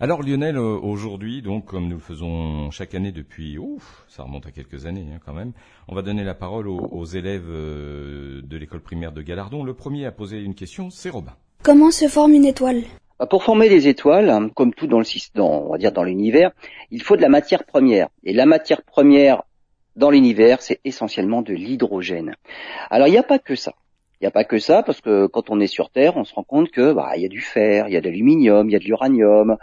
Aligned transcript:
Alors 0.00 0.22
Lionel, 0.22 0.56
euh, 0.56 0.78
aujourd'hui, 0.80 1.42
donc 1.42 1.64
comme 1.64 1.88
nous 1.88 1.96
le 1.96 2.00
faisons 2.00 2.70
chaque 2.70 2.94
année 2.94 3.10
depuis, 3.10 3.58
ouf, 3.58 4.04
ça 4.06 4.22
remonte 4.22 4.46
à 4.46 4.52
quelques 4.52 4.86
années 4.86 5.04
hein, 5.12 5.18
quand 5.26 5.32
même, 5.32 5.50
on 5.88 5.96
va 5.96 6.02
donner 6.02 6.22
la 6.22 6.34
parole 6.34 6.68
aux, 6.68 7.04
élèves 7.04 7.48
euh, 7.48 8.40
de 8.44 8.56
l'école 8.56 8.80
primaire 8.80 9.10
de 9.10 9.22
Galardon. 9.22 9.64
Le 9.64 9.74
premier 9.74 10.06
à 10.06 10.12
poser 10.12 10.38
une 10.38 10.54
question, 10.54 10.90
c'est 10.90 11.10
Robin. 11.10 11.32
Comment 11.64 11.90
se 11.90 12.06
forme 12.06 12.34
une 12.34 12.44
étoile? 12.44 12.84
Bah, 13.18 13.26
pour 13.26 13.42
former 13.42 13.68
des 13.68 13.88
étoiles, 13.88 14.30
hein, 14.30 14.50
comme 14.54 14.72
tout 14.72 14.86
dans 14.86 14.98
le 14.98 15.04
système, 15.04 15.42
on 15.42 15.72
va 15.72 15.78
dire 15.78 15.90
dans 15.90 16.04
l'univers, 16.04 16.52
il 16.92 17.02
faut 17.02 17.16
de 17.16 17.22
la 17.22 17.28
matière 17.28 17.64
première. 17.64 18.06
Et 18.22 18.32
la 18.32 18.46
matière 18.46 18.84
première 18.84 19.42
dans 19.96 20.10
l'univers, 20.10 20.62
c'est 20.62 20.78
essentiellement 20.84 21.42
de 21.42 21.54
l'hydrogène. 21.54 22.36
Alors 22.88 23.08
il 23.08 23.10
n'y 23.10 23.18
a 23.18 23.24
pas 23.24 23.40
que 23.40 23.56
ça. 23.56 23.72
Il 24.20 24.24
n'y 24.24 24.28
a 24.28 24.32
pas 24.32 24.42
que 24.42 24.58
ça, 24.58 24.82
parce 24.82 25.00
que 25.00 25.28
quand 25.28 25.48
on 25.48 25.60
est 25.60 25.68
sur 25.68 25.90
Terre, 25.90 26.16
on 26.16 26.24
se 26.24 26.34
rend 26.34 26.42
compte 26.42 26.72
que 26.72 26.92
bah, 26.92 27.16
y 27.16 27.24
a 27.24 27.28
du 27.28 27.40
fer, 27.40 27.86
il 27.86 27.94
y 27.94 27.96
a 27.96 28.00
de 28.00 28.06
l'aluminium, 28.06 28.68
il 28.68 28.72
y 28.72 28.76
a 28.76 28.80
de 28.80 28.84
l'uranium, 28.84 29.56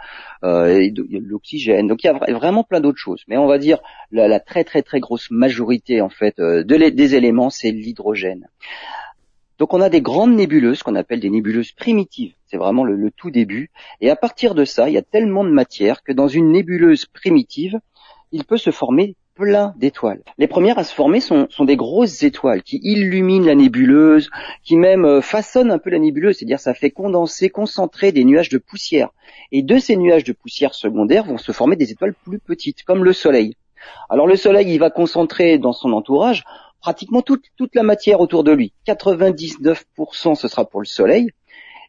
euh, 0.44 0.78
a 0.78 0.90
de 0.90 1.06
l'oxygène. 1.18 1.88
Donc 1.88 2.02
il 2.02 2.06
y 2.06 2.10
a 2.10 2.32
vraiment 2.32 2.64
plein 2.64 2.80
d'autres 2.80 2.98
choses. 2.98 3.22
Mais 3.28 3.36
on 3.36 3.46
va 3.46 3.58
dire 3.58 3.80
la, 4.10 4.40
très 4.40 4.64
très 4.64 4.80
très 4.80 4.98
grosse 4.98 5.30
majorité 5.30 6.00
en 6.00 6.08
fait 6.08 6.38
euh, 6.38 6.64
de 6.64 6.88
des 6.88 7.14
éléments, 7.14 7.50
c'est 7.50 7.70
l'hydrogène. 7.70 8.48
Donc 9.58 9.74
on 9.74 9.80
a 9.82 9.90
des 9.90 10.00
grandes 10.00 10.34
nébuleuses 10.34 10.82
qu'on 10.82 10.94
appelle 10.94 11.20
des 11.20 11.30
nébuleuses 11.30 11.72
primitives. 11.72 12.34
C'est 12.46 12.56
vraiment 12.56 12.84
le, 12.84 12.96
le, 12.96 13.10
tout 13.10 13.30
début. 13.30 13.70
Et 14.00 14.08
à 14.08 14.16
partir 14.16 14.54
de 14.54 14.64
ça, 14.64 14.88
il 14.88 14.94
y 14.94 14.98
a 14.98 15.02
tellement 15.02 15.44
de 15.44 15.50
matière 15.50 16.02
que 16.02 16.12
dans 16.12 16.28
une 16.28 16.52
nébuleuse 16.52 17.04
primitive, 17.04 17.78
il 18.32 18.44
peut 18.44 18.58
se 18.58 18.70
former 18.70 19.16
plein 19.36 19.74
d'étoiles. 19.76 20.22
Les 20.38 20.48
premières 20.48 20.78
à 20.78 20.84
se 20.84 20.94
former 20.94 21.20
sont, 21.20 21.46
des 21.60 21.76
grosses 21.76 22.22
étoiles 22.22 22.62
qui 22.62 22.80
illuminent 22.82 23.46
la 23.46 23.54
nébuleuse, 23.54 24.30
qui 24.64 24.76
même 24.76 25.04
euh, 25.04 25.20
façonnent 25.20 25.70
un 25.70 25.78
peu 25.78 25.90
la 25.90 25.98
nébuleuse, 25.98 26.38
c'est-à-dire 26.38 26.58
ça 26.58 26.74
fait 26.74 26.90
condenser, 26.90 27.50
concentrer 27.50 28.10
des 28.12 28.24
nuages 28.24 28.48
de 28.48 28.58
poussière. 28.58 29.10
Et 29.52 29.62
de 29.62 29.78
ces 29.78 29.96
nuages 29.96 30.24
de 30.24 30.32
poussière 30.32 30.74
secondaire 30.74 31.24
vont 31.24 31.38
se 31.38 31.52
former 31.52 31.76
des 31.76 31.92
étoiles 31.92 32.14
plus 32.24 32.38
petites, 32.38 32.82
comme 32.82 33.04
le 33.04 33.12
Soleil. 33.12 33.54
Alors 34.08 34.26
le 34.26 34.36
Soleil, 34.36 34.72
il 34.72 34.78
va 34.78 34.90
concentrer 34.90 35.58
dans 35.58 35.72
son 35.72 35.92
entourage 35.92 36.44
pratiquement 36.80 37.22
toute, 37.22 37.44
toute 37.56 37.74
la 37.74 37.82
matière 37.82 38.20
autour 38.20 38.42
de 38.42 38.52
lui. 38.52 38.72
99% 38.86 40.34
ce 40.34 40.48
sera 40.48 40.64
pour 40.64 40.80
le 40.80 40.86
Soleil. 40.86 41.30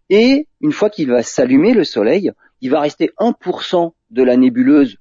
Et 0.09 0.47
une 0.61 0.71
fois 0.71 0.89
qu'il 0.89 1.09
va 1.09 1.23
s'allumer 1.23 1.73
le 1.73 1.83
Soleil, 1.83 2.31
il 2.61 2.71
va 2.71 2.81
rester 2.81 3.11
1% 3.19 3.91
de 4.09 4.23
la 4.23 4.37
nébuleuse 4.37 4.97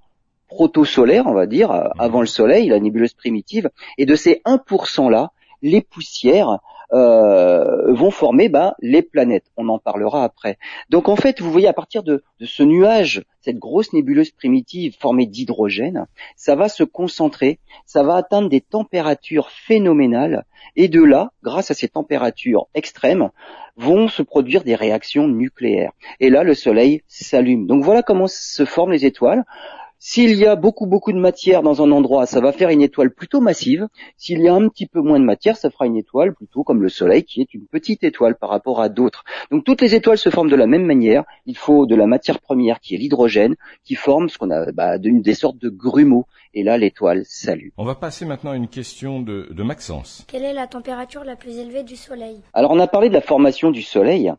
proto-solaire, 0.48 1.27
on 1.27 1.34
va 1.34 1.47
dire, 1.47 1.70
euh, 1.70 1.89
avant 1.98 2.20
le 2.20 2.27
Soleil, 2.27 2.69
la 2.69 2.80
nébuleuse 2.80 3.14
primitive, 3.14 3.70
et 3.98 4.06
de 4.06 4.14
ces 4.14 4.42
1%-là, 4.44 5.33
les 5.62 5.80
poussières 5.80 6.58
euh, 6.92 7.92
vont 7.92 8.12
former 8.12 8.48
bah, 8.48 8.77
les 8.80 9.02
planètes. 9.02 9.47
On 9.56 9.69
en 9.69 9.78
parlera 9.78 10.22
après. 10.22 10.56
Donc 10.89 11.08
en 11.08 11.17
fait, 11.17 11.41
vous 11.41 11.50
voyez, 11.50 11.67
à 11.67 11.72
partir 11.72 12.05
de, 12.05 12.22
de 12.39 12.47
ce 12.47 12.62
nuage, 12.62 13.24
cette 13.41 13.58
grosse 13.58 13.92
nébuleuse 13.92 14.30
primitive 14.30 14.97
formée 14.98 15.27
d'hydrogène, 15.27 16.06
ça 16.36 16.55
va 16.55 16.69
se 16.69 16.84
concentrer, 16.84 17.58
ça 17.86 18.05
va 18.05 18.14
atteindre 18.14 18.48
des 18.48 18.61
températures 18.61 19.50
phénoménales, 19.50 20.44
et 20.77 20.89
de 20.89 21.02
là, 21.02 21.33
grâce 21.42 21.70
à 21.70 21.74
ces 21.74 21.89
températures 21.89 22.69
extrêmes, 22.74 23.30
vont 23.77 24.08
se 24.08 24.22
produire 24.22 24.62
des 24.62 24.74
réactions 24.74 25.27
nucléaires. 25.27 25.92
Et 26.20 26.30
là, 26.30 26.44
le 26.44 26.55
Soleil 26.55 27.02
s'allume. 27.08 27.67
Donc 27.67 27.83
voilà 27.83 28.02
comment 28.02 28.27
se 28.28 28.64
forment 28.64 28.92
les 28.92 29.05
étoiles. 29.05 29.44
S'il 29.98 30.36
y 30.36 30.47
a 30.47 30.56
beaucoup 30.56 30.86
beaucoup 30.86 31.12
de 31.12 31.19
matière 31.19 31.62
dans 31.62 31.83
un 31.83 31.91
endroit, 31.91 32.27
ça 32.27 32.41
va 32.41 32.52
faire 32.52 32.69
une 32.69 32.83
étoile 32.83 33.11
plutôt 33.11 33.41
massive. 33.41 33.89
S'il 34.19 34.41
y 34.41 34.48
a 34.48 34.55
un 34.55 34.69
petit 34.69 34.86
peu 34.86 35.00
moins 35.00 35.19
de 35.19 35.25
matière, 35.25 35.56
ça 35.56 35.70
fera 35.70 35.86
une 35.86 35.97
étoile 35.97 36.34
plutôt 36.34 36.64
comme 36.64 36.83
le 36.83 36.91
Soleil, 36.91 37.25
qui 37.25 37.41
est 37.41 37.55
une 37.55 37.66
petite 37.66 38.05
étoile 38.05 38.36
par 38.36 38.50
rapport 38.50 38.80
à 38.80 38.91
d'autres. 38.91 39.24
Donc 39.50 39.64
toutes 39.64 39.80
les 39.80 39.94
étoiles 39.94 40.19
se 40.19 40.28
forment 40.28 40.50
de 40.50 40.56
la 40.56 40.67
même 40.67 40.84
manière. 40.84 41.24
Il 41.47 41.56
faut 41.56 41.86
de 41.86 41.94
la 41.94 42.06
matière 42.06 42.41
première 42.41 42.80
qui 42.80 42.94
est 42.94 42.98
l'hydrogène, 42.98 43.56
qui 43.84 43.94
forme 43.94 44.28
ce 44.28 44.36
qu'on 44.36 44.50
a 44.50 44.70
bah, 44.72 44.98
des 44.98 45.34
sortes 45.34 45.58
de 45.58 45.70
grumeaux. 45.70 46.27
Et 46.52 46.62
là, 46.62 46.77
l'étoile 46.77 47.22
s'allume. 47.24 47.72
On 47.77 47.84
va 47.84 47.94
passer 47.94 48.27
maintenant 48.27 48.50
à 48.50 48.56
une 48.56 48.69
question 48.69 49.20
de, 49.20 49.48
de 49.50 49.62
Maxence. 49.62 50.24
Quelle 50.28 50.44
est 50.44 50.55
la 50.55 50.67
température 50.67 51.24
la 51.24 51.36
plus 51.36 51.58
élevée 51.58 51.83
du 51.83 51.96
Soleil? 51.96 52.40
Alors 52.52 52.70
on 52.70 52.78
a 52.78 52.86
parlé 52.86 53.08
de 53.08 53.14
la 53.14 53.20
formation 53.20 53.70
du 53.70 53.83
Soleil 53.83 54.33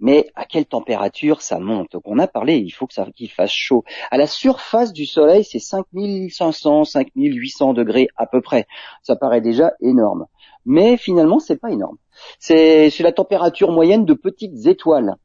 mais 0.00 0.28
à 0.34 0.44
quelle 0.44 0.66
température 0.66 1.42
ça 1.42 1.58
monte? 1.58 1.92
Donc 1.92 2.02
on 2.06 2.18
a 2.18 2.26
parlé, 2.26 2.56
il 2.56 2.70
faut 2.70 2.86
que 2.86 2.94
ça 2.94 3.06
qu'il 3.14 3.30
fasse 3.30 3.50
chaud. 3.50 3.84
À 4.10 4.16
la 4.16 4.26
surface 4.26 4.92
du 4.92 5.06
Soleil, 5.06 5.44
c'est 5.44 5.58
5500, 5.58 6.84
5800 6.84 7.72
degrés 7.74 8.08
à 8.16 8.26
peu 8.26 8.40
près. 8.40 8.66
Ça 9.02 9.16
paraît 9.16 9.40
déjà 9.40 9.72
énorme, 9.80 10.26
mais 10.64 10.96
finalement 10.96 11.38
c'est 11.38 11.60
pas 11.60 11.70
énorme. 11.70 11.96
C'est 12.38 12.98
la 13.00 13.12
température 13.12 13.72
moyenne 13.72 14.04
de 14.04 14.14
petites 14.14 14.66
étoiles. 14.66 15.16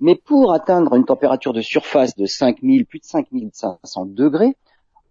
Mais 0.00 0.16
pour 0.16 0.52
atteindre 0.52 0.94
une 0.96 1.04
température 1.04 1.52
de 1.52 1.60
surface 1.60 2.16
de 2.16 2.26
5000, 2.26 2.84
plus 2.84 2.98
de 2.98 3.04
5500 3.04 4.06
degrés, 4.06 4.56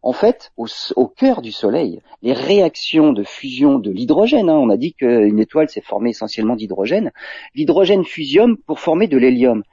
en 0.03 0.12
fait, 0.12 0.52
au, 0.58 1.08
cœur 1.08 1.41
du 1.41 1.53
Soleil, 1.53 2.02
les 2.22 2.34
réactions 2.34 3.14
de 3.14 3.24
fusion 3.24 3.80
de 3.80 3.90
l'hydrogène, 3.90 4.50
hein, 4.50 4.58
on 4.58 4.69
a 4.69 4.75
dit 4.75 4.94
qu'une 4.94 5.40
étoile 5.40 5.69
s'est 5.69 5.81
formée 5.81 6.09
essentiellement 6.09 6.58
d'hydrogène, 6.58 7.12
l'hydrogène 7.56 8.03
fusionne 8.03 8.58
pour 8.58 8.81
former 8.81 9.08
de 9.08 9.18
l'hélium. 9.18 9.64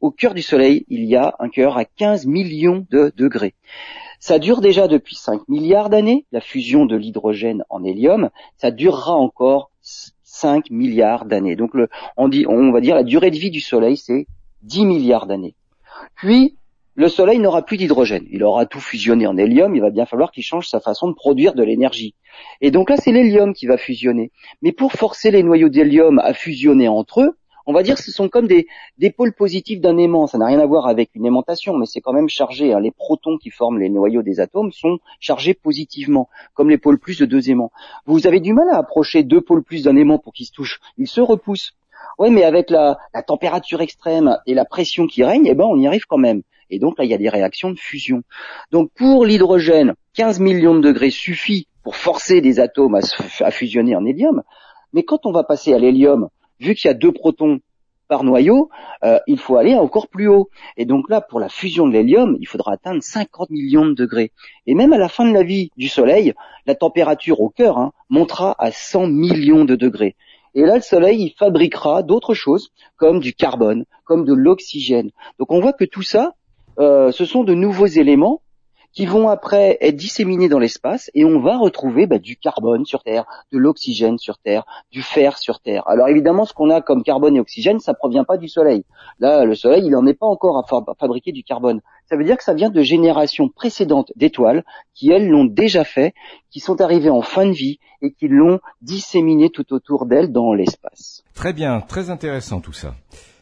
au 0.00 0.10
cœur 0.10 0.34
du 0.34 0.42
Soleil, 0.42 0.84
il 0.88 1.04
y 1.04 1.14
a 1.14 1.36
un 1.38 1.48
cœur 1.48 1.78
à 1.78 1.84
15 1.84 2.26
millions 2.26 2.84
de 2.90 3.12
degrés. 3.16 3.54
Ça 4.18 4.40
dure 4.40 4.60
déjà 4.60 4.88
depuis 4.88 5.14
5 5.14 5.48
milliards 5.48 5.90
d'années, 5.90 6.26
la 6.32 6.40
fusion 6.40 6.84
de 6.84 6.96
l'hydrogène 6.96 7.62
en 7.70 7.84
hélium. 7.84 8.30
Ça 8.56 8.72
durera 8.72 9.14
encore 9.14 9.70
5 9.80 10.70
milliards 10.70 11.24
d'années. 11.24 11.54
Donc 11.54 11.70
on, 12.16 12.28
dit, 12.28 12.46
on 12.48 12.72
va 12.72 12.80
dire 12.80 12.96
la 12.96 13.04
durée 13.04 13.30
de 13.30 13.38
vie 13.38 13.52
du 13.52 13.60
Soleil, 13.60 13.96
c'est 13.96 14.26
10 14.62 14.86
milliards 14.86 15.26
d'années. 15.26 15.54
Puis, 16.16 16.56
le 16.98 17.08
Soleil 17.08 17.38
n'aura 17.38 17.62
plus 17.62 17.76
d'hydrogène. 17.76 18.26
Il 18.28 18.42
aura 18.42 18.66
tout 18.66 18.80
fusionné 18.80 19.28
en 19.28 19.36
hélium, 19.36 19.76
il 19.76 19.80
va 19.80 19.90
bien 19.90 20.04
falloir 20.04 20.32
qu'il 20.32 20.42
change 20.42 20.66
sa 20.68 20.80
façon 20.80 21.06
de 21.06 21.14
produire 21.14 21.54
de 21.54 21.62
l'énergie. 21.62 22.16
Et 22.60 22.72
donc 22.72 22.90
là, 22.90 22.96
c'est 22.96 23.12
l'hélium 23.12 23.54
qui 23.54 23.66
va 23.66 23.76
fusionner. 23.76 24.32
Mais 24.62 24.72
pour 24.72 24.90
forcer 24.90 25.30
les 25.30 25.44
noyaux 25.44 25.68
d'hélium 25.68 26.18
à 26.18 26.34
fusionner 26.34 26.88
entre 26.88 27.20
eux, 27.20 27.38
on 27.66 27.72
va 27.72 27.84
dire 27.84 27.94
que 27.94 28.02
ce 28.02 28.10
sont 28.10 28.28
comme 28.28 28.48
des, 28.48 28.66
pôles 29.16 29.32
positifs 29.32 29.80
d'un 29.80 29.96
aimant. 29.96 30.26
Ça 30.26 30.38
n'a 30.38 30.46
rien 30.46 30.58
à 30.58 30.66
voir 30.66 30.88
avec 30.88 31.10
une 31.14 31.24
aimantation, 31.24 31.76
mais 31.76 31.86
c'est 31.86 32.00
quand 32.00 32.12
même 32.12 32.28
chargé. 32.28 32.72
Hein. 32.72 32.80
Les 32.80 32.90
protons 32.90 33.38
qui 33.38 33.50
forment 33.50 33.78
les 33.78 33.90
noyaux 33.90 34.22
des 34.22 34.40
atomes 34.40 34.72
sont 34.72 34.98
chargés 35.20 35.54
positivement, 35.54 36.28
comme 36.54 36.68
les 36.68 36.78
pôles 36.78 36.98
plus 36.98 37.20
de 37.20 37.26
deux 37.26 37.48
aimants. 37.48 37.70
Vous 38.06 38.26
avez 38.26 38.40
du 38.40 38.52
mal 38.54 38.68
à 38.70 38.76
approcher 38.76 39.22
deux 39.22 39.40
pôles 39.40 39.62
plus 39.62 39.84
d'un 39.84 39.94
aimant 39.94 40.18
pour 40.18 40.32
qu'ils 40.32 40.46
se 40.46 40.52
touchent. 40.52 40.80
Ils 40.96 41.06
se 41.06 41.20
repoussent. 41.20 41.76
Oui, 42.18 42.30
mais 42.32 42.42
avec 42.42 42.70
la, 42.70 42.98
température 43.24 43.82
extrême 43.82 44.36
et 44.46 44.54
la 44.54 44.64
pression 44.64 45.06
qui 45.06 45.22
règne, 45.22 45.46
eh 45.46 45.54
ben, 45.54 45.64
on 45.64 45.78
y 45.78 45.86
arrive 45.86 46.06
quand 46.08 46.18
même. 46.18 46.42
Et 46.70 46.78
donc 46.78 46.98
là, 46.98 47.04
il 47.04 47.10
y 47.10 47.14
a 47.14 47.18
des 47.18 47.28
réactions 47.28 47.70
de 47.70 47.78
fusion. 47.78 48.22
Donc 48.70 48.90
pour 48.94 49.24
l'hydrogène, 49.24 49.94
15 50.14 50.40
millions 50.40 50.74
de 50.74 50.80
degrés 50.80 51.10
suffit 51.10 51.66
pour 51.82 51.96
forcer 51.96 52.40
des 52.40 52.60
atomes 52.60 52.98
à, 53.40 53.50
fusionner 53.50 53.96
en 53.96 54.04
hélium. 54.04 54.42
Mais 54.92 55.02
quand 55.02 55.26
on 55.26 55.32
va 55.32 55.44
passer 55.44 55.72
à 55.74 55.78
l'hélium, 55.78 56.28
vu 56.60 56.74
qu'il 56.74 56.88
y 56.88 56.90
a 56.90 56.94
deux 56.94 57.12
protons 57.12 57.60
par 58.08 58.24
noyau, 58.24 58.70
euh, 59.04 59.18
il 59.26 59.38
faut 59.38 59.56
aller 59.56 59.74
encore 59.74 60.08
plus 60.08 60.28
haut. 60.28 60.48
Et 60.76 60.86
donc 60.86 61.08
là, 61.08 61.20
pour 61.20 61.40
la 61.40 61.48
fusion 61.48 61.86
de 61.86 61.92
l'hélium, 61.92 62.36
il 62.40 62.46
faudra 62.46 62.72
atteindre 62.72 63.02
50 63.02 63.50
millions 63.50 63.86
de 63.86 63.94
degrés. 63.94 64.32
Et 64.66 64.74
même 64.74 64.92
à 64.92 64.98
la 64.98 65.08
fin 65.08 65.26
de 65.26 65.32
la 65.32 65.42
vie 65.42 65.70
du 65.76 65.88
Soleil, 65.88 66.34
la 66.66 66.74
température 66.74 67.40
au 67.40 67.50
cœur 67.50 67.78
hein, 67.78 67.92
montera 68.08 68.54
à 68.58 68.70
100 68.70 69.06
millions 69.08 69.64
de 69.64 69.76
degrés. 69.76 70.16
Et 70.54 70.62
là, 70.62 70.76
le 70.76 70.82
Soleil, 70.82 71.22
il 71.22 71.34
fabriquera 71.38 72.02
d'autres 72.02 72.34
choses, 72.34 72.72
comme 72.96 73.20
du 73.20 73.34
carbone, 73.34 73.84
comme 74.04 74.24
de 74.24 74.32
l'oxygène. 74.32 75.10
Donc 75.38 75.52
on 75.52 75.60
voit 75.60 75.72
que 75.72 75.84
tout 75.84 76.02
ça, 76.02 76.34
euh, 76.78 77.12
ce 77.12 77.24
sont 77.24 77.44
de 77.44 77.54
nouveaux 77.54 77.86
éléments 77.86 78.42
qui 78.92 79.06
vont 79.06 79.28
après 79.28 79.78
être 79.80 79.96
disséminés 79.96 80.48
dans 80.48 80.58
l'espace 80.58 81.10
et 81.14 81.24
on 81.24 81.40
va 81.40 81.56
retrouver 81.56 82.06
bah, 82.06 82.18
du 82.18 82.36
carbone 82.36 82.84
sur 82.84 83.02
Terre, 83.02 83.26
de 83.52 83.58
l'oxygène 83.58 84.18
sur 84.18 84.38
Terre, 84.38 84.64
du 84.90 85.02
fer 85.02 85.38
sur 85.38 85.60
Terre. 85.60 85.86
Alors 85.86 86.08
évidemment, 86.08 86.44
ce 86.44 86.54
qu'on 86.54 86.70
a 86.70 86.80
comme 86.80 87.02
carbone 87.02 87.36
et 87.36 87.40
oxygène, 87.40 87.80
ça 87.80 87.94
provient 87.94 88.24
pas 88.24 88.38
du 88.38 88.48
Soleil. 88.48 88.84
Là, 89.18 89.44
le 89.44 89.54
Soleil, 89.54 89.82
il 89.84 89.90
n'en 89.90 90.06
est 90.06 90.18
pas 90.18 90.26
encore 90.26 90.58
à, 90.58 90.94
fabriquer 90.98 91.32
du 91.32 91.44
carbone. 91.44 91.80
Ça 92.06 92.16
veut 92.16 92.24
dire 92.24 92.36
que 92.36 92.44
ça 92.44 92.54
vient 92.54 92.70
de 92.70 92.80
générations 92.80 93.48
précédentes 93.48 94.12
d'étoiles 94.16 94.64
qui, 94.94 95.10
elles, 95.10 95.28
l'ont 95.28 95.44
déjà 95.44 95.84
fait, 95.84 96.14
qui 96.50 96.60
sont 96.60 96.80
arrivées 96.80 97.10
en 97.10 97.22
fin 97.22 97.46
de 97.46 97.52
vie 97.52 97.78
et 98.00 98.12
qui 98.12 98.28
l'ont 98.28 98.58
disséminé 98.80 99.50
tout 99.50 99.72
autour 99.74 100.06
d'elles 100.06 100.32
dans 100.32 100.54
l'espace. 100.54 101.22
Très 101.34 101.52
bien, 101.52 101.80
très 101.82 102.10
intéressant 102.10 102.60
tout 102.60 102.72
ça. 102.72 102.94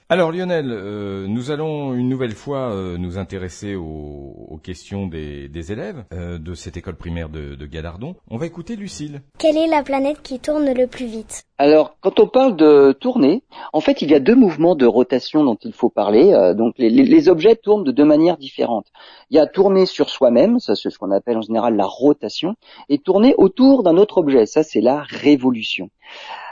Alors 0.08 0.30
Lionel, 0.30 0.70
euh, 0.70 1.26
nous 1.26 1.50
allons 1.50 1.92
une 1.92 2.08
nouvelle 2.08 2.34
fois 2.36 2.70
euh, 2.70 2.96
nous 2.96 3.18
intéresser 3.18 3.74
aux, 3.74 4.60
questions 4.62 5.08
des, 5.08 5.72
élèves 5.72 6.04
euh, 6.12 6.38
de 6.38 6.54
cette 6.54 6.76
école 6.76 6.94
primaire 6.94 7.28
de, 7.28 7.56
de, 7.56 7.66
Galardon. 7.66 8.14
On 8.30 8.36
va 8.36 8.46
écouter 8.46 8.76
Lucille. 8.76 9.22
Quelle 9.36 9.56
est 9.56 9.66
la 9.66 9.82
planète 9.82 10.22
qui 10.22 10.38
tourne 10.38 10.72
le 10.72 10.86
plus 10.86 11.06
vite? 11.06 11.42
Alors 11.58 11.96
quand 12.00 12.20
on 12.20 12.28
parle 12.28 12.54
de 12.54 12.92
tourner, 12.92 13.42
en 13.72 13.80
fait 13.80 14.00
il 14.00 14.10
y 14.10 14.14
a 14.14 14.20
deux 14.20 14.36
mouvements 14.36 14.76
de 14.76 14.86
rotation 14.86 15.42
dont 15.42 15.58
il 15.60 15.72
faut 15.72 15.90
parler. 15.90 16.32
donc 16.56 16.74
les, 16.78 16.88
les, 16.88 17.28
objets 17.28 17.56
tournent 17.56 17.84
de 17.84 17.92
deux 17.92 18.04
manières 18.04 18.36
différentes. 18.36 18.86
Il 19.30 19.36
y 19.36 19.40
a 19.40 19.46
tourner 19.46 19.86
sur 19.86 20.08
soi-même, 20.08 20.60
ça 20.60 20.76
c'est 20.76 20.90
ce 20.90 20.98
qu'on 20.98 21.10
appelle 21.10 21.38
en 21.38 21.42
général 21.42 21.74
la 21.74 21.86
rotation, 21.86 22.54
et 22.88 22.98
tourner 22.98 23.34
autour 23.38 23.82
d'un 23.82 23.96
autre 23.96 24.18
objet, 24.18 24.46
ça 24.46 24.62
c'est 24.62 24.80
la 24.80 25.02
révolution. 25.02 25.90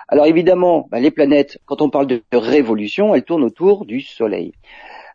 Alors 0.09 0.27
évidemment, 0.27 0.87
bah, 0.91 1.01
les 1.01 1.11
planètes, 1.11 1.59
quand 1.67 1.83
on 1.83 1.91
parle 1.91 2.07
de 2.07 2.23
révolution, 2.33 3.15
elles 3.15 3.25
tournent 3.25 3.45
autour 3.45 3.85
du 3.85 4.01
Soleil. 4.01 4.53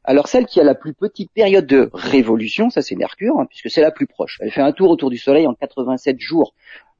Alors 0.04 0.28
celle 0.28 0.46
qui 0.46 0.60
a 0.60 0.64
la 0.64 0.76
plus 0.76 0.94
petite 0.94 1.32
période 1.32 1.68
de 1.68 1.90
révolution, 1.94 2.70
ça 2.70 2.82
c'est 2.82 2.96
Mercure, 2.96 3.40
hein, 3.40 3.46
puisque 3.48 3.70
c'est 3.70 3.82
la 3.82 3.92
plus 3.92 4.08
proche. 4.08 4.38
Elle 4.42 4.52
fait 4.52 4.62
un 4.62 4.72
tour 4.72 4.90
autour 4.90 5.10
du 5.10 5.18
Soleil 5.18 5.46
en 5.46 5.54
87 5.54 6.20
jours. 6.20 6.54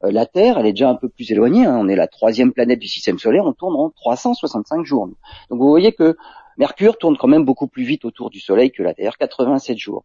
Euh, 0.04 0.12
la 0.12 0.26
Terre, 0.26 0.58
elle 0.58 0.66
est 0.66 0.74
déjà 0.74 0.90
un 0.90 0.96
peu 0.96 1.10
plus 1.10 1.32
éloignée. 1.32 1.66
Hein. 1.66 1.78
On 1.80 1.88
est 1.88 1.96
la 1.96 2.08
troisième 2.08 2.52
planète 2.54 2.80
du 2.80 2.88
système 2.88 3.18
solaire. 3.18 3.46
On 3.46 3.54
tourne 3.54 3.76
en 3.76 3.90
365 3.90 4.86
jours. 4.86 5.08
Donc 5.50 5.60
vous 5.60 5.70
voyez 5.70 5.94
que 5.94 6.18
Mercure 6.58 6.98
tourne 6.98 7.18
quand 7.18 7.28
même 7.28 7.46
beaucoup 7.46 7.68
plus 7.68 7.84
vite 7.84 8.06
autour 8.06 8.30
du 8.30 8.40
Soleil 8.40 8.72
que 8.72 8.84
la 8.84 8.94
Terre, 8.94 9.18
87 9.18 9.78
jours. 9.78 10.04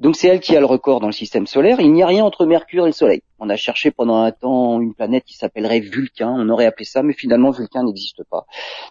Donc 0.00 0.16
c'est 0.16 0.28
elle 0.28 0.40
qui 0.40 0.56
a 0.56 0.60
le 0.60 0.66
record 0.66 1.00
dans 1.00 1.08
le 1.08 1.12
système 1.12 1.46
solaire. 1.46 1.78
Il 1.78 1.92
n'y 1.92 2.02
a 2.02 2.06
rien 2.06 2.24
entre 2.24 2.46
Mercure 2.46 2.84
et 2.84 2.88
le 2.88 2.92
Soleil. 2.92 3.20
On 3.38 3.50
a 3.50 3.56
cherché 3.56 3.90
pendant 3.90 4.22
un 4.22 4.32
temps 4.32 4.80
une 4.80 4.94
planète 4.94 5.24
qui 5.24 5.36
s'appellerait 5.36 5.80
Vulcain. 5.80 6.34
On 6.38 6.48
aurait 6.48 6.64
appelé 6.64 6.86
ça, 6.86 7.02
mais 7.02 7.12
finalement 7.12 7.50
Vulcain 7.50 7.84
n'existe 7.84 8.24
pas. 8.30 8.46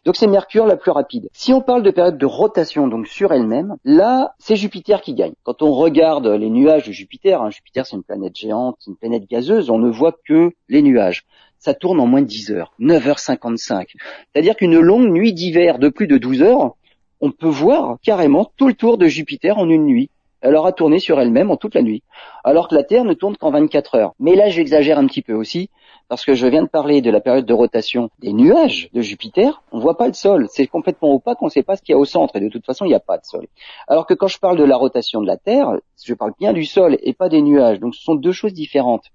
Donc 0.05 0.15
c'est 0.15 0.27
Mercure 0.27 0.67
la 0.67 0.77
plus 0.77 0.91
rapide. 0.91 1.27
Si 1.33 1.51
on 1.51 1.61
parle 1.61 1.81
de 1.81 1.89
période 1.89 2.19
de 2.19 2.25
rotation, 2.27 2.87
donc 2.87 3.07
sur 3.07 3.33
elle-même, 3.33 3.75
là 3.83 4.35
c'est 4.37 4.55
Jupiter 4.55 5.01
qui 5.01 5.15
gagne. 5.15 5.33
Quand 5.41 5.63
on 5.63 5.71
regarde 5.71 6.27
les 6.27 6.51
nuages 6.51 6.85
de 6.85 6.91
Jupiter, 6.91 7.41
hein, 7.41 7.49
Jupiter 7.49 7.87
c'est 7.87 7.95
une 7.95 8.03
planète 8.03 8.37
géante, 8.37 8.77
une 8.85 8.95
planète 8.95 9.27
gazeuse, 9.27 9.71
on 9.71 9.79
ne 9.79 9.89
voit 9.89 10.15
que 10.27 10.51
les 10.67 10.83
nuages 10.83 11.25
ça 11.57 11.73
tourne 11.73 11.99
en 11.99 12.05
moins 12.05 12.21
de 12.21 12.27
10 12.27 12.51
heures, 12.51 12.71
9h55. 12.79 13.87
C'est-à-dire 14.31 14.55
qu'une 14.55 14.79
longue 14.79 15.11
nuit 15.11 15.33
d'hiver 15.33 15.79
de 15.79 15.89
plus 15.89 16.07
de 16.07 16.17
12 16.17 16.41
heures, 16.43 16.75
on 17.19 17.31
peut 17.31 17.49
voir 17.49 17.97
carrément 18.01 18.49
tout 18.55 18.67
le 18.67 18.73
tour 18.73 18.97
de 18.97 19.07
Jupiter 19.07 19.57
en 19.57 19.69
une 19.69 19.85
nuit 19.85 20.09
elle 20.41 20.55
aura 20.55 20.71
tourné 20.71 20.99
sur 20.99 21.19
elle-même 21.19 21.51
en 21.51 21.57
toute 21.57 21.75
la 21.75 21.81
nuit, 21.81 22.03
alors 22.43 22.67
que 22.67 22.75
la 22.75 22.83
Terre 22.83 23.03
ne 23.03 23.13
tourne 23.13 23.37
qu'en 23.37 23.51
24 23.51 23.95
heures. 23.95 24.13
Mais 24.19 24.35
là, 24.35 24.49
j'exagère 24.49 24.97
un 24.97 25.07
petit 25.07 25.21
peu 25.21 25.33
aussi, 25.33 25.69
parce 26.07 26.25
que 26.25 26.33
je 26.33 26.47
viens 26.47 26.63
de 26.63 26.67
parler 26.67 27.01
de 27.01 27.11
la 27.11 27.21
période 27.21 27.45
de 27.45 27.53
rotation 27.53 28.09
des 28.19 28.33
nuages 28.33 28.89
de 28.93 29.01
Jupiter, 29.01 29.61
on 29.71 29.79
voit 29.79 29.97
pas 29.97 30.07
le 30.07 30.13
sol, 30.13 30.47
c'est 30.49 30.67
complètement 30.67 31.13
opaque, 31.13 31.41
on 31.41 31.45
ne 31.45 31.51
sait 31.51 31.63
pas 31.63 31.75
ce 31.75 31.81
qu'il 31.81 31.93
y 31.93 31.95
a 31.95 31.99
au 31.99 32.05
centre, 32.05 32.35
et 32.35 32.39
de 32.39 32.49
toute 32.49 32.65
façon, 32.65 32.85
il 32.85 32.89
n'y 32.89 32.95
a 32.95 32.99
pas 32.99 33.17
de 33.17 33.25
sol. 33.25 33.47
Alors 33.87 34.07
que 34.07 34.13
quand 34.13 34.27
je 34.27 34.39
parle 34.39 34.57
de 34.57 34.63
la 34.63 34.75
rotation 34.75 35.21
de 35.21 35.27
la 35.27 35.37
Terre, 35.37 35.73
je 36.03 36.13
parle 36.13 36.33
bien 36.39 36.53
du 36.53 36.65
sol 36.65 36.97
et 37.01 37.13
pas 37.13 37.29
des 37.29 37.41
nuages, 37.41 37.79
donc 37.79 37.93
ce 37.95 38.01
sont 38.01 38.15
deux 38.15 38.31
choses 38.31 38.53
différentes. 38.53 39.05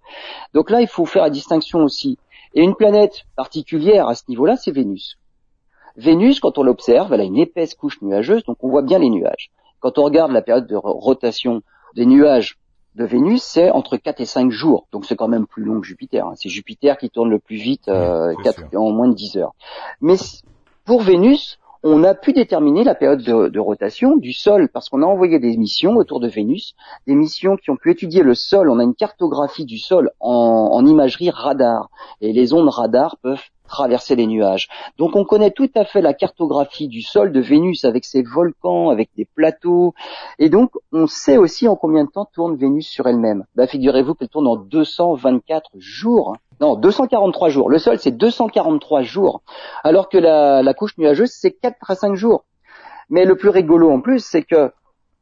Donc 0.52 0.70
là, 0.70 0.80
il 0.80 0.88
faut 0.88 1.04
faire 1.04 1.24
la 1.24 1.30
distinction 1.30 1.80
aussi. 1.80 2.18
Et 2.54 2.62
une 2.62 2.76
planète 2.76 3.24
particulière 3.34 4.06
à 4.06 4.14
ce 4.14 4.22
niveau-là, 4.28 4.56
c'est 4.56 4.70
Vénus. 4.70 5.18
Vénus, 5.96 6.38
quand 6.40 6.58
on 6.58 6.62
l'observe, 6.62 7.12
elle 7.12 7.20
a 7.20 7.24
une 7.24 7.38
épaisse 7.38 7.74
couche 7.74 8.00
nuageuse, 8.02 8.44
donc 8.44 8.58
on 8.62 8.68
voit 8.68 8.82
bien 8.82 8.98
les 8.98 9.10
nuages. 9.10 9.50
Quand 9.84 9.98
on 9.98 10.04
regarde 10.04 10.32
la 10.32 10.40
période 10.40 10.66
de 10.66 10.76
rotation 10.76 11.60
des 11.94 12.06
nuages 12.06 12.56
de 12.94 13.04
Vénus, 13.04 13.42
c'est 13.42 13.70
entre 13.70 13.98
4 13.98 14.18
et 14.22 14.24
5 14.24 14.50
jours. 14.50 14.88
Donc 14.92 15.04
c'est 15.04 15.14
quand 15.14 15.28
même 15.28 15.46
plus 15.46 15.62
long 15.62 15.78
que 15.78 15.86
Jupiter. 15.86 16.26
Hein. 16.26 16.32
C'est 16.36 16.48
Jupiter 16.48 16.96
qui 16.96 17.10
tourne 17.10 17.28
le 17.28 17.38
plus 17.38 17.56
vite, 17.56 17.88
euh, 17.88 18.32
en 18.74 18.92
moins 18.92 19.08
de 19.08 19.14
10 19.14 19.36
heures. 19.36 19.52
Mais 20.00 20.14
pour 20.86 21.02
Vénus, 21.02 21.58
on 21.86 22.02
a 22.02 22.14
pu 22.14 22.32
déterminer 22.32 22.82
la 22.82 22.94
période 22.94 23.22
de, 23.22 23.58
rotation 23.58 24.16
du 24.16 24.32
sol 24.32 24.70
parce 24.72 24.88
qu'on 24.88 25.02
a 25.02 25.06
envoyé 25.06 25.38
des 25.38 25.54
missions 25.58 25.96
autour 25.96 26.18
de 26.18 26.28
Vénus, 26.28 26.74
des 27.06 27.14
missions 27.14 27.56
qui 27.56 27.70
ont 27.70 27.76
pu 27.76 27.90
étudier 27.90 28.22
le 28.22 28.34
sol. 28.34 28.70
On 28.70 28.78
a 28.78 28.82
une 28.82 28.94
cartographie 28.94 29.66
du 29.66 29.76
sol 29.76 30.10
en, 30.18 30.84
imagerie 30.86 31.28
radar 31.28 31.90
et 32.22 32.32
les 32.32 32.54
ondes 32.54 32.70
radar 32.70 33.18
peuvent 33.22 33.42
traverser 33.68 34.16
les 34.16 34.26
nuages. 34.26 34.68
Donc 34.98 35.14
on 35.14 35.24
connaît 35.24 35.50
tout 35.50 35.70
à 35.74 35.84
fait 35.84 36.00
la 36.00 36.14
cartographie 36.14 36.88
du 36.88 37.02
sol 37.02 37.32
de 37.32 37.40
Vénus 37.40 37.84
avec 37.84 38.04
ses 38.04 38.22
volcans, 38.22 38.88
avec 38.88 39.10
des 39.16 39.26
plateaux, 39.26 39.94
et 40.38 40.48
donc 40.48 40.70
on 40.92 41.06
sait 41.06 41.38
aussi 41.38 41.66
en 41.68 41.76
combien 41.76 42.04
de 42.04 42.10
temps 42.10 42.28
tourne 42.32 42.56
Vénus 42.56 42.88
sur 42.88 43.06
elle-même. 43.06 43.44
Bah, 43.56 43.66
figurez-vous 43.66 44.14
qu'elle 44.14 44.28
tourne 44.28 44.46
en 44.46 44.56
224 44.56 45.70
jours. 45.78 46.36
Non, 46.60 46.76
243 46.76 47.48
jours. 47.48 47.70
Le 47.70 47.78
sol 47.78 47.98
c'est 47.98 48.12
243 48.12 49.02
jours, 49.02 49.42
alors 49.82 50.08
que 50.08 50.18
la, 50.18 50.62
la 50.62 50.74
couche 50.74 50.96
nuageuse 50.98 51.32
c'est 51.32 51.52
4 51.52 51.90
à 51.90 51.94
5 51.94 52.14
jours. 52.14 52.44
Mais 53.10 53.24
le 53.24 53.36
plus 53.36 53.50
rigolo 53.50 53.90
en 53.90 54.00
plus, 54.00 54.20
c'est 54.20 54.42
que 54.42 54.70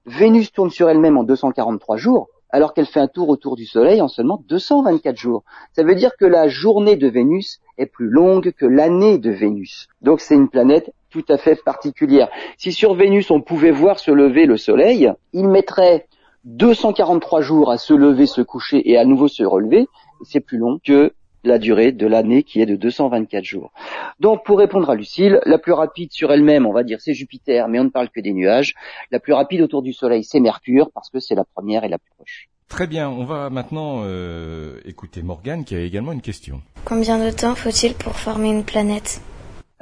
Vénus 0.07 0.53
tourne 0.53 0.71
sur 0.71 0.89
elle-même 0.89 1.17
en 1.17 1.25
243 1.25 1.97
jours, 1.97 2.29
alors 2.51 2.75
qu'elle 2.75 2.87
fait 2.87 3.01
un 3.01 3.09
tour 3.09 3.29
autour 3.29 3.57
du 3.57 3.67
Soleil 3.67 4.01
en 4.01 4.09
seulement 4.09 4.43
224 4.49 5.17
jours. 5.17 5.43
Ça 5.73 5.83
veut 5.83 5.95
dire 5.95 6.17
que 6.19 6.25
la 6.25 6.49
journée 6.49 6.97
de 6.97 7.09
Vénus 7.09 7.61
est 7.79 7.87
plus 7.87 8.09
longue 8.09 8.53
que 8.53 8.67
l'année 8.67 9.19
de 9.19 9.31
Vénus. 9.31 9.89
Donc 10.01 10.21
c'est 10.21 10.35
une 10.35 10.49
planète 10.49 10.93
tout 11.11 11.25
à 11.29 11.39
fait 11.39 11.57
particulière. 11.65 12.29
Si 12.59 12.73
sur 12.73 12.95
Vénus 12.95 13.31
on 13.31 13.41
pouvait 13.41 13.71
voir 13.71 13.99
se 13.99 14.11
lever 14.11 14.47
le 14.47 14.57
Soleil, 14.57 15.13
il 15.33 15.49
mettrait 15.49 16.07
243 16.45 17.41
jours 17.41 17.71
à 17.71 17.79
se 17.79 17.95
lever, 17.95 18.27
se 18.27 18.43
coucher 18.43 18.91
et 18.91 18.99
à 18.99 19.05
nouveau 19.05 19.29
se 19.29 19.45
relever. 19.45 19.89
C'est 20.23 20.41
plus 20.41 20.59
long 20.59 20.79
que 20.85 21.13
la 21.45 21.59
durée 21.59 21.93
de 21.93 22.07
l'année 22.07 22.43
qui 22.43 22.61
est 22.61 22.67
de 22.67 22.77
224 22.77 23.45
jours. 23.45 23.73
Donc 24.21 24.45
pour 24.45 24.59
répondre 24.59 24.89
à 24.91 24.95
Lucille, 24.95 25.41
la 25.45 25.59
plus 25.59 25.73
rapide 25.73 26.13
sur 26.13 26.33
elle-même, 26.33 26.67
on 26.67 26.73
va 26.73 26.83
dire 26.83 27.01
c'est 27.01 27.15
Jupiter, 27.15 27.69
mais 27.69 27.81
on 27.81 27.85
ne 27.85 27.91
parle 27.91 28.09
que 28.11 28.21
des 28.21 28.33
nuages. 28.33 28.75
La 29.11 29.21
plus 29.21 29.33
rapide 29.33 29.63
autour 29.63 29.83
du 29.83 29.93
Soleil, 29.93 30.25
c'est 30.25 30.41
Mercure, 30.41 30.91
parce 30.93 31.11
que 31.11 31.21
c'est 31.21 31.35
la 31.35 31.45
première 31.45 31.85
et 31.85 31.89
la 31.89 31.99
plus 31.99 32.13
proche. 32.17 32.49
Très 32.69 32.87
bien, 32.87 33.11
on 33.11 33.25
va 33.25 33.51
maintenant 33.51 34.03
euh, 34.05 34.81
écouter 34.87 35.23
Morgane 35.23 35.65
qui 35.65 35.75
a 35.75 35.81
également 35.81 36.13
une 36.13 36.23
question. 36.23 36.63
Combien 36.87 37.19
de 37.19 37.31
temps 37.31 37.55
faut-il 37.55 37.95
pour 37.95 38.15
former 38.15 38.49
une 38.49 38.65
planète? 38.65 39.21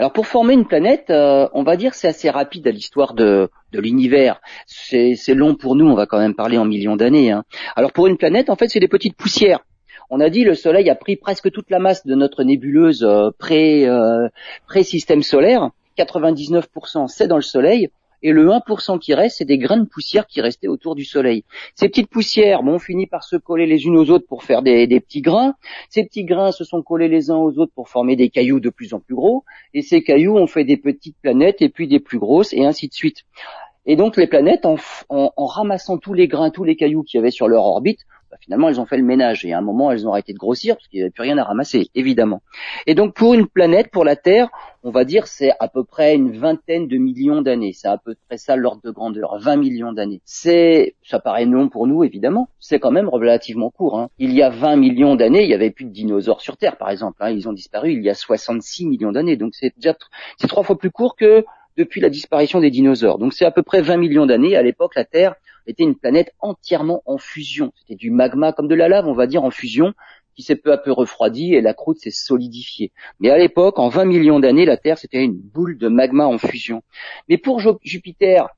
Alors 0.01 0.13
pour 0.13 0.27
former 0.27 0.55
une 0.55 0.67
planète, 0.67 1.11
euh, 1.11 1.47
on 1.53 1.63
va 1.63 1.77
dire 1.77 1.95
c'est 1.95 2.09
assez 2.09 2.31
rapide 2.31 2.67
à 2.67 2.71
l'histoire 2.71 3.13
de, 3.13 3.51
l'univers. 3.75 4.41
C'est 4.67 5.35
long 5.35 5.55
pour 5.55 5.77
nous, 5.77 5.87
on 5.87 5.95
va 5.95 6.07
quand 6.07 6.19
même 6.19 6.35
parler 6.35 6.57
en 6.57 6.65
millions 6.65 6.97
d'années. 6.97 7.31
Hein. 7.31 7.45
Alors 7.77 7.93
pour 7.93 8.07
une 8.07 8.17
planète, 8.17 8.49
en 8.49 8.57
fait, 8.57 8.69
c'est 8.69 8.81
des 8.81 8.89
petites 8.89 9.15
poussières. 9.15 9.61
On 10.11 10.21
a 10.21 10.29
dit 10.29 10.45
le 10.45 10.55
Soleil 10.55 10.91
a 10.91 10.95
pris 10.95 11.17
presque 11.17 11.51
toute 11.51 11.71
la 11.71 11.79
masse 11.79 12.05
de 12.05 12.15
notre 12.15 12.43
nébuleuse 12.45 13.05
euh, 13.05 13.31
pré, 13.39 13.87
pré 14.67 14.83
système 14.83 15.23
solaire. 15.23 15.71
99% 15.99 17.09
c'est 17.09 17.29
dans 17.29 17.37
le 17.37 17.43
Soleil 17.43 17.91
et 18.23 18.33
le 18.33 18.49
1% 18.49 18.99
qui 18.99 19.15
reste, 19.15 19.39
c'est 19.39 19.45
des 19.45 19.59
grains 19.59 19.79
de 19.79 19.89
poussière 19.89 20.27
qui 20.27 20.41
restaient 20.41 20.69
autour 20.69 20.95
du 20.95 21.05
Soleil. 21.05 21.45
Ces 21.75 21.89
petites 21.89 22.11
poussières, 22.11 22.63
bon, 22.63 22.79
finissent 22.79 23.09
par 23.09 23.25
se 23.25 23.37
coller 23.37 23.67
les 23.67 23.87
unes 23.87 23.97
aux 23.97 24.11
autres 24.11 24.27
pour 24.29 24.45
faire 24.45 24.63
des, 24.63 24.87
petits 25.01 25.23
grains. 25.23 25.55
Ces 25.89 26.05
petits 26.05 26.25
grains 26.25 26.53
se 26.53 26.65
sont 26.65 26.83
collés 26.83 27.09
les 27.09 27.31
uns 27.31 27.37
aux 27.37 27.59
autres 27.59 27.73
pour 27.75 27.89
former 27.89 28.17
des 28.17 28.29
cailloux 28.29 28.61
de 28.61 28.71
plus 28.71 28.93
en 28.93 29.01
plus 29.01 29.15
gros, 29.15 29.45
et 29.73 29.83
ces 29.83 30.03
cailloux 30.03 30.37
ont 30.37 30.47
fait 30.47 30.65
des 30.65 30.77
petites 30.77 31.17
planètes 31.23 31.63
et 31.63 31.71
puis 31.71 31.89
des 31.89 32.01
plus 32.01 32.19
grosses, 32.19 32.53
et 32.53 32.65
ainsi 32.65 32.89
de 32.89 32.93
suite. 32.93 33.25
Et 33.87 33.97
donc 33.97 34.17
les 34.19 34.27
planètes, 34.27 34.67
en, 34.67 34.77
ramassant 35.39 35.97
tous 35.97 36.13
les 36.13 36.29
grains, 36.29 36.51
tous 36.51 36.65
les 36.65 36.77
cailloux 36.77 37.03
qu'il 37.03 37.19
y 37.19 37.21
avait 37.21 37.31
sur 37.31 37.49
leur 37.49 37.65
orbite, 37.65 38.01
finalement 38.41 38.69
elles 38.69 38.81
ont 38.81 38.87
fait 38.87 38.97
le 38.97 39.05
ménage 39.05 39.45
et 39.45 39.53
à 39.53 39.59
un 39.59 39.63
moment 39.63 39.91
elles 39.91 40.07
ont 40.07 40.13
arrêté 40.13 40.33
de 40.33 40.39
grossir 40.39 40.77
parce 40.77 40.89
qu'il 40.89 40.99
n'y 40.99 41.03
avait 41.03 41.11
plus 41.11 41.23
rien 41.23 41.39
à 41.39 41.45
ramasser, 41.45 41.89
évidemment. 41.95 42.43
Et 42.87 42.95
donc 42.95 43.15
pour 43.15 43.35
une 43.35 43.47
planète, 43.47 43.91
pour 43.91 44.05
la 44.05 44.17
Terre, 44.17 44.49
on 44.83 44.91
va 44.91 45.05
dire 45.05 45.27
c'est 45.27 45.53
à 45.61 45.69
peu 45.69 45.85
près 45.85 46.15
une 46.15 46.33
vingtaine 46.33 46.89
de 46.89 46.97
millions 46.97 47.43
d'années. 47.43 47.73
C'est 47.73 47.89
à 47.89 47.99
peu 47.99 48.15
près 48.29 48.39
ça 48.39 48.57
l'ordre 48.57 48.83
de 48.83 48.91
grandeur, 48.91 49.39
20 49.39 49.57
millions 49.57 49.93
d'années. 49.93 50.21
C'est, 50.25 50.95
ça 51.03 51.19
paraît 51.19 51.45
long 51.45 51.69
pour 51.69 51.87
nous 51.87 52.05
évidemment, 52.05 52.49
c'est 52.59 52.79
quand 52.79 52.91
même 52.91 53.09
relativement 53.09 53.71
court. 53.71 53.99
Hein. 53.99 54.09
Il 54.19 54.33
y 54.33 54.43
a 54.43 54.51
20 54.51 54.77
millions 54.77 55.17
d'années, 55.17 55.45
il 55.45 55.51
y 55.51 55.55
avait 55.55 55.71
plus 55.71 55.85
de 55.85 55.93
dinosaures 55.93 56.41
sur 56.41 56.57
Terre 56.57 56.77
par 56.77 56.91
exemple. 56.91 57.19
Hein. 57.21 57.31
Ils 57.31 57.49
ont 57.49 57.53
disparu 57.53 57.93
il 57.93 58.03
y 58.03 58.11
a 58.11 58.15
66 58.15 58.87
millions 58.87 59.13
d'années, 59.13 59.37
donc 59.37 59.55
c'est 59.55 59.73
déjà 59.77 59.95
c'est 60.39 60.49
trois 60.49 60.63
fois 60.63 60.79
plus 60.79 60.91
court 60.91 61.17
que 61.17 61.45
depuis 61.77 62.01
la 62.01 62.11
disparition 62.11 62.61
des 62.61 62.71
dinosaures. 62.71 63.19
Donc 63.19 63.33
c'est 63.33 63.45
à 63.45 63.51
peu 63.51 63.63
près 63.63 63.83
20 63.83 63.97
millions 63.97 64.27
d'années. 64.27 64.57
À 64.57 64.63
l'époque, 64.63 64.95
la 64.95 65.05
Terre 65.05 65.35
était 65.67 65.83
une 65.83 65.97
planète 65.97 66.33
entièrement 66.41 67.03
en 67.07 67.19
fusion. 67.19 67.73
C'était 67.81 67.97
du 67.97 68.11
magma 68.11 68.53
comme 68.53 68.69
de 68.69 68.75
la 68.75 68.89
lave, 68.89 69.07
on 69.07 69.13
va 69.13 69.27
dire, 69.27 69.45
en 69.45 69.51
fusion, 69.51 69.93
qui 70.35 70.43
s'est 70.43 70.57
peu 70.57 70.73
à 70.73 70.79
peu 70.79 70.93
refroidi 70.93 71.55
et 71.55 71.61
la 71.61 71.75
croûte 71.75 71.99
s'est 71.99 72.11
solidifiée. 72.11 72.93
Mais 73.19 73.31
à 73.31 73.39
l'époque, 73.39 73.79
en 73.79 73.89
20 73.89 74.05
millions 74.05 74.41
d'années, 74.41 74.65
la 74.65 74.77
Terre, 74.77 74.99
c'était 74.99 75.23
une 75.23 75.37
boule 75.37 75.79
de 75.79 75.89
magma 75.89 76.27
en 76.27 76.39
fusion. 76.39 76.83
Mais 77.29 77.39
pour 77.39 77.61
Jupiter, 77.83 78.49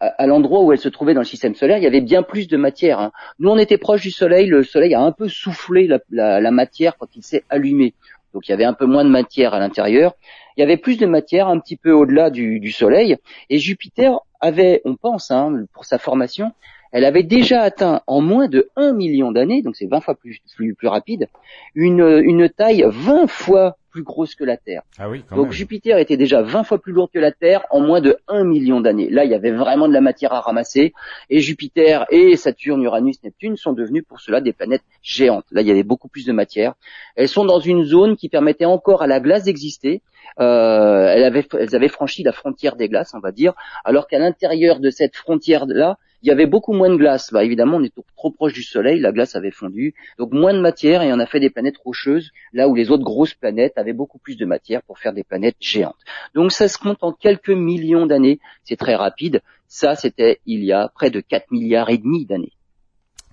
à, 0.00 0.26
l'endroit 0.26 0.62
où 0.62 0.72
elle 0.72 0.78
se 0.78 0.88
trouvait 0.88 1.14
dans 1.14 1.20
le 1.20 1.26
système 1.26 1.54
solaire, 1.54 1.78
il 1.78 1.84
y 1.84 1.86
avait 1.86 2.00
bien 2.00 2.22
plus 2.22 2.48
de 2.48 2.56
matière. 2.56 3.00
Hein. 3.00 3.12
Nous, 3.38 3.48
on 3.48 3.56
était 3.56 3.78
proche 3.78 4.02
du 4.02 4.10
Soleil, 4.10 4.46
le 4.46 4.62
Soleil 4.62 4.94
a 4.94 5.00
un 5.00 5.12
peu 5.12 5.28
soufflé 5.28 5.88
la 6.10 6.50
matière 6.50 6.96
quand 6.98 7.08
il 7.16 7.22
s'est 7.22 7.44
allumé. 7.48 7.94
Donc 8.36 8.48
il 8.48 8.50
y 8.50 8.54
avait 8.54 8.64
un 8.64 8.74
peu 8.74 8.84
moins 8.84 9.02
de 9.02 9.08
matière 9.08 9.54
à 9.54 9.58
l'intérieur. 9.58 10.12
Il 10.56 10.60
y 10.60 10.62
avait 10.62 10.76
plus 10.76 10.98
de 10.98 11.06
matière 11.06 11.48
un 11.48 11.58
petit 11.58 11.76
peu 11.76 11.92
au-delà 11.92 12.28
du, 12.28 12.70
Soleil. 12.70 13.16
Et 13.48 13.56
Jupiter 13.56 14.18
avait, 14.40 14.82
on 14.84 14.96
pense, 14.96 15.30
hein, 15.30 15.64
pour 15.72 15.84
sa 15.84 15.98
formation, 15.98 16.52
elle 16.92 17.04
avait 17.04 17.22
déjà 17.22 17.62
atteint 17.62 18.02
en 18.06 18.20
moins 18.20 18.48
de 18.48 18.70
1 18.76 18.92
million 18.92 19.32
d'années, 19.32 19.62
donc 19.62 19.76
c'est 19.76 19.86
20 19.86 20.00
fois 20.00 20.14
plus, 20.14 20.40
plus, 20.56 20.88
rapide, 20.88 21.28
une, 21.74 22.00
une 22.24 22.48
taille 22.48 22.84
20 22.86 23.26
fois 23.26 23.76
plus 23.96 24.02
grosse 24.02 24.34
que 24.34 24.44
la 24.44 24.58
Terre. 24.58 24.82
Ah 24.98 25.08
oui, 25.08 25.24
Donc 25.34 25.52
Jupiter 25.52 25.96
était 25.96 26.18
déjà 26.18 26.42
20 26.42 26.64
fois 26.64 26.78
plus 26.78 26.92
lourd 26.92 27.10
que 27.10 27.18
la 27.18 27.32
Terre 27.32 27.64
en 27.70 27.80
moins 27.80 28.02
de 28.02 28.18
1 28.28 28.44
million 28.44 28.82
d'années. 28.82 29.08
Là, 29.08 29.24
il 29.24 29.30
y 29.30 29.34
avait 29.34 29.52
vraiment 29.52 29.88
de 29.88 29.94
la 29.94 30.02
matière 30.02 30.34
à 30.34 30.40
ramasser 30.40 30.92
et 31.30 31.40
Jupiter 31.40 32.04
et 32.10 32.36
Saturne, 32.36 32.82
Uranus, 32.82 33.22
Neptune 33.24 33.56
sont 33.56 33.72
devenus 33.72 34.04
pour 34.06 34.20
cela 34.20 34.42
des 34.42 34.52
planètes 34.52 34.82
géantes. 35.02 35.46
Là, 35.50 35.62
il 35.62 35.66
y 35.66 35.70
avait 35.70 35.82
beaucoup 35.82 36.08
plus 36.08 36.26
de 36.26 36.32
matière. 36.32 36.74
Elles 37.14 37.30
sont 37.30 37.46
dans 37.46 37.58
une 37.58 37.84
zone 37.84 38.16
qui 38.16 38.28
permettait 38.28 38.66
encore 38.66 39.00
à 39.00 39.06
la 39.06 39.18
glace 39.18 39.44
d'exister. 39.44 40.02
Euh, 40.40 41.06
elles, 41.06 41.24
avaient, 41.24 41.46
elles 41.58 41.74
avaient 41.74 41.88
franchi 41.88 42.22
la 42.22 42.32
frontière 42.32 42.76
des 42.76 42.90
glaces, 42.90 43.14
on 43.14 43.20
va 43.20 43.32
dire, 43.32 43.54
alors 43.82 44.06
qu'à 44.08 44.18
l'intérieur 44.18 44.78
de 44.78 44.90
cette 44.90 45.16
frontière-là, 45.16 45.96
il 46.26 46.30
y 46.30 46.32
avait 46.32 46.46
beaucoup 46.46 46.72
moins 46.72 46.90
de 46.90 46.96
glace. 46.96 47.32
Bah, 47.32 47.44
évidemment, 47.44 47.76
on 47.76 47.84
est 47.84 47.94
trop 48.16 48.32
proche 48.32 48.52
du 48.52 48.64
Soleil, 48.64 48.98
la 48.98 49.12
glace 49.12 49.36
avait 49.36 49.52
fondu, 49.52 49.94
donc 50.18 50.32
moins 50.32 50.52
de 50.52 50.60
matière 50.60 51.02
et 51.02 51.12
on 51.12 51.20
a 51.20 51.26
fait 51.26 51.38
des 51.38 51.50
planètes 51.50 51.76
rocheuses, 51.84 52.32
là 52.52 52.68
où 52.68 52.74
les 52.74 52.90
autres 52.90 53.04
grosses 53.04 53.34
planètes 53.34 53.74
avaient 53.76 53.92
beaucoup 53.92 54.18
plus 54.18 54.36
de 54.36 54.44
matière 54.44 54.82
pour 54.82 54.98
faire 54.98 55.12
des 55.12 55.22
planètes 55.22 55.54
géantes. 55.60 55.94
Donc 56.34 56.50
ça 56.50 56.66
se 56.66 56.78
compte 56.78 56.98
en 57.02 57.12
quelques 57.12 57.50
millions 57.50 58.06
d'années, 58.06 58.40
c'est 58.64 58.76
très 58.76 58.96
rapide, 58.96 59.40
Ça, 59.68 59.94
c'était 59.94 60.40
il 60.46 60.64
y 60.64 60.72
a 60.72 60.88
près 60.88 61.10
de 61.10 61.20
4 61.20 61.52
milliards 61.52 61.90
et 61.90 61.98
demi 61.98 62.26
d'années. 62.26 62.52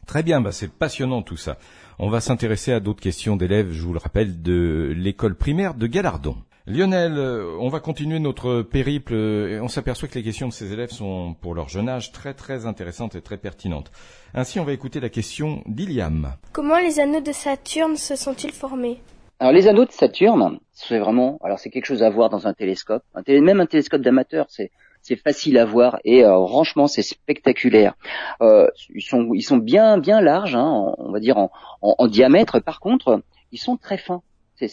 Très 0.05 0.21
bien, 0.21 0.41
bah 0.41 0.51
c'est 0.51 0.71
passionnant 0.71 1.23
tout 1.23 1.37
ça. 1.37 1.57
On 1.97 2.09
va 2.09 2.19
s'intéresser 2.19 2.73
à 2.73 2.79
d'autres 2.79 3.01
questions 3.01 3.35
d'élèves, 3.35 3.71
je 3.71 3.81
vous 3.81 3.93
le 3.93 3.99
rappelle, 3.99 4.41
de 4.41 4.93
l'école 4.95 5.35
primaire 5.35 5.73
de 5.73 5.87
Galardon. 5.87 6.37
Lionel, 6.65 7.17
euh, 7.17 7.57
on 7.59 7.67
va 7.67 7.81
continuer 7.81 8.19
notre 8.19 8.61
périple 8.61 9.13
et 9.13 9.59
on 9.59 9.67
s'aperçoit 9.67 10.07
que 10.07 10.15
les 10.15 10.23
questions 10.23 10.47
de 10.47 10.53
ces 10.53 10.71
élèves 10.71 10.91
sont, 10.91 11.35
pour 11.41 11.55
leur 11.55 11.67
jeune 11.67 11.89
âge, 11.89 12.13
très 12.13 12.33
très 12.33 12.65
intéressantes 12.65 13.15
et 13.15 13.21
très 13.21 13.35
pertinentes. 13.35 13.91
Ainsi, 14.33 14.61
on 14.61 14.63
va 14.63 14.71
écouter 14.71 15.01
la 15.01 15.09
question 15.09 15.61
d'Iliam. 15.65 16.35
Comment 16.53 16.77
les 16.77 17.01
anneaux 17.01 17.19
de 17.19 17.33
Saturne 17.33 17.97
se 17.97 18.15
sont-ils 18.15 18.53
formés? 18.53 19.01
Alors 19.39 19.51
les 19.51 19.67
anneaux 19.67 19.83
de 19.83 19.91
Saturne, 19.91 20.59
c'est 20.71 20.99
vraiment, 20.99 21.37
alors 21.43 21.59
c'est 21.59 21.69
quelque 21.69 21.85
chose 21.85 22.01
à 22.01 22.09
voir 22.09 22.29
dans 22.29 22.47
un 22.47 22.53
télescope, 22.53 23.03
un 23.13 23.41
même 23.41 23.59
un 23.59 23.65
télescope 23.65 24.01
d'amateur, 24.01 24.45
c'est 24.47 24.71
c'est 25.01 25.17
facile 25.17 25.57
à 25.57 25.65
voir 25.65 25.99
et 26.05 26.23
euh, 26.23 26.47
franchement 26.47 26.87
c'est 26.87 27.01
spectaculaire. 27.01 27.93
Euh, 28.39 28.67
ils 28.95 29.01
sont 29.01 29.33
ils 29.33 29.41
sont 29.41 29.57
bien 29.57 29.97
bien 29.97 30.21
larges, 30.21 30.55
hein, 30.55 30.93
on 30.97 31.11
va 31.11 31.19
dire 31.19 31.37
en, 31.37 31.51
en 31.81 32.07
diamètre. 32.07 32.61
Par 32.61 32.79
contre, 32.79 33.21
ils 33.51 33.59
sont 33.59 33.75
très 33.75 33.97
fins. 33.97 34.21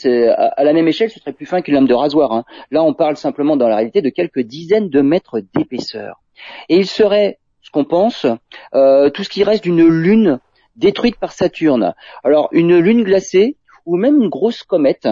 À 0.07 0.65
la 0.65 0.73
même 0.73 0.89
échelle, 0.89 1.11
ce 1.11 1.21
serait 1.21 1.33
plus 1.33 1.47
fin 1.47 1.63
qu'une 1.63 1.75
lame 1.75 1.87
de 1.87 1.95
rasoir. 1.95 2.33
Hein. 2.33 2.45
Là, 2.71 2.83
on 2.83 2.95
parle 2.95 3.17
simplement 3.17 3.57
dans 3.57 3.69
la 3.69 3.77
réalité 3.77 4.03
de 4.03 4.11
quelques 4.11 4.41
dizaines 4.41 4.89
de 4.89 5.01
mètres 5.01 5.41
d'épaisseur. 5.55 6.23
Et 6.69 6.77
il 6.77 6.87
serait, 6.87 7.39
ce 7.63 7.71
qu'on 7.71 7.85
pense, 7.85 8.27
euh, 8.75 9.11
tout 9.11 9.25
ce 9.25 9.29
qui 9.29 9.45
reste 9.45 9.63
d'une 9.63 9.87
lune 9.87 10.41
détruite 10.77 11.17
par 11.17 11.33
Saturne. 11.33 11.95
Alors, 12.25 12.49
une 12.53 12.79
lune 12.79 13.05
glacée 13.05 13.57
ou 13.87 13.97
même 13.97 14.21
une 14.21 14.29
grosse 14.29 14.63
comète 14.63 15.09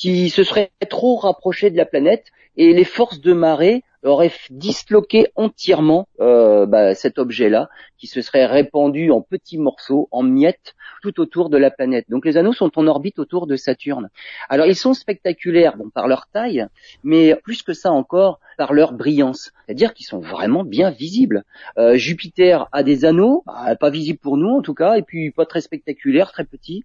qui 0.00 0.30
se 0.30 0.44
serait 0.44 0.70
trop 0.88 1.16
rapprochée 1.16 1.68
de 1.70 1.76
la 1.76 1.84
planète 1.84 2.28
et 2.56 2.72
les 2.72 2.84
forces 2.84 3.20
de 3.20 3.34
marée 3.34 3.84
aurait 4.02 4.32
disloqué 4.48 5.26
entièrement 5.36 6.08
euh, 6.20 6.64
bah, 6.64 6.94
cet 6.94 7.18
objet-là, 7.18 7.68
qui 7.98 8.06
se 8.06 8.22
serait 8.22 8.46
répandu 8.46 9.10
en 9.10 9.20
petits 9.20 9.58
morceaux, 9.58 10.08
en 10.10 10.22
miettes, 10.22 10.74
tout 11.02 11.20
autour 11.20 11.50
de 11.50 11.58
la 11.58 11.70
planète. 11.70 12.06
Donc 12.08 12.24
les 12.24 12.38
anneaux 12.38 12.54
sont 12.54 12.78
en 12.78 12.86
orbite 12.86 13.18
autour 13.18 13.46
de 13.46 13.56
Saturne. 13.56 14.08
Alors 14.48 14.64
ils 14.64 14.74
sont 14.74 14.94
spectaculaires 14.94 15.76
par 15.92 16.08
leur 16.08 16.28
taille, 16.32 16.66
mais 17.04 17.34
plus 17.44 17.62
que 17.62 17.74
ça 17.74 17.92
encore 17.92 18.40
par 18.56 18.72
leur 18.72 18.94
brillance, 18.94 19.52
c'est-à-dire 19.66 19.92
qu'ils 19.92 20.06
sont 20.06 20.20
vraiment 20.20 20.64
bien 20.64 20.90
visibles. 20.90 21.44
Euh, 21.76 21.96
Jupiter 21.96 22.68
a 22.72 22.82
des 22.82 23.04
anneaux, 23.04 23.42
bah, 23.44 23.76
pas 23.76 23.90
visibles 23.90 24.18
pour 24.18 24.38
nous 24.38 24.56
en 24.56 24.62
tout 24.62 24.74
cas, 24.74 24.94
et 24.94 25.02
puis 25.02 25.30
pas 25.30 25.44
très 25.44 25.60
spectaculaires, 25.60 26.32
très 26.32 26.44
petits. 26.44 26.84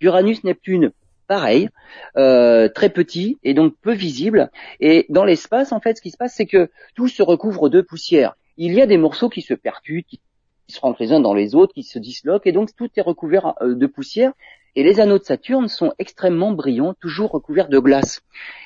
Uranus, 0.00 0.42
Neptune, 0.42 0.92
pareil, 1.26 1.68
euh, 2.16 2.68
très 2.68 2.90
petit 2.90 3.38
et 3.42 3.54
donc 3.54 3.74
peu 3.80 3.92
visible. 3.92 4.50
Et 4.80 5.06
dans 5.08 5.24
l'espace, 5.24 5.72
en 5.72 5.80
fait, 5.80 5.96
ce 5.96 6.02
qui 6.02 6.10
se 6.10 6.16
passe, 6.16 6.34
c'est 6.34 6.46
que 6.46 6.70
tout 6.94 7.08
se 7.08 7.22
recouvre 7.22 7.68
de 7.68 7.80
poussière. 7.80 8.36
Il 8.56 8.72
y 8.74 8.80
a 8.80 8.86
des 8.86 8.96
morceaux 8.96 9.28
qui 9.28 9.42
se 9.42 9.54
percutent, 9.54 10.08
qui 10.08 10.20
se 10.68 10.80
rentrent 10.80 11.02
les 11.02 11.12
uns 11.12 11.20
dans 11.20 11.34
les 11.34 11.54
autres, 11.54 11.74
qui 11.74 11.82
se 11.82 11.98
disloquent, 11.98 12.48
et 12.48 12.52
donc 12.52 12.74
tout 12.74 12.88
est 12.96 13.02
recouvert 13.02 13.54
euh, 13.60 13.74
de 13.74 13.86
poussière. 13.86 14.32
Et 14.78 14.82
les 14.82 15.00
anneaux 15.00 15.18
de 15.18 15.24
Saturne 15.24 15.68
sont 15.68 15.94
extrêmement 15.98 16.52
brillants, 16.52 16.92
toujours 17.00 17.30
recouverts 17.30 17.70
de 17.70 17.78
glace. 17.78 18.20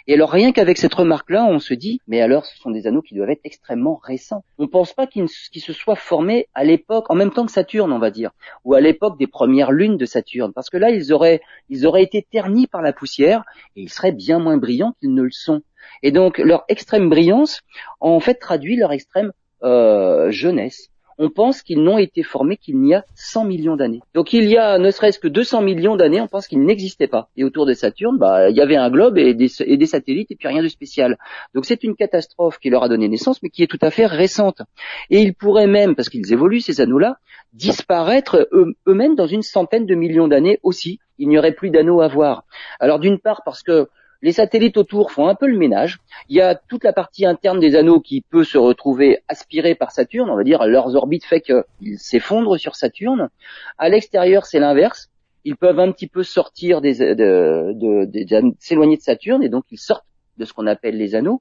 Et 0.09 0.15
alors 0.15 0.33
rien 0.33 0.51
qu'avec 0.51 0.77
cette 0.77 0.93
remarque-là, 0.93 1.45
on 1.45 1.61
se 1.61 1.73
dit, 1.73 2.01
mais 2.09 2.21
alors 2.21 2.47
ce 2.47 2.59
sont 2.59 2.73
des 2.73 2.89
anneaux 2.89 3.01
qui 3.01 3.15
doivent 3.15 3.31
être 3.31 3.45
extrêmement 3.45 3.95
récents. 4.03 4.43
On 4.59 4.65
ne 4.65 4.69
pense 4.69 4.93
pas 4.93 5.07
qu'ils 5.07 5.29
se 5.29 5.73
soient 5.73 5.95
formés 5.95 6.49
à 6.53 6.65
l'époque, 6.65 7.09
en 7.11 7.15
même 7.15 7.31
temps 7.31 7.47
que 7.47 7.53
Saturne, 7.53 7.93
on 7.93 8.01
va 8.01 8.11
dire, 8.11 8.33
ou 8.65 8.75
à 8.75 8.81
l'époque 8.81 9.21
des 9.21 9.29
premières 9.29 9.71
lunes 9.71 9.97
de 9.97 10.05
Saturne, 10.05 10.53
parce 10.53 10.69
que 10.69 10.79
là, 10.79 10.91
ils 10.91 11.13
auraient, 11.13 11.41
ils 11.69 11.87
auraient 11.87 12.03
été 12.03 12.27
ternis 12.29 12.67
par 12.67 12.83
la 12.83 12.93
poussière, 12.93 13.45
et 13.77 13.83
ils 13.83 13.91
seraient 13.91 14.11
bien 14.11 14.41
moins 14.41 14.57
brillants 14.57 14.97
qu'ils 14.99 15.15
ne 15.15 15.23
le 15.23 15.31
sont. 15.31 15.63
Et 16.03 16.11
donc 16.11 16.39
leur 16.39 16.65
extrême 16.69 17.09
brillance, 17.09 17.61
en 18.01 18.19
fait, 18.19 18.35
traduit 18.35 18.75
leur 18.75 18.91
extrême 18.91 19.31
euh, 19.63 20.33
jeunesse 20.33 20.90
on 21.23 21.29
pense 21.29 21.61
qu'ils 21.61 21.83
n'ont 21.83 21.99
été 21.99 22.23
formés 22.23 22.57
qu'il 22.57 22.85
y 22.87 22.95
a 22.95 23.05
100 23.15 23.45
millions 23.45 23.77
d'années. 23.77 24.01
Donc 24.15 24.33
il 24.33 24.49
y 24.49 24.57
a 24.57 24.79
ne 24.79 24.91
serait-ce 24.91 25.19
que 25.19 25.29
200 25.29 25.61
millions 25.61 25.95
d'années, 25.95 26.23
on 26.23 26.29
pense 26.29 26.49
qu'ils 26.49 26.63
n'existaient 26.63 27.09
pas. 27.09 27.29
Et 27.37 27.45
autour 27.45 27.67
de 27.67 27.75
Saturne, 27.75 28.17
bah, 28.17 28.49
il 28.49 28.57
y 28.57 28.63
avait 28.63 28.77
un 28.77 28.91
globe 28.91 29.19
et 29.19 29.35
des, 29.35 29.51
et 29.61 29.77
des 29.77 29.85
satellites 29.85 30.31
et 30.31 30.35
puis 30.35 30.49
rien 30.49 30.63
de 30.63 30.69
spécial. 30.69 31.19
Donc 31.55 31.67
c'est 31.67 31.85
une 31.85 31.95
catastrophe 31.95 32.59
qui 32.59 32.71
leur 32.71 32.83
a 32.83 32.89
donné 32.89 33.07
naissance, 33.07 33.43
mais 33.43 33.51
qui 33.51 33.63
est 33.63 33.67
tout 33.67 33.79
à 33.83 33.91
fait 33.91 34.07
récente. 34.07 34.63
Et 35.11 35.21
ils 35.21 35.35
pourraient 35.35 35.67
même, 35.67 35.95
parce 35.95 36.09
qu'ils 36.09 36.33
évoluent 36.33 36.63
ces 36.63 36.81
anneaux-là, 36.81 37.19
disparaître 37.53 38.49
eux-mêmes 38.87 39.15
dans 39.15 39.27
une 39.27 39.43
centaine 39.43 39.85
de 39.85 39.95
millions 39.95 40.27
d'années 40.27 40.59
aussi. 40.63 41.01
Il 41.19 41.29
n'y 41.29 41.37
aurait 41.37 41.53
plus 41.53 41.69
d'anneaux 41.69 42.01
à 42.01 42.09
voir. 42.09 42.45
Alors 42.79 42.99
d'une 42.99 43.19
part 43.19 43.43
parce 43.45 43.63
que 43.63 43.89
les 44.23 44.33
satellites 44.33 44.77
autour 44.77 45.13
font 45.13 45.29
un 45.29 45.35
peu 45.35 45.47
le 45.47 45.57
ménage. 45.57 45.99
Il 46.29 46.37
y 46.37 46.41
a 46.41 46.55
toute 46.55 46.85
la 46.85 46.93
partie 46.93 47.25
interne 47.25 47.59
des 47.59 47.75
anneaux 47.75 48.01
qui 48.01 48.21
peut 48.21 48.45
se 48.45 48.59
retrouver 48.59 49.21
aspirée 49.29 49.75
par 49.75 49.93
Saturne. 49.93 50.31
On 50.31 50.37
va 50.37 50.45
dire 50.45 50.67
leurs 50.67 50.95
orbites 50.95 51.25
fait 51.25 51.41
qu'ils 51.41 51.99
s'effondrent 51.99 52.59
sur 52.59 52.77
Saturne. 52.77 53.31
À 53.79 53.89
l'extérieur, 53.89 54.45
c'est 54.47 54.61
l'inverse. 54.61 55.09
Ils 55.45 55.57
peuvent 55.57 55.81
un 55.81 55.91
petit 55.91 56.07
peu 56.07 56.23
sortir 56.23 56.83
des, 56.83 56.99
de, 56.99 57.73
de, 57.75 58.55
s'éloigner 58.59 58.97
de 58.97 59.03
Saturne 59.03 59.43
et 59.43 59.49
donc 59.49 59.65
ils 59.71 59.79
sortent 59.79 60.05
de 60.37 60.45
ce 60.45 60.53
qu'on 60.53 60.67
appelle 60.67 60.97
les 60.97 61.15
anneaux. 61.15 61.41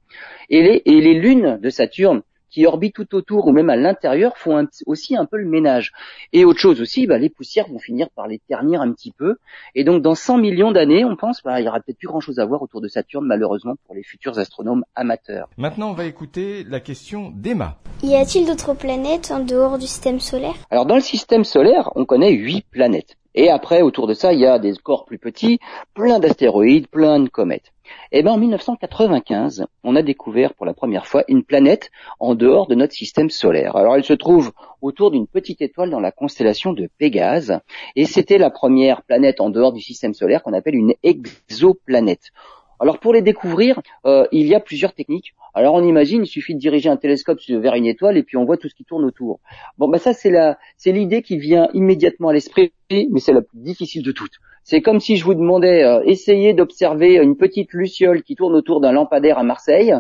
Et 0.50 0.62
les, 0.62 0.82
et 0.86 1.02
les 1.02 1.16
lunes 1.16 1.58
de 1.62 1.70
Saturne 1.70 2.22
qui 2.50 2.66
orbitent 2.66 2.96
tout 2.96 3.16
autour 3.16 3.48
ou 3.48 3.52
même 3.52 3.70
à 3.70 3.76
l'intérieur 3.76 4.38
font 4.38 4.68
aussi 4.86 5.16
un 5.16 5.26
peu 5.26 5.38
le 5.38 5.48
ménage. 5.48 5.92
Et 6.34 6.46
autre 6.46 6.60
chose 6.60 6.82
aussi, 6.82 7.08
bah, 7.08 7.18
les 7.18 7.30
poussières 7.30 7.68
vont 7.68 7.80
finir 7.80 8.10
par 8.16 8.28
les 8.28 8.40
ternir 8.40 8.82
un 8.82 8.92
petit 8.92 9.12
peu. 9.12 9.36
Et 9.76 9.84
donc 9.84 10.02
dans 10.02 10.16
100 10.16 10.38
millions 10.38 10.72
d'années, 10.72 11.06
on 11.06 11.16
pense, 11.16 11.42
bah, 11.44 11.60
il 11.60 11.66
y 11.66 11.70
aura 11.70 11.80
peut-être 11.80 11.98
plus 11.98 12.08
grand-chose 12.08 12.40
à 12.40 12.46
voir 12.46 12.62
autour 12.62 12.82
de 12.82 12.88
Saturne, 12.88 13.26
malheureusement 13.26 13.76
pour 13.86 13.96
les 13.96 14.04
futurs 14.04 14.38
astronomes 14.40 14.84
amateurs. 14.96 15.50
Maintenant, 15.58 15.92
on 15.92 15.94
va 15.94 16.06
écouter 16.06 16.64
la 16.64 16.80
question 16.80 17.32
d'Emma. 17.36 17.78
Y 18.04 18.16
a-t-il 18.16 18.48
d'autres 18.48 18.74
planètes 18.74 19.32
en 19.32 19.40
dehors 19.40 19.78
du 19.78 19.88
système 19.88 20.20
solaire? 20.20 20.56
Alors 20.70 20.86
dans 20.86 20.96
le 20.96 21.02
système 21.02 21.44
solaire, 21.44 21.92
on 21.96 22.06
connaît 22.06 22.32
huit 22.32 22.66
planètes. 22.72 23.18
Et 23.36 23.50
après, 23.50 23.82
autour 23.82 24.08
de 24.08 24.14
ça, 24.14 24.34
il 24.34 24.40
y 24.40 24.46
a 24.46 24.58
des 24.58 24.74
corps 24.84 25.06
plus 25.06 25.20
petits, 25.20 25.60
plein 25.94 26.20
d'astéroïdes, 26.20 26.88
plein 26.88 27.20
de 27.20 27.30
comètes. 27.30 27.72
Eh 28.12 28.24
bien 28.24 28.34
en 28.34 28.38
1995, 28.38 29.66
on 29.84 29.96
a 29.96 30.02
découvert 30.02 30.54
pour 30.54 30.66
la 30.66 30.74
première 30.74 31.08
fois 31.08 31.24
une 31.28 31.44
planète 31.44 31.92
en 32.20 32.36
dehors 32.36 32.68
de 32.68 32.76
notre 32.76 32.94
système 32.94 33.30
solaire. 33.30 33.76
Alors 33.76 33.96
elle 33.96 34.04
se 34.04 34.14
trouve 34.14 34.52
autour 34.82 35.12
d'une 35.12 35.28
petite 35.28 35.62
étoile 35.62 35.90
dans 35.90 36.00
la 36.00 36.12
constellation 36.12 36.74
de 36.74 36.90
Pégase, 36.98 37.60
et 37.96 38.06
c'était 38.06 38.38
la 38.38 38.50
première 38.50 39.04
planète 39.04 39.42
en 39.42 39.50
dehors 39.50 39.74
du 39.74 39.82
système 39.82 40.14
solaire 40.14 40.44
qu'on 40.44 40.54
appelle 40.54 40.76
une 40.76 40.94
exoplanète. 41.04 42.32
Alors 42.80 43.00
pour 43.00 43.14
les 43.14 43.22
découvrir, 43.22 43.82
euh, 44.06 44.26
il 44.32 44.48
y 44.48 44.56
a 44.56 44.60
plusieurs 44.60 44.94
techniques. 44.94 45.34
Alors 45.54 45.76
on 45.76 45.84
imagine, 45.84 46.24
il 46.24 46.28
suffit 46.28 46.56
de 46.56 46.60
diriger 46.60 46.90
un 46.90 46.96
télescope 46.96 47.40
vers 47.48 47.76
une 47.76 47.86
étoile 47.86 48.18
et 48.18 48.24
puis 48.24 48.38
on 48.38 48.46
voit 48.46 48.58
tout 48.58 48.70
ce 48.70 48.76
qui 48.76 48.86
tourne 48.86 49.04
autour. 49.04 49.40
Bon, 49.78 49.90
bah 49.90 50.00
ça 50.00 50.14
c'est 50.14 50.30
la, 50.30 50.58
c'est 50.78 50.94
l'idée 50.94 51.22
qui 51.22 51.38
vient 51.38 51.68
immédiatement 51.74 52.30
à 52.30 52.34
l'esprit, 52.34 52.72
mais 52.92 53.20
c'est 53.20 53.34
la 53.34 53.42
plus 53.42 53.60
difficile 53.60 54.04
de 54.04 54.12
toutes. 54.12 54.40
C'est 54.64 54.82
comme 54.82 55.00
si 55.00 55.16
je 55.16 55.24
vous 55.24 55.34
demandais, 55.34 55.84
euh, 55.84 56.02
essayez 56.06 56.54
d'observer 56.54 57.16
une 57.16 57.38
petite 57.38 57.74
luciole 57.74 58.24
qui 58.24 58.36
tourne 58.36 58.56
autour 58.56 58.82
d'un 58.82 58.92
lampadaire 58.92 59.38
à 59.38 59.44
Marseille, 59.44 59.96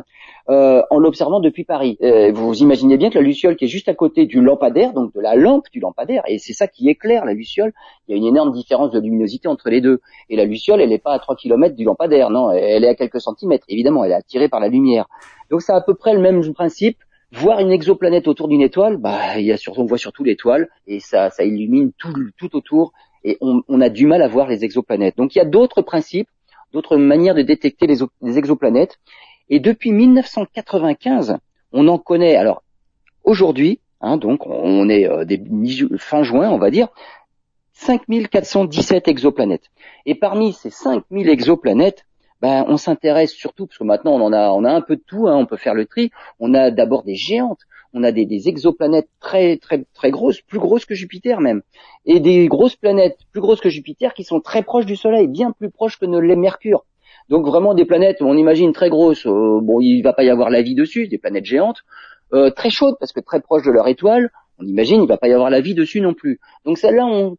euh, 0.49 0.81
en 0.89 0.99
l'observant 0.99 1.39
depuis 1.39 1.63
Paris. 1.63 1.97
Euh, 2.01 2.31
vous 2.31 2.55
imaginez 2.55 2.97
bien 2.97 3.09
que 3.09 3.17
la 3.17 3.23
luciole 3.23 3.55
qui 3.55 3.65
est 3.65 3.69
juste 3.69 3.89
à 3.89 3.93
côté 3.93 4.25
du 4.25 4.41
lampadaire, 4.41 4.93
donc 4.93 5.13
de 5.13 5.21
la 5.21 5.35
lampe 5.35 5.65
du 5.71 5.79
lampadaire, 5.79 6.23
et 6.27 6.37
c'est 6.39 6.53
ça 6.53 6.67
qui 6.67 6.89
éclaire 6.89 7.25
la 7.25 7.33
luciole, 7.33 7.73
il 8.07 8.11
y 8.11 8.13
a 8.15 8.17
une 8.17 8.27
énorme 8.27 8.51
différence 8.51 8.91
de 8.91 8.99
luminosité 8.99 9.47
entre 9.47 9.69
les 9.69 9.81
deux. 9.81 10.01
Et 10.29 10.35
la 10.35 10.45
luciole, 10.45 10.81
elle 10.81 10.89
n'est 10.89 10.99
pas 10.99 11.13
à 11.13 11.19
3 11.19 11.35
km 11.35 11.75
du 11.75 11.83
lampadaire, 11.83 12.29
non, 12.29 12.51
elle 12.51 12.83
est 12.83 12.89
à 12.89 12.95
quelques 12.95 13.21
centimètres, 13.21 13.65
évidemment, 13.69 14.03
elle 14.03 14.11
est 14.11 14.15
attirée 14.15 14.49
par 14.49 14.59
la 14.59 14.67
lumière. 14.67 15.07
Donc 15.49 15.61
c'est 15.61 15.73
à 15.73 15.81
peu 15.81 15.95
près 15.95 16.13
le 16.13 16.19
même 16.19 16.41
principe. 16.53 16.97
Voir 17.31 17.59
une 17.59 17.71
exoplanète 17.71 18.27
autour 18.27 18.47
d'une 18.47 18.61
étoile, 18.61 18.97
bah, 18.97 19.37
il 19.37 19.45
y 19.45 19.51
a 19.51 19.57
surtout, 19.57 19.81
on 19.81 19.85
voit 19.85 19.99
surtout 19.99 20.23
l'étoile 20.23 20.67
et 20.87 20.99
ça, 20.99 21.29
ça 21.29 21.43
illumine 21.43 21.91
tout, 21.97 22.13
tout 22.37 22.55
autour 22.55 22.91
et 23.23 23.37
on, 23.41 23.81
a 23.81 23.89
du 23.89 24.05
mal 24.05 24.21
à 24.21 24.27
voir 24.27 24.47
les 24.47 24.63
exoplanètes. 24.63 25.17
Donc 25.17 25.35
il 25.35 25.39
y 25.39 25.41
a 25.41 25.45
d'autres 25.45 25.81
principes, 25.81 26.29
d'autres 26.71 26.97
manières 26.97 27.35
de 27.35 27.41
détecter 27.41 27.85
les, 27.85 28.37
exoplanètes. 28.37 28.99
Et 29.49 29.59
depuis 29.59 29.91
1995, 29.91 31.37
on 31.71 31.87
en 31.87 31.97
connaît. 31.97 32.35
Alors 32.35 32.63
aujourd'hui, 33.23 33.79
hein, 34.01 34.17
donc 34.17 34.47
on 34.47 34.89
est 34.89 35.07
euh, 35.07 35.25
fin 35.97 36.23
juin, 36.23 36.49
on 36.49 36.57
va 36.57 36.71
dire, 36.71 36.87
5417 37.73 39.07
exoplanètes. 39.07 39.69
Et 40.05 40.15
parmi 40.15 40.53
ces 40.53 40.69
5000 40.69 41.29
exoplanètes, 41.29 42.05
ben, 42.41 42.65
on 42.67 42.77
s'intéresse 42.77 43.33
surtout, 43.33 43.67
parce 43.67 43.77
que 43.77 43.83
maintenant 43.83 44.13
on 44.13 44.21
en 44.21 44.33
a, 44.33 44.49
on 44.51 44.63
a 44.63 44.71
un 44.71 44.81
peu 44.81 44.95
de 44.95 45.03
tout, 45.05 45.27
hein, 45.27 45.35
on 45.35 45.45
peut 45.45 45.57
faire 45.57 45.73
le 45.73 45.85
tri. 45.85 46.11
On 46.39 46.53
a 46.53 46.71
d'abord 46.71 47.03
des 47.03 47.15
géantes, 47.15 47.59
on 47.93 48.03
a 48.03 48.11
des, 48.11 48.47
exoplanètes 48.47 49.09
très 49.19 49.57
très 49.57 49.85
très 49.93 50.11
grosses, 50.11 50.41
plus 50.41 50.59
grosses 50.59 50.85
que 50.85 50.95
Jupiter 50.95 51.41
même, 51.41 51.61
et 52.05 52.19
des 52.19 52.47
grosses 52.47 52.75
planètes 52.75 53.17
plus 53.31 53.41
grosses 53.41 53.59
que 53.59 53.69
Jupiter 53.69 54.13
qui 54.13 54.23
sont 54.23 54.39
très 54.39 54.63
proches 54.63 54.85
du 54.85 54.95
Soleil, 54.95 55.27
bien 55.27 55.51
plus 55.51 55.69
proches 55.69 55.97
que 55.97 56.05
ne 56.05 56.19
l'est 56.19 56.35
Mercure. 56.35 56.85
Donc 57.27 57.45
vraiment 57.45 57.73
des 57.73 57.85
planètes, 57.85 58.21
on 58.21 58.37
imagine 58.37 58.71
très 58.71 58.89
grosses. 58.89 59.25
Euh, 59.27 59.59
bon, 59.61 59.79
il 59.81 60.01
va 60.01 60.13
pas 60.13 60.23
y 60.23 60.29
avoir 60.29 60.49
la 60.49 60.61
vie 60.61 60.75
dessus, 60.75 61.07
des 61.07 61.17
planètes 61.17 61.45
géantes, 61.45 61.83
euh, 62.33 62.49
très 62.49 62.69
chaudes 62.69 62.95
parce 62.99 63.11
que 63.11 63.19
très 63.19 63.41
proches 63.41 63.65
de 63.65 63.71
leur 63.71 63.87
étoile. 63.87 64.31
On 64.59 64.65
imagine, 64.65 65.01
il 65.01 65.07
va 65.07 65.17
pas 65.17 65.27
y 65.27 65.33
avoir 65.33 65.49
la 65.49 65.61
vie 65.61 65.73
dessus 65.73 66.01
non 66.01 66.13
plus. 66.13 66.39
Donc 66.65 66.77
celle-là, 66.77 67.05
on 67.05 67.37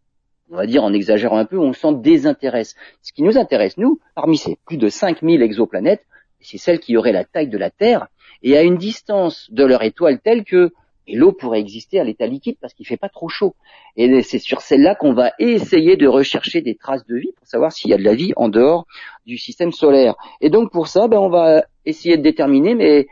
on 0.51 0.57
va 0.57 0.67
dire 0.67 0.85
en 0.85 0.93
exagérant 0.93 1.39
un 1.39 1.45
peu, 1.45 1.59
on 1.59 1.73
s'en 1.73 1.93
désintéresse. 1.93 2.75
Ce 3.03 3.13
qui 3.13 3.23
nous 3.23 3.39
intéresse, 3.39 3.77
nous, 3.77 4.01
parmi 4.15 4.37
ces 4.37 4.57
plus 4.67 4.77
de 4.77 4.89
5000 4.89 5.43
exoplanètes, 5.43 6.05
c'est 6.41 6.59
celles 6.59 6.81
qui 6.81 6.97
auraient 6.97 7.13
la 7.13 7.25
taille 7.25 7.49
de 7.49 7.59
la 7.59 7.71
Terre 7.71 8.09
et 8.43 8.57
à 8.57 8.63
une 8.63 8.77
distance 8.77 9.49
de 9.51 9.65
leur 9.65 9.83
étoile 9.83 10.21
telle 10.21 10.45
que 10.45 10.73
l'eau 11.07 11.33
pourrait 11.33 11.61
exister 11.61 12.01
à 12.01 12.05
l'état 12.05 12.27
liquide 12.27 12.57
parce 12.61 12.73
qu'il 12.73 12.87
fait 12.87 12.97
pas 12.97 13.09
trop 13.09 13.29
chaud. 13.29 13.55
Et 13.97 14.23
c'est 14.23 14.39
sur 14.39 14.61
celle-là 14.61 14.95
qu'on 14.95 15.13
va 15.13 15.33
essayer 15.39 15.97
de 15.97 16.07
rechercher 16.07 16.63
des 16.63 16.77
traces 16.77 17.07
de 17.07 17.17
vie 17.17 17.33
pour 17.37 17.47
savoir 17.47 17.73
s'il 17.73 17.91
y 17.91 17.95
a 17.95 17.99
de 17.99 18.05
la 18.05 18.15
vie 18.15 18.33
en 18.37 18.49
dehors 18.49 18.87
du 19.27 19.37
système 19.37 19.73
solaire. 19.73 20.15
Et 20.41 20.51
donc 20.51 20.73
pour 20.73 20.89
ça, 20.89 21.09
ben, 21.09 21.19
on 21.19 21.29
va 21.29 21.65
essayer 21.85 22.17
de 22.17 22.23
déterminer 22.23 22.75
mais 22.75 23.07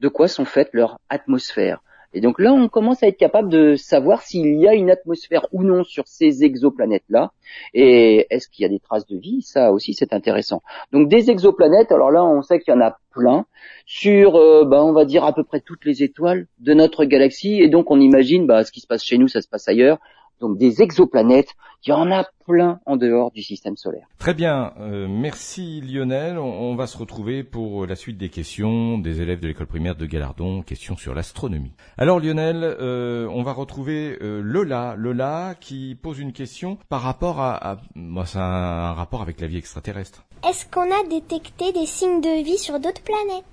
de 0.00 0.08
quoi 0.08 0.28
sont 0.28 0.44
faites 0.44 0.70
leurs 0.72 0.98
atmosphères. 1.08 1.80
Et 2.14 2.20
donc 2.20 2.38
là, 2.38 2.52
on 2.52 2.68
commence 2.68 3.02
à 3.02 3.08
être 3.08 3.18
capable 3.18 3.48
de 3.48 3.74
savoir 3.74 4.22
s'il 4.22 4.58
y 4.60 4.68
a 4.68 4.74
une 4.74 4.90
atmosphère 4.90 5.46
ou 5.52 5.64
non 5.64 5.82
sur 5.84 6.06
ces 6.06 6.44
exoplanètes-là. 6.44 7.32
Et 7.74 8.26
est-ce 8.30 8.48
qu'il 8.48 8.62
y 8.62 8.66
a 8.66 8.68
des 8.68 8.78
traces 8.78 9.06
de 9.06 9.18
vie? 9.18 9.42
Ça 9.42 9.72
aussi, 9.72 9.94
c'est 9.94 10.12
intéressant. 10.12 10.62
Donc 10.92 11.08
des 11.08 11.30
exoplanètes, 11.30 11.92
alors 11.92 12.10
là, 12.10 12.24
on 12.24 12.40
sait 12.42 12.60
qu'il 12.60 12.72
y 12.72 12.76
en 12.76 12.80
a 12.80 12.96
plein 13.10 13.46
sur, 13.84 14.36
euh, 14.36 14.64
bah, 14.64 14.84
on 14.84 14.92
va 14.92 15.04
dire 15.04 15.24
à 15.24 15.34
peu 15.34 15.44
près 15.44 15.60
toutes 15.60 15.84
les 15.84 16.02
étoiles 16.02 16.46
de 16.60 16.72
notre 16.72 17.04
galaxie. 17.04 17.60
Et 17.60 17.68
donc 17.68 17.90
on 17.90 18.00
imagine, 18.00 18.46
bah, 18.46 18.64
ce 18.64 18.72
qui 18.72 18.80
se 18.80 18.86
passe 18.86 19.04
chez 19.04 19.18
nous, 19.18 19.28
ça 19.28 19.42
se 19.42 19.48
passe 19.48 19.68
ailleurs 19.68 19.98
donc 20.44 20.58
des 20.58 20.82
exoplanètes, 20.82 21.54
il 21.86 21.90
y 21.90 21.92
en 21.92 22.10
a 22.10 22.24
plein 22.46 22.80
en 22.86 22.96
dehors 22.96 23.30
du 23.30 23.42
système 23.42 23.76
solaire. 23.76 24.06
Très 24.18 24.34
bien, 24.34 24.72
euh, 24.78 25.06
merci 25.08 25.80
Lionel. 25.80 26.38
On, 26.38 26.74
va 26.76 26.86
se 26.86 26.96
retrouver 26.96 27.42
pour 27.44 27.86
la 27.86 27.96
suite 27.96 28.18
des 28.18 28.28
questions 28.28 28.98
des 28.98 29.20
élèves 29.20 29.40
de 29.40 29.48
l'école 29.48 29.66
primaire 29.66 29.96
de 29.96 30.06
Galardon, 30.06 30.62
questions 30.62 30.96
sur 30.96 31.14
l'astronomie. 31.14 31.72
Alors 31.98 32.20
Lionel, 32.20 32.62
euh, 32.62 33.26
on 33.30 33.42
va 33.42 33.52
retrouver 33.52 34.18
euh, 34.22 34.40
Lola, 34.42 34.94
Lola 34.96 35.54
qui 35.58 35.96
pose 36.00 36.18
une 36.18 36.32
question 36.32 36.78
par 36.88 37.02
rapport 37.02 37.40
à, 37.40 37.72
à 37.72 37.78
moi, 37.94 38.26
c'est 38.26 38.38
un 38.38 38.92
rapport 38.92 39.22
avec 39.22 39.40
la 39.40 39.46
vie 39.46 39.58
extraterrestre. 39.58 40.24
Est-ce 40.48 40.66
qu'on 40.66 40.82
a 40.82 41.08
détecté 41.08 41.72
des 41.72 41.86
signes 41.86 42.20
de 42.20 42.44
vie 42.44 42.58
sur 42.58 42.78
d'autres 42.80 43.02
planètes? 43.02 43.44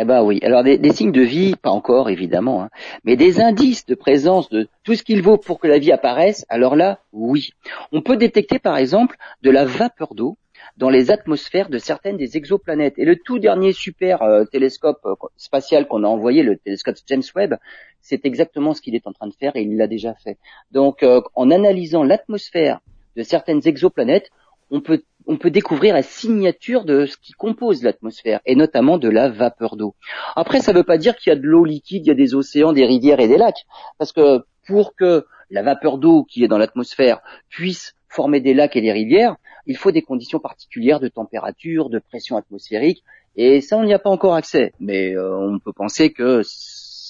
Eh 0.00 0.04
ben 0.04 0.22
oui. 0.22 0.38
Alors 0.42 0.62
des, 0.62 0.92
signes 0.92 1.12
de 1.12 1.22
vie, 1.22 1.56
pas 1.56 1.70
encore 1.70 2.08
évidemment, 2.08 2.62
hein. 2.62 2.70
mais 3.02 3.16
des 3.16 3.40
indices 3.40 3.84
de 3.86 3.96
présence 3.96 4.48
de 4.48 4.68
tout 4.84 4.94
ce 4.94 5.02
qu'il 5.02 5.22
vaut 5.22 5.38
pour 5.38 5.58
que 5.58 5.66
la 5.66 5.78
vie 5.78 5.90
apparaisse. 5.90 6.46
Alors 6.48 6.76
là, 6.76 7.00
oui. 7.12 7.50
On 7.90 8.00
peut 8.00 8.16
détecter 8.16 8.60
par 8.60 8.76
exemple 8.76 9.16
de 9.42 9.50
la 9.50 9.64
vapeur 9.64 10.14
d'eau 10.14 10.38
dans 10.76 10.88
les 10.88 11.10
atmosphères 11.10 11.68
de 11.68 11.78
certaines 11.78 12.16
des 12.16 12.36
exoplanètes. 12.36 12.94
Et 12.98 13.04
le 13.04 13.16
tout 13.16 13.40
dernier 13.40 13.72
super 13.72 14.22
euh, 14.22 14.44
télescope 14.44 15.00
euh, 15.04 15.14
spatial 15.36 15.88
qu'on 15.88 16.04
a 16.04 16.06
envoyé, 16.06 16.44
le 16.44 16.56
télescope 16.56 16.96
James 17.06 17.22
Webb, 17.34 17.56
c'est 18.00 18.24
exactement 18.24 18.74
ce 18.74 18.80
qu'il 18.80 18.94
est 18.94 19.06
en 19.06 19.12
train 19.12 19.26
de 19.26 19.34
faire 19.34 19.56
et 19.56 19.62
il 19.62 19.76
l'a 19.76 19.88
déjà 19.88 20.14
fait. 20.14 20.38
Donc 20.70 21.02
euh, 21.02 21.20
en 21.34 21.50
analysant 21.50 22.04
l'atmosphère 22.04 22.80
de 23.16 23.22
certaines 23.24 23.66
exoplanètes, 23.66 24.30
on 24.70 24.80
peut 24.80 25.02
on 25.28 25.36
peut 25.36 25.50
découvrir 25.50 25.94
la 25.94 26.02
signature 26.02 26.84
de 26.84 27.04
ce 27.04 27.16
qui 27.18 27.32
compose 27.32 27.82
l'atmosphère, 27.82 28.40
et 28.46 28.56
notamment 28.56 28.96
de 28.96 29.10
la 29.10 29.28
vapeur 29.28 29.76
d'eau. 29.76 29.94
Après, 30.34 30.60
ça 30.60 30.72
ne 30.72 30.78
veut 30.78 30.84
pas 30.84 30.96
dire 30.96 31.16
qu'il 31.16 31.30
y 31.30 31.36
a 31.36 31.38
de 31.38 31.46
l'eau 31.46 31.64
liquide, 31.64 32.06
il 32.06 32.08
y 32.08 32.12
a 32.12 32.14
des 32.14 32.34
océans, 32.34 32.72
des 32.72 32.86
rivières 32.86 33.20
et 33.20 33.28
des 33.28 33.36
lacs, 33.36 33.66
parce 33.98 34.12
que 34.12 34.44
pour 34.66 34.96
que 34.96 35.26
la 35.50 35.62
vapeur 35.62 35.98
d'eau 35.98 36.24
qui 36.24 36.44
est 36.44 36.48
dans 36.48 36.58
l'atmosphère 36.58 37.20
puisse 37.50 37.94
former 38.08 38.40
des 38.40 38.54
lacs 38.54 38.74
et 38.74 38.80
des 38.80 38.92
rivières, 38.92 39.36
il 39.66 39.76
faut 39.76 39.90
des 39.90 40.02
conditions 40.02 40.40
particulières 40.40 40.98
de 40.98 41.08
température, 41.08 41.90
de 41.90 41.98
pression 41.98 42.38
atmosphérique, 42.38 43.04
et 43.36 43.60
ça, 43.60 43.76
on 43.76 43.84
n'y 43.84 43.94
a 43.94 44.00
pas 44.00 44.10
encore 44.10 44.34
accès. 44.34 44.72
Mais 44.80 45.14
euh, 45.14 45.36
on 45.36 45.60
peut 45.60 45.72
penser 45.72 46.10
que 46.10 46.42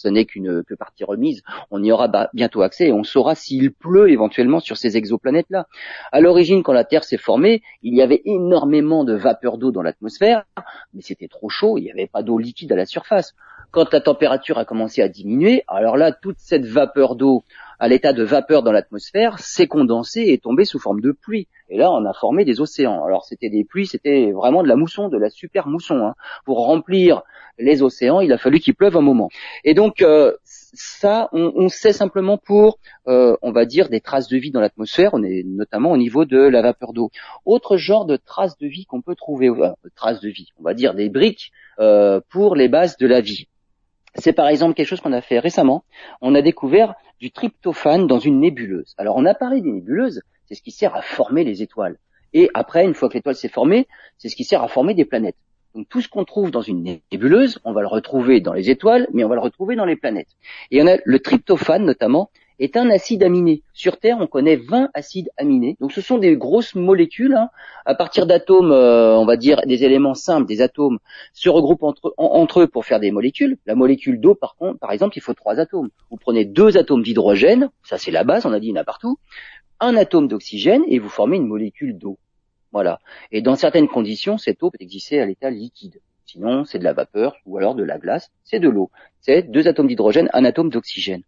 ce 0.01 0.09
n'est 0.09 0.25
qu'une 0.25 0.63
partie 0.79 1.05
remise. 1.05 1.43
On 1.71 1.83
y 1.83 1.93
aura 1.93 2.09
bientôt 2.33 2.63
accès 2.63 2.89
et 2.89 2.93
on 2.93 3.05
saura 3.05 3.35
s'il 3.35 3.73
pleut 3.73 4.11
éventuellement 4.11 4.61
sur 4.61 4.77
ces 4.77 4.97
exoplanètes-là. 4.97 5.67
À 6.13 6.21
l'origine, 6.21 6.63
quand 6.63 6.73
la 6.73 6.85
Terre 6.85 7.05
s'est 7.05 7.17
formée, 7.17 7.63
il 7.83 7.95
y 7.95 8.03
avait 8.03 8.23
énormément 8.25 9.05
de 9.05 9.15
vapeur 9.15 9.59
d'eau 9.59 9.71
dans 9.71 9.83
l'atmosphère, 9.83 10.45
mais 10.95 11.03
c'était 11.03 11.29
trop 11.29 11.49
chaud, 11.49 11.79
il 11.79 11.85
n'y 11.85 11.91
avait 11.91 12.07
pas 12.07 12.23
d'eau 12.23 12.39
liquide 12.39 12.73
à 12.73 12.77
la 12.77 12.87
surface. 12.87 13.35
Quand 13.71 13.93
la 13.93 14.01
température 14.01 14.59
a 14.59 14.65
commencé 14.65 15.03
à 15.03 15.09
diminuer, 15.09 15.63
alors 15.69 15.99
là, 15.99 16.13
toute 16.13 16.39
cette 16.39 16.65
vapeur 16.65 17.17
d'eau 17.17 17.45
à 17.79 17.89
l'état 17.89 18.13
de 18.13 18.23
vapeur 18.23 18.63
dans 18.63 18.73
l'atmosphère 18.73 19.39
s'est 19.39 19.67
condensée 19.67 20.21
et 20.21 20.33
est 20.35 20.43
tombée 20.43 20.65
sous 20.65 20.79
forme 20.79 21.01
de 21.01 21.13
pluie. 21.13 21.49
Et 21.69 21.79
là, 21.79 21.93
on 21.93 22.05
a 22.05 22.13
formé 22.13 22.45
des 22.45 22.61
océans. 22.61 23.05
Alors, 23.05 23.25
c'était 23.25 23.51
des 23.51 23.65
pluies, 23.65 23.87
c'était 23.87 24.33
vraiment 24.33 24.63
de 24.63 24.69
la 24.69 24.77
mousson, 24.77 25.09
de 25.09 25.19
la 25.19 25.31
super 25.31 25.69
mousson. 25.69 25.99
Hein. 25.99 26.15
Pour 26.45 26.65
remplir 26.65 27.23
les 27.59 27.83
océans, 27.83 28.21
il 28.21 28.33
a 28.33 28.39
fallu 28.39 28.61
qu'il 28.61 28.75
pleuve 28.75 28.97
un 28.97 29.03
moment. 29.03 29.29
Et 29.65 29.75
donc, 29.75 30.01
euh, 30.01 30.33
ça, 30.45 31.29
on, 31.33 31.69
sait 31.69 31.93
simplement 31.93 32.39
pour, 32.39 32.79
euh, 33.07 33.37
on 33.43 33.53
va 33.53 33.65
dire, 33.65 33.89
des 33.89 34.01
traces 34.01 34.29
de 34.29 34.37
vie 34.37 34.51
dans 34.51 34.61
l'atmosphère, 34.61 35.11
on 35.13 35.23
est 35.23 35.43
notamment 35.45 35.93
au 35.93 35.97
niveau 35.97 36.25
de 36.25 36.39
la 36.39 36.63
vapeur 36.63 36.93
d'eau. 36.93 37.11
Autre 37.45 37.77
genre 37.77 38.07
de 38.07 38.17
traces 38.17 38.59
de 38.59 38.67
vie 38.67 38.87
qu'on 38.87 39.03
peut 39.03 39.17
trouver, 39.17 39.49
euh, 39.49 39.73
traces 39.97 40.21
de 40.21 40.29
vie, 40.29 40.49
on 40.59 40.63
va 40.63 40.75
dire 40.75 40.95
des 40.95 41.09
briques 41.09 41.53
pour 42.31 42.57
les 42.57 42.67
bases 42.67 42.97
de 42.97 43.07
la 43.07 43.21
vie. 43.21 43.47
C'est 44.19 44.33
par 44.33 44.49
exemple 44.49 44.75
quelque 44.75 44.87
chose 44.87 45.01
qu'on 45.01 45.13
a 45.13 45.21
fait 45.21 45.39
récemment. 45.39 45.85
On 46.21 46.35
a 46.35 46.43
découvert 46.43 46.95
du 47.21 47.31
tryptophane 47.31 48.07
dans 48.07 48.19
une 48.19 48.41
nébuleuse. 48.41 48.95
Alors 48.99 49.17
on 49.17 49.25
a 49.25 49.35
parlé 49.35 49.61
des 49.61 49.71
nébuleuses, 49.71 50.23
c'est 50.47 50.55
ce 50.55 50.63
qui 50.63 50.71
sert 50.71 50.95
à 50.95 51.03
former 51.03 51.45
les 51.45 51.63
étoiles. 51.63 51.99
Et 52.33 52.51
après, 52.55 52.85
une 52.85 52.95
fois 52.95 53.09
que 53.09 53.15
l'étoile 53.15 53.37
s'est 53.37 53.49
formée, 53.49 53.87
c'est 54.19 54.29
ce 54.29 54.37
qui 54.37 54.45
sert 54.45 54.63
à 54.63 54.69
former 54.69 54.95
des 54.95 55.05
planètes. 55.05 55.37
Donc 55.75 55.89
tout 55.89 56.01
ce 56.01 56.09
qu'on 56.09 56.25
trouve 56.25 56.51
dans 56.51 56.63
une 56.63 57.01
nébuleuse, 57.13 57.61
on 57.65 57.73
va 57.73 57.81
le 57.81 57.87
retrouver 57.87 58.41
dans 58.41 58.53
les 58.53 58.71
étoiles, 58.71 59.07
mais 59.13 59.25
on 59.25 59.29
va 59.29 59.37
le 59.37 59.41
retrouver 59.41 59.77
dans 59.77 59.85
les 59.85 59.97
planètes. 59.97 60.37
Et 60.71 60.83
on 60.83 60.87
a 60.87 60.97
le 61.05 61.19
tryptophane 61.21 61.85
notamment, 61.85 62.31
est 62.59 62.77
un 62.77 62.91
acide 62.91 63.23
aminé. 63.23 63.63
Sur 63.73 63.99
Terre, 63.99 64.19
on 64.21 64.27
connaît 64.27 64.57
20 64.57 64.91
acides 64.95 65.31
aminés. 65.37 65.77
Donc 65.81 65.93
ce 65.93 66.01
sont 66.01 66.19
des 66.19 66.37
grosses 66.37 66.75
molécules. 66.75 67.35
Hein. 67.35 67.51
À 67.85 67.95
partir 67.95 68.27
d'atomes, 68.27 68.73
euh, 68.73 69.17
on 69.17 69.25
va 69.25 69.37
dire 69.37 69.61
des 69.67 69.85
éléments 69.85 70.15
simples, 70.15 70.47
des 70.47 70.61
atomes, 70.61 70.99
se 71.33 71.49
regroupent 71.49 71.83
entre, 71.83 72.61
eux 72.61 72.67
pour 72.67 72.85
faire 72.85 73.01
des 73.01 73.11
molécules. 73.11 73.59
La 73.67 73.75
molécule 73.75 74.21
d'eau, 74.21 74.35
par 74.35 74.57
contre, 74.57 74.79
par 74.79 74.93
exemple, 74.93 75.17
il 75.17 75.21
faut 75.21 75.35
trois 75.35 75.59
atomes. 75.59 75.91
Vous 76.11 76.17
prenez 76.17 76.45
deux 76.45 76.77
atomes 76.77 77.03
d'hydrogène, 77.03 77.71
ça 77.83 77.99
c'est 77.99 78.11
la 78.11 78.25
base, 78.25 78.47
on 78.47 78.53
a 78.53 78.61
dit 78.61 78.69
il 78.69 78.71
y 78.71 78.79
en 78.79 78.81
a 78.81 78.85
partout, 78.85 79.19
un 79.81 79.97
atome 79.97 80.29
d'oxygène 80.29 80.83
et 80.89 80.99
vous 80.99 81.09
formez 81.09 81.37
une 81.37 81.47
molécule 81.47 81.97
d'eau. 81.97 82.19
Voilà. 82.73 82.99
Et 83.33 83.41
dans 83.41 83.57
certaines 83.57 83.89
conditions, 83.89 84.37
cette 84.37 84.63
eau 84.63 84.71
peut 84.71 84.79
exister 84.81 85.21
à 85.21 85.27
l'état 85.27 85.51
liquide. 85.51 86.01
Sinon, 86.29 86.67
c'est 86.67 86.79
de 86.79 86.85
la 86.85 86.93
vapeur 86.93 87.37
ou 87.47 87.57
alors 87.57 87.75
de 87.75 87.83
la 87.83 87.97
glace, 87.97 88.31
c'est 88.45 88.61
de 88.61 88.69
l'eau. 88.69 88.91
C'est 89.23 89.51
deux 89.51 89.67
atomes 89.67 89.87
d'hydrogène, 89.87 90.29
un 90.35 90.45
atome 90.45 90.69
d'oxygène. 90.69 91.23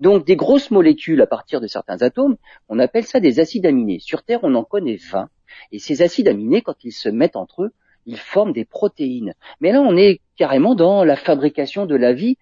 Donc 0.00 0.26
des 0.26 0.34
grosses 0.34 0.72
molécules 0.72 1.22
à 1.22 1.28
partir 1.28 1.60
de 1.60 1.68
certains 1.68 2.02
atomes, 2.02 2.36
on 2.68 2.80
appelle 2.80 3.04
ça 3.04 3.20
des 3.20 3.38
acides 3.38 3.64
aminés. 3.64 4.00
Sur 4.00 4.24
Terre, 4.24 4.40
on 4.42 4.56
en 4.56 4.64
connaît 4.64 4.98
20. 5.12 5.28
Et 5.70 5.78
ces 5.78 6.02
acides 6.02 6.26
aminés, 6.26 6.62
quand 6.62 6.82
ils 6.82 6.92
se 6.92 7.08
mettent 7.08 7.36
entre 7.36 7.62
eux, 7.62 7.70
ils 8.06 8.16
forment 8.16 8.52
des 8.52 8.64
protéines. 8.64 9.34
Mais 9.60 9.70
là, 9.70 9.82
on 9.82 9.96
est 9.96 10.20
carrément 10.36 10.74
dans 10.74 11.04
la 11.04 11.14
fabrication 11.14 11.86
de 11.86 11.94
la 11.94 12.12
vie, 12.12 12.36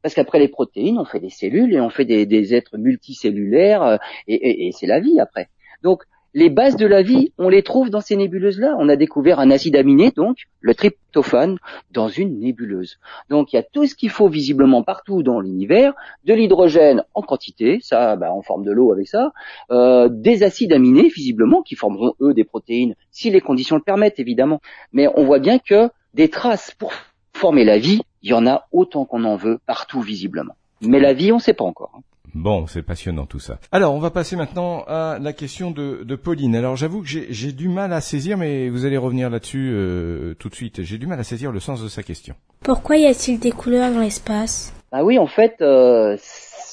parce 0.00 0.14
qu'après 0.14 0.38
les 0.38 0.48
protéines, 0.48 0.98
on 0.98 1.04
fait 1.04 1.20
des 1.20 1.28
cellules 1.28 1.74
et 1.74 1.80
on 1.80 1.90
fait 1.90 2.06
des, 2.06 2.54
êtres 2.54 2.78
multicellulaires, 2.78 3.82
euh, 3.82 3.96
et, 4.26 4.66
et 4.66 4.72
c'est 4.72 4.86
la 4.86 5.00
vie 5.00 5.20
après. 5.20 5.50
Donc 5.82 6.04
les 6.34 6.48
bases 6.48 6.76
de 6.76 6.86
la 6.86 7.02
vie, 7.02 7.32
on 7.38 7.48
les 7.48 7.62
trouve 7.62 7.90
dans 7.90 8.00
ces 8.00 8.16
nébuleuses-là. 8.16 8.76
On 8.78 8.88
a 8.88 8.96
découvert 8.96 9.40
un 9.40 9.50
acide 9.50 9.76
aminé, 9.76 10.10
donc 10.10 10.36
le 10.60 10.74
tryptophane, 10.74 11.58
dans 11.90 12.08
une 12.08 12.38
nébuleuse. 12.38 12.98
Donc 13.28 13.52
il 13.52 13.56
y 13.56 13.58
a 13.58 13.62
tout 13.62 13.86
ce 13.86 13.94
qu'il 13.94 14.10
faut 14.10 14.28
visiblement 14.28 14.82
partout 14.82 15.22
dans 15.22 15.40
l'univers, 15.40 15.92
de 16.24 16.34
l'hydrogène 16.34 17.02
en 17.14 17.22
quantité, 17.22 17.78
ça, 17.82 18.16
bah, 18.16 18.32
on 18.34 18.42
forme 18.42 18.64
de 18.64 18.70
l'eau 18.70 18.92
avec 18.92 19.08
ça, 19.08 19.32
euh, 19.70 20.08
des 20.10 20.42
acides 20.42 20.72
aminés 20.72 21.08
visiblement 21.08 21.62
qui 21.62 21.74
formeront 21.74 22.14
eux 22.20 22.34
des 22.34 22.44
protéines 22.44 22.94
si 23.10 23.30
les 23.30 23.40
conditions 23.40 23.76
le 23.76 23.82
permettent 23.82 24.20
évidemment. 24.20 24.60
Mais 24.92 25.08
on 25.14 25.24
voit 25.24 25.40
bien 25.40 25.58
que 25.58 25.90
des 26.14 26.28
traces 26.28 26.72
pour 26.78 26.92
former 27.32 27.64
la 27.64 27.78
vie, 27.78 28.02
il 28.22 28.30
y 28.30 28.34
en 28.34 28.46
a 28.46 28.66
autant 28.72 29.04
qu'on 29.04 29.24
en 29.24 29.36
veut 29.36 29.58
partout 29.66 30.00
visiblement. 30.00 30.54
Mais 30.82 31.00
la 31.00 31.12
vie, 31.12 31.32
on 31.32 31.36
ne 31.36 31.40
sait 31.40 31.54
pas 31.54 31.64
encore. 31.64 32.00
Bon, 32.34 32.66
c'est 32.66 32.82
passionnant 32.82 33.26
tout 33.26 33.40
ça. 33.40 33.58
Alors, 33.72 33.94
on 33.94 33.98
va 33.98 34.10
passer 34.10 34.36
maintenant 34.36 34.84
à 34.86 35.18
la 35.20 35.32
question 35.32 35.70
de, 35.70 36.02
de 36.04 36.16
Pauline. 36.16 36.54
Alors, 36.54 36.76
j'avoue 36.76 37.02
que 37.02 37.08
j'ai 37.08 37.52
du 37.52 37.68
mal 37.68 37.92
à 37.92 38.00
saisir, 38.00 38.36
mais 38.36 38.68
vous 38.68 38.84
allez 38.84 38.96
revenir 38.96 39.30
là-dessus 39.30 39.70
euh, 39.72 40.34
tout 40.34 40.48
de 40.48 40.54
suite. 40.54 40.82
J'ai 40.82 40.98
du 40.98 41.06
mal 41.06 41.18
à 41.18 41.24
saisir 41.24 41.52
le 41.52 41.60
sens 41.60 41.82
de 41.82 41.88
sa 41.88 42.02
question. 42.02 42.34
Pourquoi 42.62 42.96
y 42.96 43.06
a-t-il 43.06 43.38
des 43.38 43.52
couleurs 43.52 43.92
dans 43.92 44.00
l'espace? 44.00 44.72
Ah 44.92 45.04
oui, 45.04 45.18
en 45.18 45.26
fait, 45.26 45.56
euh, 45.60 46.16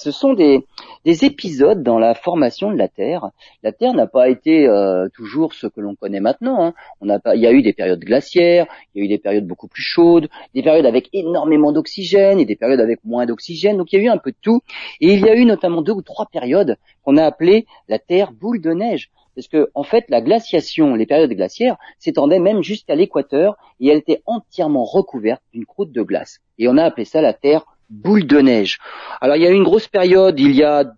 ce 0.07 0.11
sont 0.11 0.33
des, 0.33 0.63
épisodes 1.05 1.83
dans 1.83 1.99
la 1.99 2.13
formation 2.13 2.71
de 2.71 2.77
la 2.77 2.87
Terre. 2.87 3.29
La 3.61 3.73
Terre 3.73 3.93
n'a 3.93 4.07
pas 4.07 4.29
été 4.29 4.65
euh, 4.67 5.09
toujours 5.13 5.53
ce 5.53 5.67
que 5.67 5.81
l'on 5.81 5.95
connaît 5.95 6.21
maintenant. 6.21 6.63
Hein. 6.63 6.73
On 7.01 7.09
a 7.09 7.19
pas, 7.19 7.35
il 7.35 7.41
y 7.41 7.47
a 7.47 7.51
eu 7.51 7.61
des 7.61 7.73
périodes 7.73 7.99
glaciaires, 7.99 8.67
il 8.93 8.99
y 8.99 9.01
a 9.01 9.05
eu 9.05 9.09
des 9.09 9.17
périodes 9.17 9.45
beaucoup 9.45 9.67
plus 9.67 9.81
chaudes, 9.81 10.29
des 10.53 10.63
périodes 10.63 10.85
avec 10.85 11.09
énormément 11.11 11.73
d'oxygène 11.73 12.39
et 12.39 12.45
des 12.45 12.55
périodes 12.55 12.79
avec 12.79 12.99
moins 13.03 13.25
d'oxygène. 13.25 13.77
Donc 13.77 13.91
il 13.91 13.97
y 13.97 14.01
a 14.01 14.05
eu 14.05 14.09
un 14.09 14.17
peu 14.17 14.31
de 14.31 14.37
tout. 14.41 14.61
Et 15.01 15.13
il 15.13 15.19
y 15.19 15.29
a 15.29 15.35
eu 15.35 15.43
notamment 15.43 15.81
deux 15.81 15.93
ou 15.93 16.01
trois 16.01 16.27
périodes 16.31 16.77
qu'on 17.03 17.17
a 17.17 17.25
appelées 17.25 17.65
la 17.89 17.99
Terre 17.99 18.31
boule 18.31 18.61
de 18.61 18.71
neige 18.71 19.09
parce 19.35 19.49
que 19.49 19.69
en 19.75 19.83
fait 19.83 20.05
la 20.09 20.21
glaciation, 20.21 20.95
les 20.95 21.05
périodes 21.05 21.31
glaciaires 21.31 21.77
s'étendaient 21.99 22.39
même 22.39 22.63
jusqu'à 22.63 22.95
l'équateur 22.95 23.55
et 23.79 23.89
elle 23.89 23.97
était 23.97 24.21
entièrement 24.25 24.85
recouverte 24.85 25.43
d'une 25.53 25.65
croûte 25.65 25.91
de 25.91 26.01
glace. 26.01 26.39
Et 26.57 26.67
on 26.69 26.77
a 26.77 26.83
appelé 26.83 27.05
ça 27.05 27.21
la 27.21 27.33
Terre 27.33 27.65
boule 27.89 28.25
de 28.25 28.39
neige. 28.39 28.79
Alors 29.21 29.35
il 29.35 29.43
y 29.43 29.47
a 29.47 29.51
eu 29.51 29.55
une 29.55 29.63
grosse 29.63 29.87
période, 29.87 30.39
il 30.39 30.55
y 30.55 30.63
a 30.63 30.91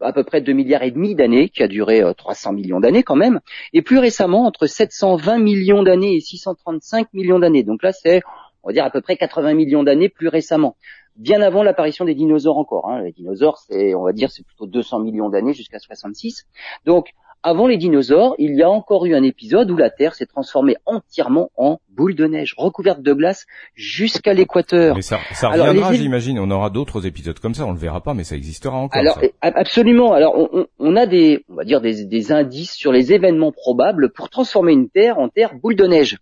à 0.00 0.12
peu 0.12 0.24
près 0.24 0.40
2 0.40 0.52
milliards 0.52 0.82
et 0.82 0.90
demi 0.90 1.14
d'années, 1.14 1.50
qui 1.50 1.62
a 1.62 1.68
duré 1.68 2.02
300 2.16 2.50
euh, 2.50 2.54
millions 2.54 2.80
d'années 2.80 3.02
quand 3.02 3.16
même, 3.16 3.40
et 3.72 3.82
plus 3.82 3.98
récemment 3.98 4.46
entre 4.46 4.66
720 4.66 5.38
millions 5.38 5.82
d'années 5.82 6.14
et 6.14 6.20
635 6.20 7.12
millions 7.12 7.38
d'années. 7.38 7.62
Donc 7.62 7.82
là 7.82 7.92
c'est, 7.92 8.22
on 8.62 8.68
va 8.68 8.72
dire 8.72 8.84
à 8.84 8.90
peu 8.90 9.00
près 9.00 9.16
80 9.16 9.54
millions 9.54 9.82
d'années 9.82 10.08
plus 10.08 10.28
récemment. 10.28 10.76
bien 11.16 11.42
avant 11.42 11.62
l'apparition 11.62 12.04
des 12.04 12.14
dinosaures 12.14 12.56
encore. 12.56 12.88
Hein. 12.88 13.02
Les 13.02 13.12
dinosaures, 13.12 13.58
c'est, 13.58 13.94
on 13.94 14.04
va 14.04 14.12
dire, 14.12 14.30
c'est 14.30 14.44
plutôt 14.44 14.66
200 14.66 15.00
millions 15.00 15.28
d'années 15.28 15.52
jusqu'à 15.52 15.78
66. 15.78 16.46
Donc, 16.86 17.12
avant 17.42 17.66
les 17.66 17.76
dinosaures, 17.76 18.34
il 18.38 18.54
y 18.54 18.62
a 18.62 18.70
encore 18.70 19.06
eu 19.06 19.14
un 19.14 19.22
épisode 19.22 19.70
où 19.70 19.76
la 19.76 19.90
Terre 19.90 20.14
s'est 20.14 20.26
transformée 20.26 20.76
entièrement 20.84 21.50
en 21.56 21.80
boule 21.88 22.14
de 22.14 22.26
neige, 22.26 22.54
recouverte 22.56 23.00
de 23.00 23.12
glace 23.12 23.46
jusqu'à 23.74 24.34
l'équateur. 24.34 24.96
Mais 24.96 25.02
ça, 25.02 25.18
ça 25.32 25.48
reviendra, 25.48 25.92
j'imagine. 25.94 26.38
On 26.38 26.50
aura 26.50 26.70
d'autres 26.70 27.06
épisodes 27.06 27.38
comme 27.38 27.54
ça. 27.54 27.64
On 27.64 27.72
le 27.72 27.78
verra 27.78 28.02
pas, 28.02 28.14
mais 28.14 28.24
ça 28.24 28.36
existera 28.36 28.76
encore. 28.76 28.98
Alors, 29.00 29.20
absolument. 29.40 30.12
Alors, 30.12 30.36
on, 30.36 30.66
on, 30.78 30.96
a 30.96 31.06
des, 31.06 31.44
on 31.48 31.54
va 31.54 31.64
dire 31.64 31.80
des, 31.80 32.04
des, 32.04 32.32
indices 32.32 32.72
sur 32.72 32.92
les 32.92 33.12
événements 33.12 33.52
probables 33.52 34.12
pour 34.12 34.28
transformer 34.28 34.72
une 34.72 34.90
Terre 34.90 35.18
en 35.18 35.28
Terre 35.28 35.54
boule 35.54 35.76
de 35.76 35.86
neige. 35.86 36.18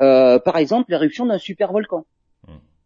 Euh, 0.00 0.38
par 0.38 0.56
exemple, 0.56 0.90
l'éruption 0.90 1.26
d'un 1.26 1.38
super 1.38 1.72
volcan. 1.72 2.04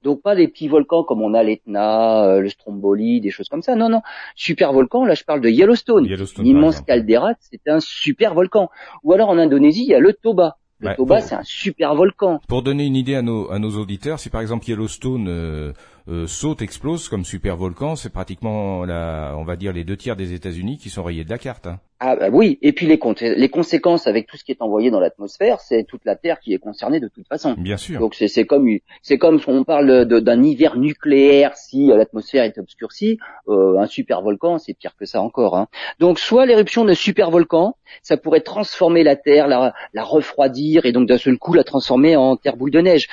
Donc 0.04 0.20
pas 0.20 0.36
des 0.36 0.48
petits 0.48 0.68
volcans 0.68 1.02
comme 1.02 1.22
on 1.22 1.32
a 1.32 1.42
l'Etna, 1.42 2.24
euh, 2.26 2.40
le 2.40 2.50
Stromboli, 2.50 3.22
des 3.22 3.30
choses 3.30 3.48
comme 3.48 3.62
ça. 3.62 3.74
Non, 3.74 3.88
non. 3.88 4.02
Super 4.36 4.72
volcan, 4.72 5.04
là 5.06 5.14
je 5.14 5.24
parle 5.24 5.40
de 5.40 5.48
Yellowstone. 5.48 6.04
Yellowstone 6.04 6.44
L'immense 6.44 6.82
caldeira, 6.82 7.32
c'est 7.40 7.66
un 7.66 7.80
super 7.80 8.34
volcan. 8.34 8.68
Ou 9.02 9.14
alors 9.14 9.30
en 9.30 9.38
Indonésie, 9.38 9.84
il 9.84 9.88
y 9.88 9.94
a 9.94 10.00
le 10.00 10.12
Toba. 10.12 10.58
Le 10.80 10.94
Toba, 10.94 11.22
c'est 11.22 11.34
un 11.34 11.42
super 11.42 11.94
volcan. 11.94 12.40
Pour 12.46 12.62
donner 12.62 12.84
une 12.84 12.96
idée 12.96 13.14
à 13.14 13.22
nos, 13.22 13.50
à 13.50 13.58
nos 13.58 13.78
auditeurs, 13.78 14.18
si 14.18 14.28
par 14.28 14.42
exemple 14.42 14.68
Yellowstone 14.68 15.26
euh, 15.28 15.72
euh, 16.08 16.26
saute, 16.26 16.62
explose 16.62 17.08
comme 17.08 17.24
super 17.24 17.56
volcan, 17.56 17.96
c'est 17.96 18.12
pratiquement, 18.12 18.84
la, 18.84 19.34
on 19.36 19.44
va 19.44 19.56
dire, 19.56 19.72
les 19.72 19.84
deux 19.84 19.96
tiers 19.96 20.16
des 20.16 20.32
États-Unis 20.32 20.78
qui 20.78 20.90
sont 20.90 21.02
rayés 21.02 21.24
de 21.24 21.30
la 21.30 21.38
carte. 21.38 21.66
Hein. 21.66 21.80
Ah 22.00 22.16
bah 22.16 22.28
oui, 22.30 22.58
et 22.60 22.72
puis 22.72 22.86
les, 22.86 22.98
les 23.36 23.48
conséquences 23.48 24.06
avec 24.06 24.26
tout 24.26 24.36
ce 24.36 24.44
qui 24.44 24.52
est 24.52 24.60
envoyé 24.60 24.90
dans 24.90 25.00
l'atmosphère, 25.00 25.60
c'est 25.60 25.84
toute 25.84 26.04
la 26.04 26.16
Terre 26.16 26.38
qui 26.40 26.52
est 26.52 26.58
concernée 26.58 27.00
de 27.00 27.08
toute 27.08 27.26
façon. 27.28 27.54
Bien 27.56 27.78
sûr. 27.78 27.98
Donc 27.98 28.14
c'est 28.14 28.44
comme 28.44 28.68
c'est 29.00 29.16
comme 29.16 29.38
si 29.38 29.48
on 29.48 29.64
parle 29.64 30.04
d'un 30.04 30.42
hiver 30.42 30.76
nucléaire 30.76 31.56
si 31.56 31.90
euh, 31.90 31.96
l'atmosphère 31.96 32.44
est 32.44 32.58
obscurcie, 32.58 33.18
euh, 33.48 33.78
un 33.78 33.86
super 33.86 34.20
volcan 34.20 34.58
c'est 34.58 34.74
pire 34.74 34.94
que 34.98 35.06
ça 35.06 35.22
encore. 35.22 35.56
Hein. 35.56 35.68
Donc 35.98 36.18
soit 36.18 36.44
l'éruption 36.44 36.84
d'un 36.84 36.94
super 36.94 37.30
volcan, 37.30 37.76
ça 38.02 38.18
pourrait 38.18 38.40
transformer 38.40 39.02
la 39.04 39.16
Terre, 39.16 39.46
la, 39.46 39.72
la 39.94 40.02
refroidir 40.02 40.84
et 40.84 40.92
donc 40.92 41.08
d'un 41.08 41.16
seul 41.16 41.38
coup 41.38 41.54
la 41.54 41.64
transformer 41.64 42.16
en 42.16 42.36
terre 42.36 42.56
boule 42.56 42.72
de 42.72 42.80
neige. 42.80 43.06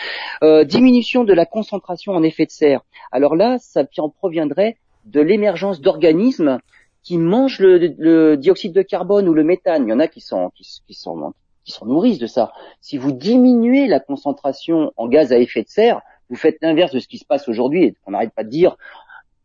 Euh, 0.43 0.65
diminution 0.65 1.23
de 1.23 1.33
la 1.33 1.45
concentration 1.45 2.13
en 2.13 2.23
effet 2.23 2.45
de 2.45 2.51
serre. 2.51 2.80
Alors 3.11 3.35
là, 3.35 3.57
ça 3.59 3.83
en 3.97 4.09
proviendrait 4.09 4.77
de 5.05 5.21
l'émergence 5.21 5.81
d'organismes 5.81 6.59
qui 7.03 7.17
mangent 7.17 7.59
le, 7.59 8.35
dioxyde 8.35 8.73
de 8.73 8.81
carbone 8.81 9.27
ou 9.27 9.33
le 9.33 9.43
méthane. 9.43 9.87
Il 9.87 9.89
y 9.89 9.93
en 9.93 9.99
a 9.99 10.07
qui 10.07 10.21
sont, 10.21 10.51
qui, 10.55 10.63
sont, 10.93 11.33
qui 11.65 11.71
sont 11.71 11.85
nourrissent 11.85 12.19
de 12.19 12.27
ça. 12.27 12.51
Si 12.79 12.97
vous 12.97 13.11
diminuez 13.11 13.87
la 13.87 13.99
concentration 13.99 14.91
en 14.97 15.07
gaz 15.07 15.31
à 15.31 15.39
effet 15.39 15.63
de 15.63 15.69
serre, 15.69 16.01
vous 16.29 16.35
faites 16.35 16.57
l'inverse 16.61 16.93
de 16.93 16.99
ce 16.99 17.07
qui 17.07 17.17
se 17.17 17.25
passe 17.25 17.49
aujourd'hui. 17.49 17.95
On 18.05 18.11
n'arrête 18.11 18.33
pas 18.33 18.43
de 18.43 18.49
dire 18.49 18.77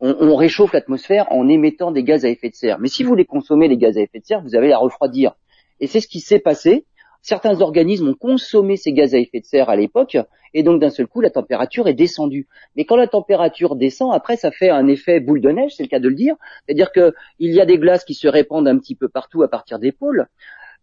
on, 0.01 0.15
on 0.21 0.37
réchauffe 0.37 0.73
l'atmosphère 0.73 1.27
en 1.33 1.49
émettant 1.49 1.91
des 1.91 2.05
gaz 2.05 2.25
à 2.25 2.29
effet 2.29 2.51
de 2.51 2.55
serre. 2.55 2.79
Mais 2.79 2.89
si 2.89 3.03
vous 3.03 3.15
les 3.15 3.25
consommez, 3.25 3.69
les 3.69 3.79
gaz 3.79 3.97
à 3.97 4.03
effet 4.03 4.21
de 4.21 4.25
serre, 4.27 4.43
vous 4.43 4.55
allez 4.55 4.69
la 4.69 4.79
refroidir. 4.79 5.35
Et 5.81 5.87
c'est 5.87 6.01
ce 6.01 6.09
qui 6.09 6.21
s'est 6.21 6.39
passé 6.39 6.85
certains 7.27 7.61
organismes 7.61 8.11
ont 8.11 8.15
consommé 8.15 8.77
ces 8.77 8.93
gaz 8.93 9.13
à 9.13 9.19
effet 9.19 9.41
de 9.41 9.45
serre 9.45 9.69
à 9.69 9.75
l'époque, 9.75 10.17
et 10.55 10.63
donc 10.63 10.81
d'un 10.81 10.91
seul 10.91 11.09
coup, 11.09 11.21
la 11.21 11.31
température 11.31 11.89
est 11.89 11.95
descendue. 11.95 12.47
Mais 12.77 12.85
quand 12.85 12.95
la 12.95 13.09
température 13.09 13.75
descend, 13.75 14.15
après, 14.15 14.37
ça 14.37 14.53
fait 14.53 14.71
un 14.71 14.87
effet 14.87 15.19
boule 15.19 15.41
de 15.41 15.51
neige, 15.51 15.73
c'est 15.77 15.83
le 15.83 15.89
cas 15.89 15.99
de 15.99 16.09
le 16.09 16.15
dire, 16.15 16.37
c'est-à-dire 16.65 16.93
qu'il 16.93 17.13
y 17.53 17.61
a 17.61 17.67
des 17.67 17.79
glaces 17.79 18.05
qui 18.05 18.15
se 18.15 18.29
répandent 18.29 18.69
un 18.69 18.79
petit 18.79 18.95
peu 18.95 19.09
partout 19.09 19.43
à 19.43 19.49
partir 19.49 19.81
des 19.81 19.91
pôles, 19.91 20.29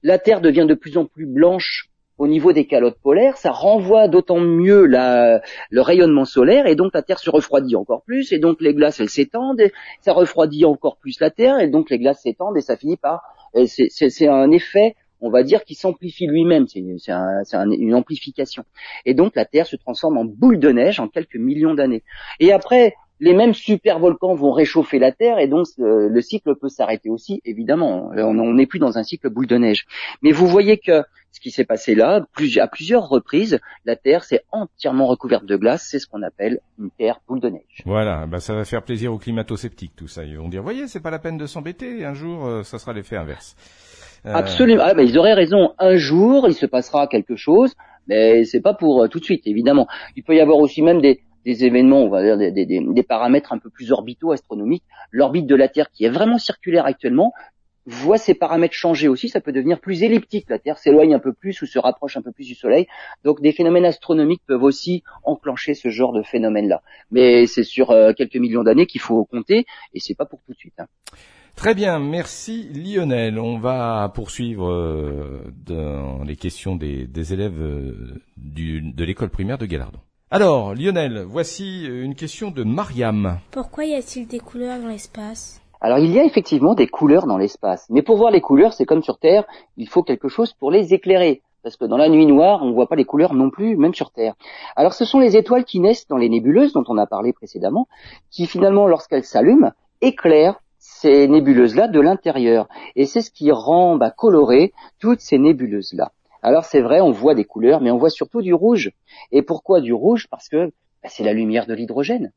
la 0.03 0.19
Terre 0.19 0.41
devient 0.41 0.65
de 0.67 0.73
plus 0.73 0.97
en 0.97 1.05
plus 1.05 1.25
blanche 1.25 1.89
au 2.17 2.27
niveau 2.27 2.51
des 2.51 2.67
calottes 2.67 2.99
polaires, 3.01 3.37
ça 3.37 3.51
renvoie 3.51 4.09
d'autant 4.09 4.39
mieux 4.39 4.85
le 4.85 5.81
rayonnement 5.81 6.25
solaire 6.25 6.67
et 6.67 6.75
donc 6.75 6.91
la 6.93 7.03
Terre 7.03 7.19
se 7.19 7.29
refroidit 7.29 7.77
encore 7.77 8.03
plus 8.03 8.33
et 8.33 8.39
donc 8.39 8.61
les 8.61 8.73
glaces 8.73 8.99
elles 8.99 9.09
s'étendent, 9.09 9.61
ça 10.01 10.11
refroidit 10.11 10.65
encore 10.65 10.97
plus 10.97 11.19
la 11.21 11.31
Terre 11.31 11.59
et 11.59 11.69
donc 11.69 11.89
les 11.89 11.99
glaces 11.99 12.21
s'étendent 12.21 12.57
et 12.57 12.61
ça 12.61 12.75
finit 12.75 12.97
par 12.97 13.21
c'est 13.65 14.27
un 14.27 14.51
effet 14.51 14.95
on 15.23 15.29
va 15.29 15.43
dire 15.43 15.63
qu'il 15.63 15.77
s'amplifie 15.77 16.27
lui-même, 16.27 16.67
c'est 16.67 16.81
une 16.81 17.95
amplification. 17.95 18.63
Et 19.05 19.13
donc 19.13 19.35
la 19.35 19.45
Terre 19.45 19.65
se 19.65 19.77
transforme 19.77 20.17
en 20.17 20.25
boule 20.25 20.59
de 20.59 20.69
neige 20.69 20.99
en 20.99 21.07
quelques 21.07 21.37
millions 21.37 21.73
d'années. 21.73 22.03
Et 22.39 22.51
après, 22.51 22.93
les 23.19 23.33
mêmes 23.33 23.53
super 23.53 23.99
volcans 23.99 24.35
vont 24.35 24.51
réchauffer 24.51 24.99
la 24.99 25.13
Terre 25.13 25.39
et 25.39 25.47
donc 25.47 25.67
euh, 25.79 26.09
le 26.09 26.21
cycle 26.21 26.55
peut 26.55 26.67
s'arrêter 26.67 27.09
aussi, 27.09 27.41
évidemment. 27.45 28.11
On 28.17 28.53
n'est 28.53 28.65
plus 28.65 28.79
dans 28.79 28.97
un 28.97 29.03
cycle 29.03 29.29
boule 29.29 29.47
de 29.47 29.57
neige. 29.57 29.85
Mais 30.21 30.31
vous 30.31 30.45
voyez 30.45 30.77
que 30.77 31.03
ce 31.31 31.39
qui 31.39 31.49
s'est 31.49 31.63
passé 31.63 31.95
là, 31.95 32.25
à 32.61 32.67
plusieurs 32.67 33.07
reprises, 33.07 33.59
la 33.85 33.95
Terre 33.95 34.25
s'est 34.25 34.43
entièrement 34.51 35.07
recouverte 35.07 35.45
de 35.45 35.55
glace. 35.55 35.87
C'est 35.89 35.99
ce 35.99 36.05
qu'on 36.05 36.21
appelle 36.21 36.59
une 36.77 36.91
Terre 36.91 37.21
boule 37.27 37.39
de 37.39 37.49
neige. 37.49 37.81
Voilà, 37.85 38.27
bah 38.27 38.39
ça 38.39 38.53
va 38.53 38.65
faire 38.65 38.83
plaisir 38.83 39.13
aux 39.13 39.17
climato-sceptiques 39.17 39.95
tout 39.95 40.07
ça. 40.07 40.25
Ils 40.25 40.37
vont 40.37 40.49
dire, 40.49 40.61
voyez, 40.61 40.87
c'est 40.87 41.01
pas 41.01 41.11
la 41.11 41.19
peine 41.19 41.37
de 41.37 41.45
s'embêter. 41.45 42.03
Un 42.03 42.13
jour, 42.13 42.45
euh, 42.45 42.63
ça 42.63 42.77
sera 42.77 42.91
l'effet 42.91 43.15
inverse. 43.15 43.55
Euh, 44.25 44.33
Absolument. 44.33 44.83
Ah, 44.85 45.01
ils 45.01 45.17
auraient 45.17 45.33
raison. 45.33 45.73
Un 45.79 45.95
jour, 45.95 46.47
il 46.47 46.53
se 46.53 46.65
passera 46.65 47.07
quelque 47.07 47.35
chose, 47.35 47.73
mais 48.07 48.45
c'est 48.45 48.61
pas 48.61 48.73
pour 48.73 49.03
euh, 49.03 49.07
tout 49.07 49.19
de 49.19 49.25
suite, 49.25 49.45
évidemment. 49.45 49.87
Il 50.15 50.23
peut 50.23 50.35
y 50.35 50.39
avoir 50.39 50.57
aussi 50.57 50.81
même 50.81 51.01
des, 51.01 51.21
des 51.45 51.65
événements, 51.65 52.03
on 52.03 52.09
va 52.09 52.23
dire 52.23 52.37
des, 52.37 52.51
des, 52.51 52.65
des, 52.65 53.03
paramètres 53.03 53.51
un 53.53 53.59
peu 53.59 53.69
plus 53.69 53.91
orbitaux, 53.91 54.31
astronomiques. 54.31 54.83
L'orbite 55.11 55.45
de 55.45 55.55
la 55.55 55.67
Terre, 55.67 55.89
qui 55.91 56.05
est 56.05 56.09
vraiment 56.09 56.37
circulaire 56.37 56.85
actuellement, 56.85 57.33
voit 57.85 58.17
ses 58.17 58.33
paramètres 58.33 58.73
changer 58.73 59.07
aussi. 59.07 59.27
Ça 59.27 59.41
peut 59.41 59.51
devenir 59.51 59.79
plus 59.79 60.03
elliptique. 60.03 60.45
La 60.49 60.59
Terre 60.59 60.77
s'éloigne 60.77 61.13
un 61.13 61.19
peu 61.19 61.33
plus 61.33 61.61
ou 61.61 61.65
se 61.65 61.79
rapproche 61.79 62.15
un 62.15 62.21
peu 62.21 62.31
plus 62.31 62.47
du 62.47 62.55
Soleil. 62.55 62.87
Donc, 63.23 63.41
des 63.41 63.51
phénomènes 63.51 63.85
astronomiques 63.85 64.41
peuvent 64.47 64.63
aussi 64.63 65.03
enclencher 65.23 65.73
ce 65.73 65.89
genre 65.89 66.13
de 66.13 66.23
phénomène-là. 66.23 66.81
Mais 67.11 67.45
c'est 67.45 67.63
sur 67.63 67.91
euh, 67.91 68.13
quelques 68.13 68.37
millions 68.37 68.63
d'années 68.63 68.85
qu'il 68.85 69.01
faut 69.01 69.25
compter, 69.25 69.65
et 69.93 69.99
c'est 69.99 70.15
pas 70.15 70.25
pour 70.25 70.41
tout 70.45 70.53
de 70.53 70.57
suite. 70.57 70.79
Hein. 70.79 70.87
Très 71.55 71.75
bien, 71.75 71.99
merci 71.99 72.69
Lionel. 72.73 73.39
On 73.39 73.57
va 73.57 74.11
poursuivre 74.13 74.69
euh, 74.69 75.43
dans 75.65 76.23
les 76.23 76.35
questions 76.35 76.75
des, 76.75 77.33
élèves 77.33 77.61
euh, 77.61 78.21
de 78.37 79.03
l'école 79.03 79.29
primaire 79.29 79.57
de 79.57 79.65
Galardon. 79.65 79.99
Alors, 80.31 80.73
Lionel, 80.73 81.23
voici 81.27 81.85
une 81.85 82.15
question 82.15 82.49
de 82.49 82.63
Mariam. 82.63 83.37
Pourquoi 83.51 83.85
y 83.85 83.93
a-t-il 83.93 84.27
des 84.27 84.39
couleurs 84.39 84.79
dans 84.79 84.87
l'espace? 84.87 85.61
Alors 85.83 85.99
il 85.99 86.11
y 86.11 86.19
a 86.19 86.23
effectivement 86.23 86.75
des 86.75 86.87
couleurs 86.87 87.27
dans 87.27 87.37
l'espace, 87.37 87.85
mais 87.89 88.01
pour 88.01 88.15
voir 88.15 88.31
les 88.31 88.39
couleurs, 88.39 88.71
c'est 88.71 88.85
comme 88.85 89.03
sur 89.03 89.19
Terre, 89.19 89.43
il 89.75 89.89
faut 89.89 90.01
quelque 90.01 90.29
chose 90.29 90.53
pour 90.53 90.71
les 90.71 90.93
éclairer, 90.93 91.41
parce 91.61 91.75
que 91.75 91.83
dans 91.83 91.97
la 91.97 92.07
nuit 92.07 92.25
noire, 92.25 92.61
on 92.63 92.67
ne 92.67 92.73
voit 92.73 92.87
pas 92.87 92.95
les 92.95 93.03
couleurs 93.03 93.33
non 93.33 93.49
plus, 93.49 93.75
même 93.75 93.93
sur 93.93 94.11
Terre. 94.11 94.33
Alors 94.77 94.93
ce 94.93 95.03
sont 95.03 95.19
les 95.19 95.35
étoiles 95.35 95.65
qui 95.65 95.81
naissent 95.81 96.07
dans 96.07 96.15
les 96.15 96.29
nébuleuses 96.29 96.71
dont 96.71 96.85
on 96.87 96.97
a 96.97 97.05
parlé 97.05 97.33
précédemment, 97.33 97.89
qui 98.31 98.47
finalement, 98.47 98.87
lorsqu'elles 98.87 99.25
s'allument, 99.25 99.73
éclairent 99.99 100.61
ces 100.85 101.29
nébuleuses-là 101.29 101.87
de 101.87 102.01
l'intérieur. 102.01 102.67
Et 102.97 103.05
c'est 103.05 103.21
ce 103.21 103.31
qui 103.31 103.51
rend 103.51 103.95
bah, 103.95 104.11
coloré 104.11 104.73
toutes 104.99 105.21
ces 105.21 105.37
nébuleuses-là. 105.37 106.11
Alors 106.41 106.65
c'est 106.65 106.81
vrai, 106.81 106.99
on 106.99 107.11
voit 107.11 107.35
des 107.35 107.45
couleurs, 107.45 107.79
mais 107.79 107.89
on 107.89 107.97
voit 107.97 108.09
surtout 108.09 108.41
du 108.41 108.53
rouge. 108.53 108.91
Et 109.31 109.43
pourquoi 109.43 109.79
du 109.79 109.93
rouge? 109.93 110.27
Parce 110.29 110.49
que 110.49 110.65
bah, 111.01 111.07
c'est 111.07 111.23
la 111.23 111.31
lumière 111.31 111.67
de 111.67 111.73
l'hydrogène. 111.73 112.33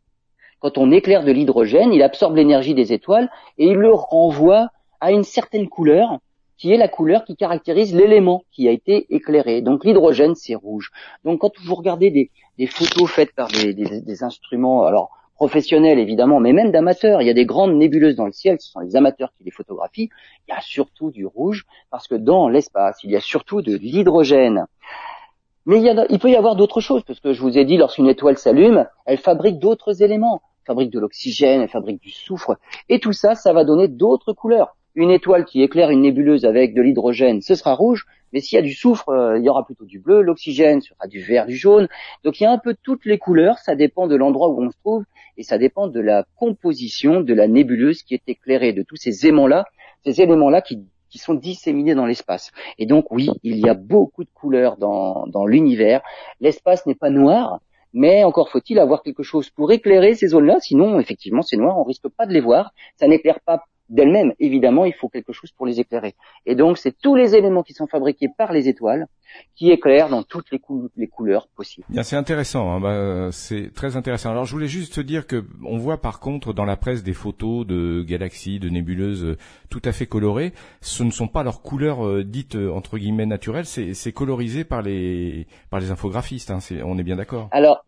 Quand 0.60 0.78
on 0.78 0.92
éclaire 0.92 1.24
de 1.24 1.32
l'hydrogène, 1.32 1.92
il 1.92 2.04
absorbe 2.04 2.36
l'énergie 2.36 2.74
des 2.74 2.92
étoiles 2.92 3.28
et 3.58 3.66
il 3.66 3.74
le 3.74 3.92
renvoie 3.92 4.68
à 5.00 5.10
une 5.10 5.24
certaine 5.24 5.68
couleur 5.68 6.20
qui 6.56 6.72
est 6.72 6.78
la 6.78 6.88
couleur 6.88 7.24
qui 7.24 7.34
caractérise 7.34 7.96
l'élément 7.96 8.44
qui 8.52 8.68
a 8.68 8.70
été 8.70 9.12
éclairé. 9.12 9.60
Donc 9.60 9.84
l'hydrogène, 9.84 10.36
c'est 10.36 10.54
rouge. 10.54 10.92
Donc 11.24 11.40
quand 11.40 11.50
vous 11.64 11.74
regardez 11.74 12.30
des, 12.56 12.66
photos 12.68 13.10
faites 13.10 13.34
par 13.34 13.48
des, 13.48 13.74
des 13.74 14.22
instruments, 14.22 14.84
alors 14.84 15.10
professionnels 15.36 15.98
évidemment, 15.98 16.40
mais 16.40 16.52
même 16.52 16.72
d'amateurs. 16.72 17.22
Il 17.22 17.26
y 17.26 17.30
a 17.30 17.34
des 17.34 17.46
grandes 17.46 17.76
nébuleuses 17.76 18.16
dans 18.16 18.26
le 18.26 18.32
ciel, 18.32 18.56
ce 18.60 18.72
sont 18.72 18.80
les 18.80 18.96
amateurs 18.96 19.30
qui 19.36 19.44
les 19.44 19.50
photographient. 19.50 20.08
Il 20.48 20.52
y 20.52 20.56
a 20.56 20.60
surtout 20.60 21.10
du 21.10 21.24
rouge, 21.24 21.64
parce 21.90 22.08
que 22.08 22.14
dans 22.14 22.48
l'espace, 22.48 22.98
il 23.04 23.10
y 23.10 23.16
a 23.16 23.20
surtout 23.20 23.62
de 23.62 23.76
l'hydrogène. 23.76 24.66
Mais 25.66 25.80
il, 25.80 26.18
peut 26.18 26.30
y 26.30 26.36
avoir 26.36 26.56
d'autres 26.56 26.80
choses, 26.80 27.02
parce 27.04 27.20
que 27.20 27.32
je 27.32 27.40
vous 27.40 27.58
ai 27.58 27.64
dit, 27.64 27.76
lorsqu'une 27.76 28.08
étoile 28.08 28.38
s'allume, 28.38 28.86
elle 29.04 29.18
fabrique 29.18 29.58
d'autres 29.58 30.02
éléments. 30.02 30.40
Elle 30.62 30.74
fabrique 30.74 30.90
de 30.90 31.00
l'oxygène, 31.00 31.60
elle 31.60 31.68
fabrique 31.68 32.00
du 32.00 32.10
soufre, 32.10 32.56
et 32.88 32.98
tout 32.98 33.12
ça, 33.12 33.34
ça 33.34 33.52
va 33.52 33.64
donner 33.64 33.88
d'autres 33.88 34.32
couleurs. 34.32 34.76
Une 34.94 35.10
étoile 35.10 35.44
qui 35.44 35.62
éclaire 35.62 35.90
une 35.90 36.00
nébuleuse 36.00 36.44
avec 36.44 36.72
de 36.72 36.82
l'hydrogène, 36.82 37.42
ce 37.42 37.54
sera 37.54 37.74
rouge, 37.74 38.06
mais 38.32 38.40
s'il 38.40 38.56
y 38.56 38.58
a 38.58 38.62
du 38.62 38.74
soufre, 38.74 39.08
euh, 39.08 39.38
il 39.38 39.44
y 39.44 39.48
aura 39.48 39.64
plutôt 39.64 39.84
du 39.84 39.98
bleu, 39.98 40.22
l'oxygène 40.22 40.80
sera 40.80 41.06
du 41.06 41.20
vert, 41.20 41.46
du 41.46 41.56
jaune. 41.56 41.88
Donc 42.24 42.40
il 42.40 42.44
y 42.44 42.46
a 42.46 42.52
un 42.52 42.58
peu 42.58 42.74
toutes 42.82 43.04
les 43.04 43.18
couleurs, 43.18 43.58
ça 43.58 43.74
dépend 43.74 44.06
de 44.06 44.16
l'endroit 44.16 44.48
où 44.48 44.62
on 44.62 44.70
se 44.70 44.76
trouve 44.78 45.04
et 45.36 45.42
ça 45.42 45.58
dépend 45.58 45.88
de 45.88 46.00
la 46.00 46.24
composition 46.36 47.20
de 47.20 47.34
la 47.34 47.48
nébuleuse 47.48 48.02
qui 48.02 48.14
est 48.14 48.22
éclairée, 48.26 48.72
de 48.72 48.82
tous 48.82 48.96
ces 48.96 49.26
aimants-là, 49.26 49.64
ces 50.04 50.20
éléments-là 50.20 50.62
qui, 50.62 50.86
sont 51.18 51.32
disséminés 51.32 51.94
dans 51.94 52.04
l'espace. 52.04 52.52
Et 52.76 52.84
donc 52.84 53.10
oui, 53.10 53.30
il 53.42 53.56
y 53.58 53.70
a 53.70 53.74
beaucoup 53.74 54.22
de 54.22 54.28
couleurs 54.34 54.76
dans, 54.76 55.26
dans 55.28 55.46
l'univers. 55.46 56.02
L'espace 56.40 56.84
n'est 56.84 56.94
pas 56.94 57.08
noir, 57.08 57.60
mais 57.94 58.22
encore 58.22 58.50
faut-il 58.50 58.78
avoir 58.78 59.02
quelque 59.02 59.22
chose 59.22 59.48
pour 59.48 59.72
éclairer 59.72 60.12
ces 60.12 60.28
zones-là, 60.28 60.58
sinon 60.60 61.00
effectivement 61.00 61.40
c'est 61.40 61.56
noir, 61.56 61.78
on 61.78 61.84
risque 61.84 62.08
pas 62.08 62.26
de 62.26 62.34
les 62.34 62.42
voir. 62.42 62.74
Ça 62.96 63.08
n'éclaire 63.08 63.40
pas 63.46 63.64
d'elles-mêmes. 63.88 64.32
Évidemment, 64.38 64.84
il 64.84 64.94
faut 64.94 65.08
quelque 65.08 65.32
chose 65.32 65.50
pour 65.52 65.66
les 65.66 65.80
éclairer. 65.80 66.14
Et 66.44 66.54
donc, 66.54 66.78
c'est 66.78 66.96
tous 66.96 67.14
les 67.14 67.34
éléments 67.34 67.62
qui 67.62 67.72
sont 67.72 67.86
fabriqués 67.86 68.28
par 68.36 68.52
les 68.52 68.68
étoiles 68.68 69.06
qui 69.54 69.70
éclairent 69.70 70.08
dans 70.08 70.22
toutes 70.22 70.50
les, 70.50 71.08
couleurs 71.08 71.48
possibles. 71.48 71.86
Bien, 71.90 72.02
c'est 72.02 72.16
intéressant. 72.16 72.70
Hein. 72.70 72.80
Bah, 72.80 73.28
c'est 73.32 73.72
très 73.74 73.96
intéressant. 73.96 74.30
Alors, 74.30 74.44
je 74.44 74.52
voulais 74.52 74.68
juste 74.68 74.94
te 74.94 75.00
dire 75.00 75.26
que 75.26 75.44
on 75.64 75.78
voit 75.78 76.00
par 76.00 76.20
contre 76.20 76.52
dans 76.52 76.64
la 76.64 76.76
presse 76.76 77.02
des 77.02 77.12
photos 77.12 77.66
de 77.66 78.02
galaxies, 78.02 78.58
de 78.58 78.68
nébuleuses 78.68 79.24
euh, 79.24 79.38
tout 79.68 79.82
à 79.84 79.92
fait 79.92 80.06
colorées. 80.06 80.52
Ce 80.80 81.02
ne 81.02 81.10
sont 81.10 81.28
pas 81.28 81.42
leurs 81.42 81.62
couleurs 81.62 82.06
euh, 82.06 82.24
dites 82.24 82.56
euh, 82.56 82.70
entre 82.70 82.98
guillemets 82.98 83.26
naturelles. 83.26 83.66
C'est 83.66 84.12
colorisé 84.12 84.64
par 84.64 84.82
les 84.82 85.46
par 85.70 85.80
les 85.80 85.90
infographistes. 85.90 86.50
Hein. 86.50 86.58
on 86.84 86.98
est 86.98 87.04
bien 87.04 87.16
d'accord. 87.16 87.48
Alors, 87.52 87.84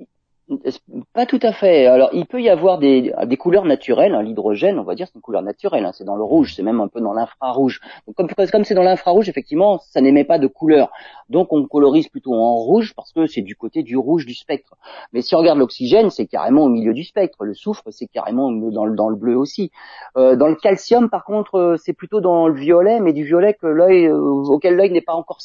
pas 1.13 1.27
tout 1.27 1.39
à 1.43 1.53
fait. 1.53 1.87
Alors, 1.87 2.11
il 2.13 2.27
peut 2.27 2.41
y 2.41 2.49
avoir 2.49 2.79
des, 2.79 3.13
des 3.27 3.37
couleurs 3.37 3.65
naturelles. 3.65 4.15
Hein. 4.15 4.23
L'hydrogène, 4.23 4.79
on 4.79 4.83
va 4.83 4.95
dire, 4.95 5.07
c'est 5.07 5.15
une 5.15 5.21
couleur 5.21 5.43
naturelle. 5.43 5.85
Hein. 5.85 5.93
C'est 5.93 6.05
dans 6.05 6.17
le 6.17 6.25
rouge, 6.25 6.55
c'est 6.55 6.63
même 6.63 6.81
un 6.81 6.89
peu 6.89 7.01
dans 7.01 7.13
l'infrarouge. 7.13 7.81
Comme 8.17 8.29
comme 8.29 8.65
c'est 8.65 8.75
dans 8.75 8.83
l'infrarouge, 8.83 9.29
effectivement, 9.29 9.79
ça 9.79 10.01
n'émet 10.01 10.25
pas 10.25 10.39
de 10.39 10.47
couleur. 10.47 10.91
Donc, 11.29 11.53
on 11.53 11.67
colorise 11.67 12.09
plutôt 12.09 12.35
en 12.35 12.57
rouge 12.57 12.95
parce 12.97 13.13
que 13.13 13.27
c'est 13.27 13.43
du 13.43 13.57
côté 13.57 13.83
du 13.83 13.97
rouge 13.97 14.25
du 14.25 14.35
spectre. 14.35 14.75
Mais 15.13 15.21
si 15.21 15.35
on 15.35 15.39
regarde 15.39 15.59
l'oxygène, 15.59 16.11
c'est 16.11 16.27
carrément 16.27 16.65
au 16.65 16.69
milieu 16.69 16.95
du 16.95 17.05
spectre. 17.05 17.45
Le 17.45 17.55
soufre, 17.55 17.83
c'est 17.91 18.07
carrément 18.07 18.51
dans 18.51 18.87
le, 18.87 18.95
dans 18.95 19.09
le 19.09 19.17
bleu 19.17 19.37
aussi. 19.37 19.71
Euh, 20.17 20.37
dans 20.37 20.49
le 20.49 20.55
calcium, 20.55 21.11
par 21.11 21.25
contre, 21.25 21.57
euh, 21.57 21.77
c'est 21.77 21.93
plutôt 21.93 22.21
dans 22.21 22.49
le 22.49 22.55
violet, 22.55 23.01
mais 23.01 23.13
du 23.13 23.25
violet 23.25 23.55
que 23.55 23.67
l'œil 23.67 24.07
euh, 24.07 24.19
auquel 24.19 24.77
l'œil 24.77 24.91
n'est 24.91 25.03
pas 25.03 25.15
encore 25.15 25.39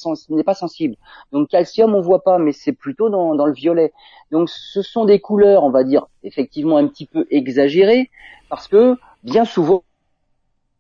pas 0.46 0.54
sensible. 0.54 0.96
Donc, 1.32 1.50
calcium, 1.50 1.94
on 1.94 2.02
voit 2.02 2.24
pas, 2.24 2.38
mais 2.38 2.52
c'est 2.52 2.74
plutôt 2.74 3.10
dans, 3.10 3.36
dans 3.36 3.46
le 3.46 3.54
violet. 3.54 3.92
Donc, 4.32 4.50
ce 4.50 4.82
sont 4.94 5.06
des 5.06 5.20
couleurs, 5.20 5.64
on 5.64 5.72
va 5.72 5.84
dire, 5.84 6.06
effectivement 6.22 6.78
un 6.78 6.88
petit 6.88 7.08
peu 7.08 7.26
exagérées, 7.32 8.12
parce 8.50 8.68
que 8.68 8.96
bien 9.24 9.44
souvent, 9.44 9.84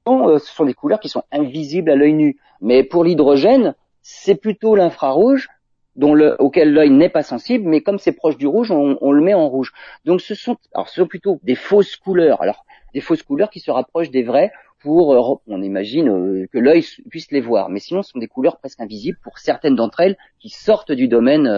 euh, 0.08 0.38
ce 0.38 0.54
sont 0.54 0.66
des 0.66 0.76
couleurs 0.76 1.00
qui 1.00 1.10
sont 1.10 1.24
invisibles 1.32 1.90
à 1.90 1.96
l'œil 1.96 2.14
nu. 2.14 2.38
Mais 2.62 2.84
pour 2.84 3.04
l'hydrogène, 3.04 3.76
c'est 4.02 4.36
plutôt 4.36 4.76
l'infrarouge 4.76 5.50
dont 5.96 6.14
le, 6.14 6.36
auquel 6.40 6.74
l'œil 6.74 6.92
n'est 6.92 7.10
pas 7.10 7.24
sensible, 7.24 7.68
mais 7.68 7.82
comme 7.82 8.00
c'est 8.00 8.14
proche 8.14 8.38
du 8.38 8.48
rouge, 8.48 8.72
on, 8.72 9.12
le 9.12 9.22
met 9.22 9.34
en 9.34 9.48
rouge. 9.48 9.74
Donc 10.06 10.22
ce 10.22 10.36
sont, 10.36 10.58
alors 10.74 10.90
ce 10.90 11.02
sont 11.02 11.08
plutôt 11.08 11.40
des 11.44 11.56
fausses 11.56 11.96
couleurs. 11.96 12.42
Alors 12.42 12.66
des 12.94 13.02
fausses 13.02 13.24
couleurs 13.24 13.50
qui 13.50 13.60
se 13.60 13.72
rapprochent 13.72 14.12
des 14.12 14.24
vraies 14.24 14.52
pour, 14.82 15.14
euh, 15.14 15.40
on 15.48 15.62
imagine 15.62 16.10
euh, 16.10 16.48
que 16.52 16.60
l'œil 16.60 16.86
puisse 17.10 17.32
les 17.32 17.42
voir. 17.42 17.70
Mais 17.70 17.80
sinon, 17.80 18.04
ce 18.04 18.12
sont 18.12 18.20
des 18.20 18.28
couleurs 18.28 18.58
presque 18.58 18.80
invisibles 18.80 19.18
pour 19.24 19.40
certaines 19.40 19.76
d'entre 19.76 20.02
elles 20.02 20.18
qui 20.40 20.50
sortent 20.50 20.92
du 20.92 21.08
domaine 21.08 21.50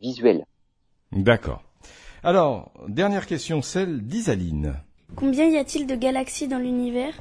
visuel. 0.00 0.46
D'accord. 1.12 1.67
Alors, 2.24 2.72
dernière 2.88 3.26
question, 3.26 3.62
celle 3.62 4.02
d'Isaline. 4.02 4.74
Combien 5.14 5.46
y 5.46 5.56
a-t-il 5.56 5.86
de 5.86 5.94
galaxies 5.94 6.48
dans 6.48 6.58
l'univers 6.58 7.14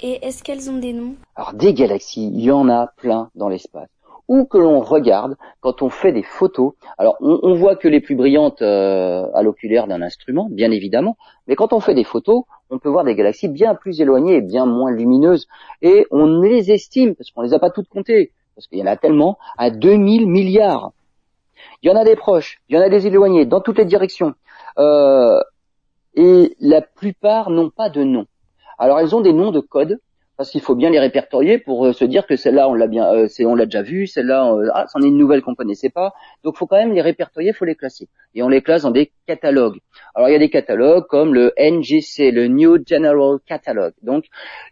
et 0.00 0.26
est-ce 0.26 0.42
qu'elles 0.42 0.68
ont 0.68 0.78
des 0.78 0.92
noms? 0.92 1.14
Alors 1.36 1.54
des 1.54 1.72
galaxies, 1.72 2.26
il 2.34 2.42
y 2.42 2.50
en 2.50 2.68
a 2.68 2.88
plein 2.96 3.30
dans 3.36 3.48
l'espace. 3.48 3.88
Où 4.28 4.44
que 4.44 4.58
l'on 4.58 4.80
regarde, 4.80 5.36
quand 5.60 5.80
on 5.80 5.90
fait 5.90 6.12
des 6.12 6.24
photos, 6.24 6.72
alors 6.98 7.16
on, 7.20 7.54
voit 7.54 7.76
que 7.76 7.86
les 7.86 8.00
plus 8.00 8.16
brillantes 8.16 8.60
euh, 8.62 9.26
à 9.32 9.42
l'oculaire 9.42 9.86
d'un 9.86 10.02
instrument, 10.02 10.48
bien 10.50 10.72
évidemment, 10.72 11.16
mais 11.46 11.54
quand 11.54 11.72
on 11.72 11.78
fait 11.78 11.94
des 11.94 12.02
photos, 12.02 12.42
on 12.68 12.80
peut 12.80 12.88
voir 12.88 13.04
des 13.04 13.14
galaxies 13.14 13.48
bien 13.48 13.76
plus 13.76 14.00
éloignées 14.00 14.34
et 14.34 14.40
bien 14.40 14.66
moins 14.66 14.90
lumineuses, 14.90 15.46
et 15.80 16.06
on 16.10 16.26
les 16.40 16.72
estime, 16.72 17.14
parce 17.14 17.30
qu'on 17.30 17.42
les 17.42 17.54
a 17.54 17.60
pas 17.60 17.70
toutes 17.70 17.88
comptées, 17.88 18.32
parce 18.56 18.66
qu'il 18.66 18.78
y 18.78 18.82
en 18.82 18.86
a 18.86 18.96
tellement, 18.96 19.38
à 19.56 19.70
2000 19.70 20.26
milliards. 20.26 20.92
Il 21.82 21.88
y 21.88 21.92
en 21.92 21.96
a 21.96 22.04
des 22.04 22.16
proches, 22.16 22.58
il 22.68 22.76
y 22.76 22.78
en 22.78 22.82
a 22.82 22.88
des 22.88 23.06
éloignés, 23.06 23.46
dans 23.46 23.60
toutes 23.60 23.78
les 23.78 23.84
directions. 23.84 24.34
Euh, 24.78 25.40
et 26.14 26.56
la 26.60 26.80
plupart 26.80 27.50
n'ont 27.50 27.70
pas 27.70 27.90
de 27.90 28.02
nom. 28.02 28.26
Alors 28.78 29.00
elles 29.00 29.14
ont 29.14 29.20
des 29.20 29.32
noms 29.32 29.52
de 29.52 29.60
code, 29.60 30.00
parce 30.36 30.50
qu'il 30.50 30.60
faut 30.60 30.74
bien 30.74 30.90
les 30.90 31.00
répertorier 31.00 31.58
pour 31.58 31.86
euh, 31.86 31.92
se 31.92 32.04
dire 32.04 32.26
que 32.26 32.36
celle-là 32.36 32.68
on 32.68 32.74
l'a 32.74 32.86
bien, 32.86 33.06
euh, 33.12 33.28
on 33.40 33.54
l'a 33.54 33.64
déjà 33.64 33.82
vu, 33.82 34.06
celle-là, 34.06 34.52
euh, 34.52 34.68
ah, 34.74 34.86
c'en 34.88 35.00
est 35.00 35.08
une 35.08 35.16
nouvelle 35.16 35.42
qu'on 35.42 35.54
connaissait 35.54 35.90
pas. 35.90 36.12
Donc 36.44 36.54
il 36.56 36.58
faut 36.58 36.66
quand 36.66 36.76
même 36.76 36.92
les 36.92 37.00
répertorier, 37.00 37.50
il 37.50 37.54
faut 37.54 37.64
les 37.64 37.74
classer. 37.74 38.08
Et 38.34 38.42
on 38.42 38.48
les 38.48 38.62
classe 38.62 38.82
dans 38.82 38.90
des 38.90 39.12
catalogues. 39.26 39.78
Alors 40.14 40.28
il 40.28 40.32
y 40.32 40.36
a 40.36 40.38
des 40.38 40.50
catalogues 40.50 41.06
comme 41.08 41.34
le 41.34 41.52
NGC, 41.58 42.30
le 42.30 42.48
New 42.48 42.78
General 42.86 43.38
Catalog. 43.46 43.92
Donc 44.02 44.24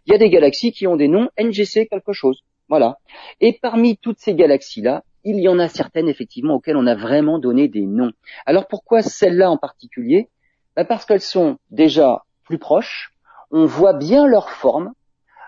il 0.05 0.11
y 0.11 0.15
a 0.15 0.19
des 0.19 0.29
galaxies 0.29 0.71
qui 0.71 0.87
ont 0.87 0.95
des 0.95 1.07
noms 1.07 1.29
NGC 1.39 1.87
quelque 1.87 2.13
chose. 2.13 2.43
Voilà. 2.69 2.97
Et 3.41 3.57
parmi 3.59 3.97
toutes 3.97 4.19
ces 4.19 4.35
galaxies-là, 4.35 5.03
il 5.25 5.39
y 5.39 5.49
en 5.49 5.59
a 5.59 5.67
certaines 5.67 6.07
effectivement 6.07 6.55
auxquelles 6.55 6.77
on 6.77 6.87
a 6.87 6.95
vraiment 6.95 7.39
donné 7.39 7.67
des 7.67 7.85
noms. 7.85 8.11
Alors 8.45 8.67
pourquoi 8.67 9.01
celles-là 9.01 9.49
en 9.49 9.57
particulier? 9.57 10.29
Ben 10.75 10.85
Parce 10.85 11.05
qu'elles 11.05 11.21
sont 11.21 11.57
déjà 11.71 12.23
plus 12.43 12.59
proches, 12.59 13.11
on 13.51 13.65
voit 13.65 13.93
bien 13.93 14.27
leur 14.27 14.49
forme, 14.49 14.93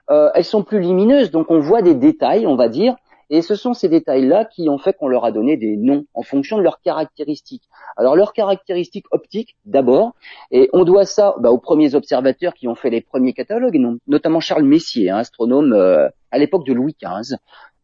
euh, 0.10 0.30
elles 0.34 0.44
sont 0.44 0.64
plus 0.64 0.80
lumineuses, 0.80 1.32
donc 1.32 1.52
on 1.52 1.60
voit 1.60 1.82
des 1.82 1.96
détails, 1.96 2.48
on 2.48 2.56
va 2.56 2.70
dire, 2.70 2.96
et 3.30 3.42
ce 3.42 3.56
sont 3.56 3.74
ces 3.74 3.90
détails-là 3.90 4.46
qui 4.46 4.70
ont 4.70 4.78
fait 4.78 4.94
qu'on 4.94 5.10
leur 5.10 5.26
a 5.26 5.32
donné 5.32 5.58
des 5.58 5.76
noms 5.76 6.06
en 6.14 6.22
fonction 6.22 6.58
de 6.58 6.64
leurs 6.64 6.80
caractéristiques. 6.80 7.64
Alors 7.98 8.16
leurs 8.16 8.34
caractéristiques 8.34 9.06
optiques 9.12 9.58
d'abord, 9.66 10.14
et 10.52 10.70
on 10.74 10.86
doit 10.86 11.06
ça 11.06 11.36
bah, 11.40 11.52
aux 11.52 11.58
premiers 11.58 11.94
observateurs 11.94 12.54
qui 12.54 12.68
ont 12.68 12.76
fait 12.76 12.90
les 12.90 13.02
premiers 13.02 13.34
catalogues, 13.34 13.80
notamment 14.08 14.40
Charles 14.40 14.64
Messier, 14.64 15.10
un 15.10 15.18
astronome 15.18 15.74
euh, 15.74 16.08
à 16.32 16.38
l'époque 16.38 16.66
de 16.66 16.74
Louis 16.74 16.96
XV. 17.02 17.38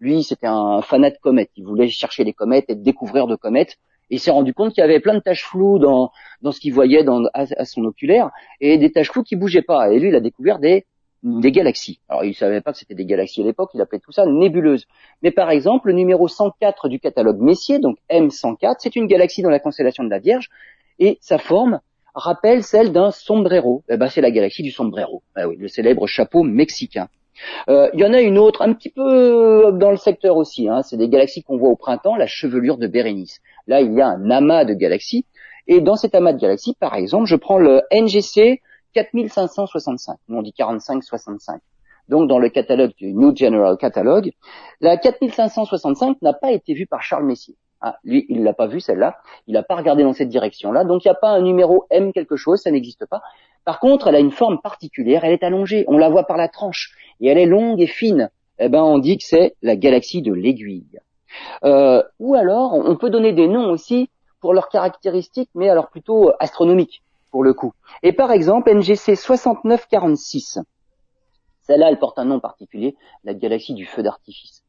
Lui, 0.04 0.22
c'était 0.22 0.48
un 0.48 0.82
fanat 0.82 1.12
de 1.12 1.18
comètes. 1.22 1.52
Il 1.56 1.64
voulait 1.64 1.88
chercher 1.88 2.26
les 2.26 2.34
comètes, 2.34 2.66
être 2.68 2.84
découvreur 2.84 3.26
de 3.26 3.38
comètes. 3.38 3.78
Et 4.10 4.16
il 4.16 4.20
s'est 4.20 4.32
rendu 4.32 4.54
compte 4.54 4.74
qu'il 4.74 4.82
y 4.82 4.84
avait 4.84 5.00
plein 5.00 5.14
de 5.14 5.22
taches 5.22 5.46
floues 5.46 5.80
dans, 5.80 6.12
ce 6.52 6.60
qu'il 6.60 6.74
voyait 6.74 7.06
à, 7.34 7.64
son 7.64 7.86
oculaire 7.86 8.30
et 8.60 8.78
des 8.78 8.92
taches 8.92 9.12
floues 9.12 9.24
qui 9.24 9.38
bougeaient 9.38 9.62
pas. 9.62 9.94
Et 9.94 10.00
lui, 10.00 10.10
il 10.10 10.16
a 10.16 10.20
découvert 10.20 10.60
des, 10.60 10.86
des 11.24 11.54
galaxies. 11.54 12.02
Alors, 12.10 12.26
il 12.26 12.36
savait 12.36 12.60
pas 12.60 12.74
que 12.74 12.80
c'était 12.80 12.96
des 12.96 13.06
galaxies 13.06 13.44
à 13.44 13.46
l'époque. 13.46 13.70
Il 13.76 13.80
appelait 13.80 14.02
tout 14.02 14.12
ça 14.12 14.26
nébuleuses. 14.26 14.88
Mais 15.22 15.32
par 15.32 15.50
exemple, 15.50 15.88
le 15.88 15.94
numéro 15.94 16.28
104 16.28 16.90
du 16.90 17.00
catalogue 17.00 17.40
Messier, 17.40 17.80
donc 17.80 17.98
M104, 18.12 18.76
c'est 18.80 18.98
une 18.98 19.08
galaxie 19.08 19.42
dans 19.42 19.50
la 19.50 19.62
constellation 19.62 20.04
de 20.04 20.10
la 20.10 20.20
Vierge 20.20 20.50
et 21.00 21.18
sa 21.22 21.38
forme 21.38 21.80
rappelle 22.14 22.62
celle 22.62 22.92
d'un 22.92 23.12
sombrero. 23.12 23.86
Eh 23.88 23.96
ben, 23.96 24.10
c'est 24.10 24.20
la 24.20 24.32
galaxie 24.32 24.64
du 24.64 24.72
sombrero. 24.72 25.24
Eh 25.38 25.56
le 25.58 25.70
célèbre 25.70 26.08
chapeau 26.08 26.44
mexicain. 26.44 27.08
Euh, 27.70 27.90
il 27.94 28.00
y 28.00 28.06
en 28.06 28.14
a 28.14 28.22
une 28.22 28.38
autre, 28.38 28.62
un 28.62 28.74
petit 28.74 28.90
peu 28.90 29.72
dans 29.74 29.92
le 29.92 29.98
secteur 29.98 30.38
aussi. 30.38 30.70
Hein, 30.70 30.82
c'est 30.84 30.98
des 30.98 31.10
galaxies 31.10 31.44
qu'on 31.44 31.58
voit 31.58 31.70
au 31.70 31.76
printemps, 31.76 32.16
la 32.16 32.28
chevelure 32.28 32.78
de 32.78 32.88
Bérénice. 32.88 33.40
Là, 33.68 33.82
il 33.82 33.94
y 33.94 34.02
a 34.02 34.08
un 34.08 34.30
amas 34.30 34.66
de 34.66 34.74
galaxies. 34.74 35.26
Et 35.68 35.80
dans 35.80 35.96
cet 35.96 36.16
amas 36.16 36.34
de 36.34 36.40
galaxies, 36.40 36.76
par 36.80 36.96
exemple, 36.96 37.26
je 37.26 37.36
prends 37.36 37.58
le 37.58 37.82
NGC 37.92 38.62
4565. 38.94 40.18
on 40.30 40.42
dit 40.42 40.54
4565. 40.54 41.62
Donc, 42.10 42.28
dans 42.28 42.40
le 42.40 42.50
catalogue 42.50 42.92
du 42.98 43.14
New 43.14 43.36
General 43.36 43.78
Catalogue, 43.78 44.32
la 44.82 44.98
4565 44.98 46.22
n'a 46.22 46.34
pas 46.34 46.52
été 46.52 46.74
vue 46.74 46.86
par 46.86 47.02
Charles 47.02 47.26
Messier. 47.26 47.56
Ah, 47.80 47.98
lui, 48.04 48.26
il 48.30 48.44
l'a 48.44 48.54
pas 48.54 48.68
vu 48.68 48.80
celle-là. 48.80 49.18
Il 49.48 49.54
n'a 49.54 49.64
pas 49.64 49.76
regardé 49.76 50.04
dans 50.04 50.14
cette 50.14 50.30
direction-là. 50.30 50.86
Donc, 50.86 51.04
il 51.04 51.08
n'y 51.08 51.12
a 51.12 51.16
pas 51.16 51.32
un 51.32 51.42
numéro 51.42 51.86
M 51.90 52.14
quelque 52.14 52.36
chose, 52.36 52.62
ça 52.62 52.72
n'existe 52.72 53.06
pas. 53.06 53.22
Par 53.66 53.80
contre, 53.80 54.08
elle 54.08 54.16
a 54.16 54.20
une 54.20 54.32
forme 54.32 54.60
particulière. 54.62 55.24
Elle 55.24 55.34
est 55.34 55.44
allongée. 55.44 55.86
On 55.88 55.98
la 55.98 56.10
voit 56.10 56.26
par 56.26 56.38
la 56.38 56.48
tranche 56.48 56.96
et 57.20 57.28
elle 57.28 57.38
est 57.38 57.46
longue 57.46 57.82
et 57.82 57.88
fine, 57.88 58.30
eh 58.60 58.70
ben 58.70 58.84
on 58.84 58.98
dit 58.98 59.18
que 59.18 59.24
c'est 59.24 59.56
la 59.62 59.76
galaxie 59.76 60.22
de 60.22 60.34
l'aiguille. 60.34 61.00
Euh, 61.64 62.04
ou 62.20 62.36
alors, 62.36 62.74
on 62.74 62.96
peut 62.96 63.10
donner 63.10 63.34
des 63.34 63.48
noms 63.48 63.70
aussi 63.72 64.10
pour 64.40 64.54
leurs 64.54 64.70
caractéristiques, 64.70 65.50
mais 65.56 65.70
alors 65.70 65.90
plutôt 65.90 66.32
astronomiques 66.40 67.02
pour 67.32 67.44
le 67.44 67.54
coup. 67.54 67.74
Et 68.04 68.14
par 68.14 68.32
exemple, 68.32 68.72
NGC 68.72 69.16
6946, 69.16 70.60
celle-là, 71.64 71.90
elle 71.90 71.98
porte 71.98 72.20
un 72.20 72.26
nom 72.26 72.40
particulier, 72.40 72.96
la 73.24 73.34
galaxie 73.34 73.74
du 73.74 73.86
feu 73.86 74.04
d'artifice. 74.04 74.64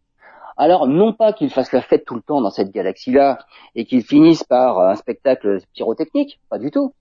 Alors, 0.57 0.87
non 0.87 1.13
pas 1.13 1.33
qu'ils 1.33 1.51
fassent 1.51 1.73
la 1.73 1.83
fête 1.83 2.05
tout 2.05 2.15
le 2.15 2.23
temps 2.23 2.41
dans 2.41 2.51
cette 2.51 2.71
galaxie-là 2.71 3.39
et 3.75 3.85
qu'ils 3.85 4.05
finissent 4.05 4.45
par 4.45 4.79
un 4.79 4.95
spectacle 4.95 5.59
pyrotechnique, 5.75 6.41
pas 6.49 6.59
du 6.59 6.71
tout. 6.71 6.95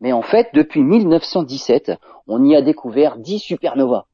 Mais 0.00 0.12
en 0.12 0.22
fait, 0.22 0.48
depuis 0.54 0.82
1917, 0.82 1.92
on 2.26 2.44
y 2.44 2.56
a 2.56 2.62
découvert 2.62 3.18
10 3.18 3.38
supernovas 3.38 4.06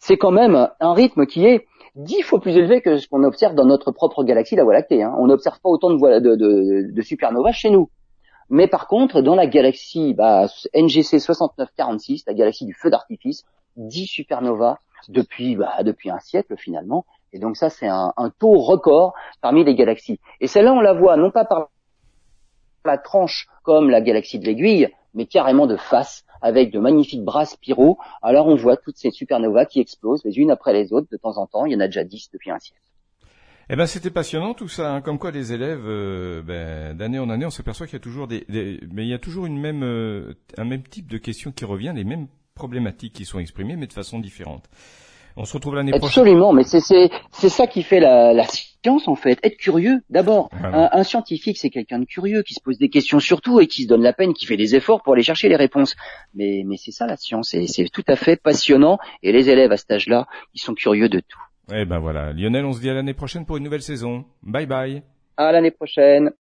c'est 0.00 0.16
quand 0.16 0.32
même 0.32 0.68
un 0.80 0.94
rythme 0.94 1.26
qui 1.26 1.44
est 1.44 1.66
dix 1.94 2.22
fois 2.22 2.40
plus 2.40 2.56
élevé 2.56 2.80
que 2.80 2.96
ce 2.96 3.06
qu'on 3.06 3.22
observe 3.22 3.54
dans 3.54 3.66
notre 3.66 3.92
propre 3.92 4.24
galaxie, 4.24 4.56
la 4.56 4.64
Voie 4.64 4.72
lactée. 4.72 5.02
Hein. 5.02 5.14
On 5.18 5.26
n'observe 5.26 5.60
pas 5.60 5.68
autant 5.68 5.90
de, 5.90 6.18
de, 6.18 6.36
de, 6.36 6.92
de 6.92 7.02
supernovas 7.02 7.52
chez 7.52 7.70
nous. 7.70 7.90
Mais 8.48 8.66
par 8.66 8.88
contre, 8.88 9.20
dans 9.20 9.36
la 9.36 9.46
galaxie 9.46 10.14
bah, 10.14 10.46
NGC 10.74 11.20
6946, 11.20 12.24
la 12.26 12.34
galaxie 12.34 12.64
du 12.64 12.74
feu 12.74 12.90
d'artifice, 12.90 13.44
10 13.76 14.06
supernovas 14.06 14.78
depuis, 15.08 15.54
bah, 15.54 15.82
depuis 15.84 16.10
un 16.10 16.18
siècle 16.18 16.56
finalement. 16.56 17.04
Et 17.32 17.38
donc 17.38 17.56
ça, 17.56 17.68
c'est 17.68 17.86
un, 17.86 18.12
un, 18.16 18.30
taux 18.30 18.58
record 18.58 19.12
parmi 19.40 19.64
les 19.64 19.74
galaxies. 19.74 20.18
Et 20.40 20.46
celle-là, 20.46 20.72
on 20.72 20.80
la 20.80 20.94
voit 20.94 21.16
non 21.16 21.30
pas 21.30 21.44
par 21.44 21.68
la 22.84 22.98
tranche 22.98 23.48
comme 23.62 23.90
la 23.90 24.00
galaxie 24.00 24.38
de 24.38 24.46
l'aiguille, 24.46 24.88
mais 25.14 25.26
carrément 25.26 25.66
de 25.66 25.76
face 25.76 26.24
avec 26.42 26.72
de 26.72 26.78
magnifiques 26.78 27.24
bras 27.24 27.44
spiraux. 27.44 27.98
Alors 28.22 28.46
on 28.46 28.54
voit 28.54 28.76
toutes 28.76 28.96
ces 28.96 29.10
supernovas 29.10 29.66
qui 29.66 29.80
explosent 29.80 30.24
les 30.24 30.38
unes 30.38 30.50
après 30.50 30.72
les 30.72 30.92
autres 30.92 31.08
de 31.10 31.16
temps 31.16 31.36
en 31.36 31.46
temps. 31.46 31.66
Il 31.66 31.72
y 31.72 31.76
en 31.76 31.80
a 31.80 31.86
déjà 31.86 32.04
dix 32.04 32.30
depuis 32.32 32.50
un 32.50 32.58
siècle. 32.58 32.80
Eh 33.72 33.76
ben 33.76 33.86
c'était 33.86 34.10
passionnant 34.10 34.52
tout 34.52 34.66
ça, 34.66 34.92
hein. 34.92 35.00
comme 35.00 35.18
quoi 35.18 35.30
les 35.30 35.52
élèves, 35.52 35.84
euh, 35.86 36.42
ben, 36.42 36.96
d'année 36.96 37.20
en 37.20 37.30
année, 37.30 37.46
on 37.46 37.50
s'aperçoit 37.50 37.86
qu'il 37.86 37.94
y 37.94 37.96
a 37.96 38.02
toujours 38.02 38.26
des, 38.26 38.44
mais 38.48 39.04
il 39.04 39.08
y 39.08 39.14
a 39.14 39.18
toujours 39.20 39.46
euh, 39.46 40.34
un 40.58 40.64
même 40.64 40.82
type 40.82 41.08
de 41.08 41.18
question 41.18 41.52
qui 41.52 41.64
revient, 41.64 41.92
les 41.94 42.02
mêmes 42.02 42.26
problématiques 42.56 43.12
qui 43.12 43.24
sont 43.24 43.38
exprimées, 43.38 43.76
mais 43.76 43.86
de 43.86 43.92
façon 43.92 44.18
différente. 44.18 44.68
On 45.36 45.44
se 45.44 45.54
retrouve 45.54 45.74
l'année 45.74 45.92
prochaine. 45.92 46.22
Absolument, 46.22 46.52
mais 46.52 46.64
c'est 46.64 46.80
c'est 46.80 47.10
c'est 47.30 47.48
ça 47.48 47.66
qui 47.66 47.82
fait 47.82 48.00
la, 48.00 48.32
la 48.32 48.44
science 48.44 49.08
en 49.08 49.14
fait. 49.14 49.38
Être 49.42 49.56
curieux, 49.56 50.00
d'abord. 50.10 50.50
Un, 50.52 50.88
un, 50.92 51.02
scientifique, 51.02 51.58
c'est 51.58 51.70
quelqu'un 51.70 51.98
de 51.98 52.04
curieux 52.04 52.42
qui 52.42 52.54
se 52.54 52.60
pose 52.60 52.78
des 52.78 52.88
questions 52.88 53.20
surtout 53.20 53.60
et 53.60 53.66
qui 53.66 53.84
se 53.84 53.88
donne 53.88 54.02
la 54.02 54.12
peine, 54.12 54.34
qui 54.34 54.46
fait 54.46 54.56
des 54.56 54.74
efforts 54.74 55.02
pour 55.02 55.14
aller 55.14 55.22
chercher 55.22 55.48
les 55.48 55.56
réponses. 55.56 55.94
Mais 56.34 56.62
mais 56.66 56.76
c'est 56.76 56.92
ça 56.92 57.06
la 57.06 57.16
science, 57.16 57.54
et 57.54 57.66
c'est 57.66 57.88
tout 57.88 58.04
à 58.08 58.16
fait 58.16 58.36
passionnant. 58.36 58.98
Et 59.22 59.32
les 59.32 59.48
élèves 59.50 59.72
à 59.72 59.76
cet 59.76 59.90
âge-là, 59.90 60.26
ils 60.54 60.60
sont 60.60 60.74
curieux 60.74 61.08
de 61.08 61.20
tout. 61.20 61.40
Eh 61.72 61.84
ben 61.84 62.00
voilà, 62.00 62.32
Lionel, 62.32 62.64
on 62.64 62.72
se 62.72 62.80
dit 62.80 62.90
à 62.90 62.94
l'année 62.94 63.14
prochaine 63.14 63.46
pour 63.46 63.56
une 63.56 63.64
nouvelle 63.64 63.82
saison. 63.82 64.24
Bye 64.42 64.66
bye. 64.66 65.02
À 65.36 65.52
l'année 65.52 65.70
prochaine. 65.70 66.28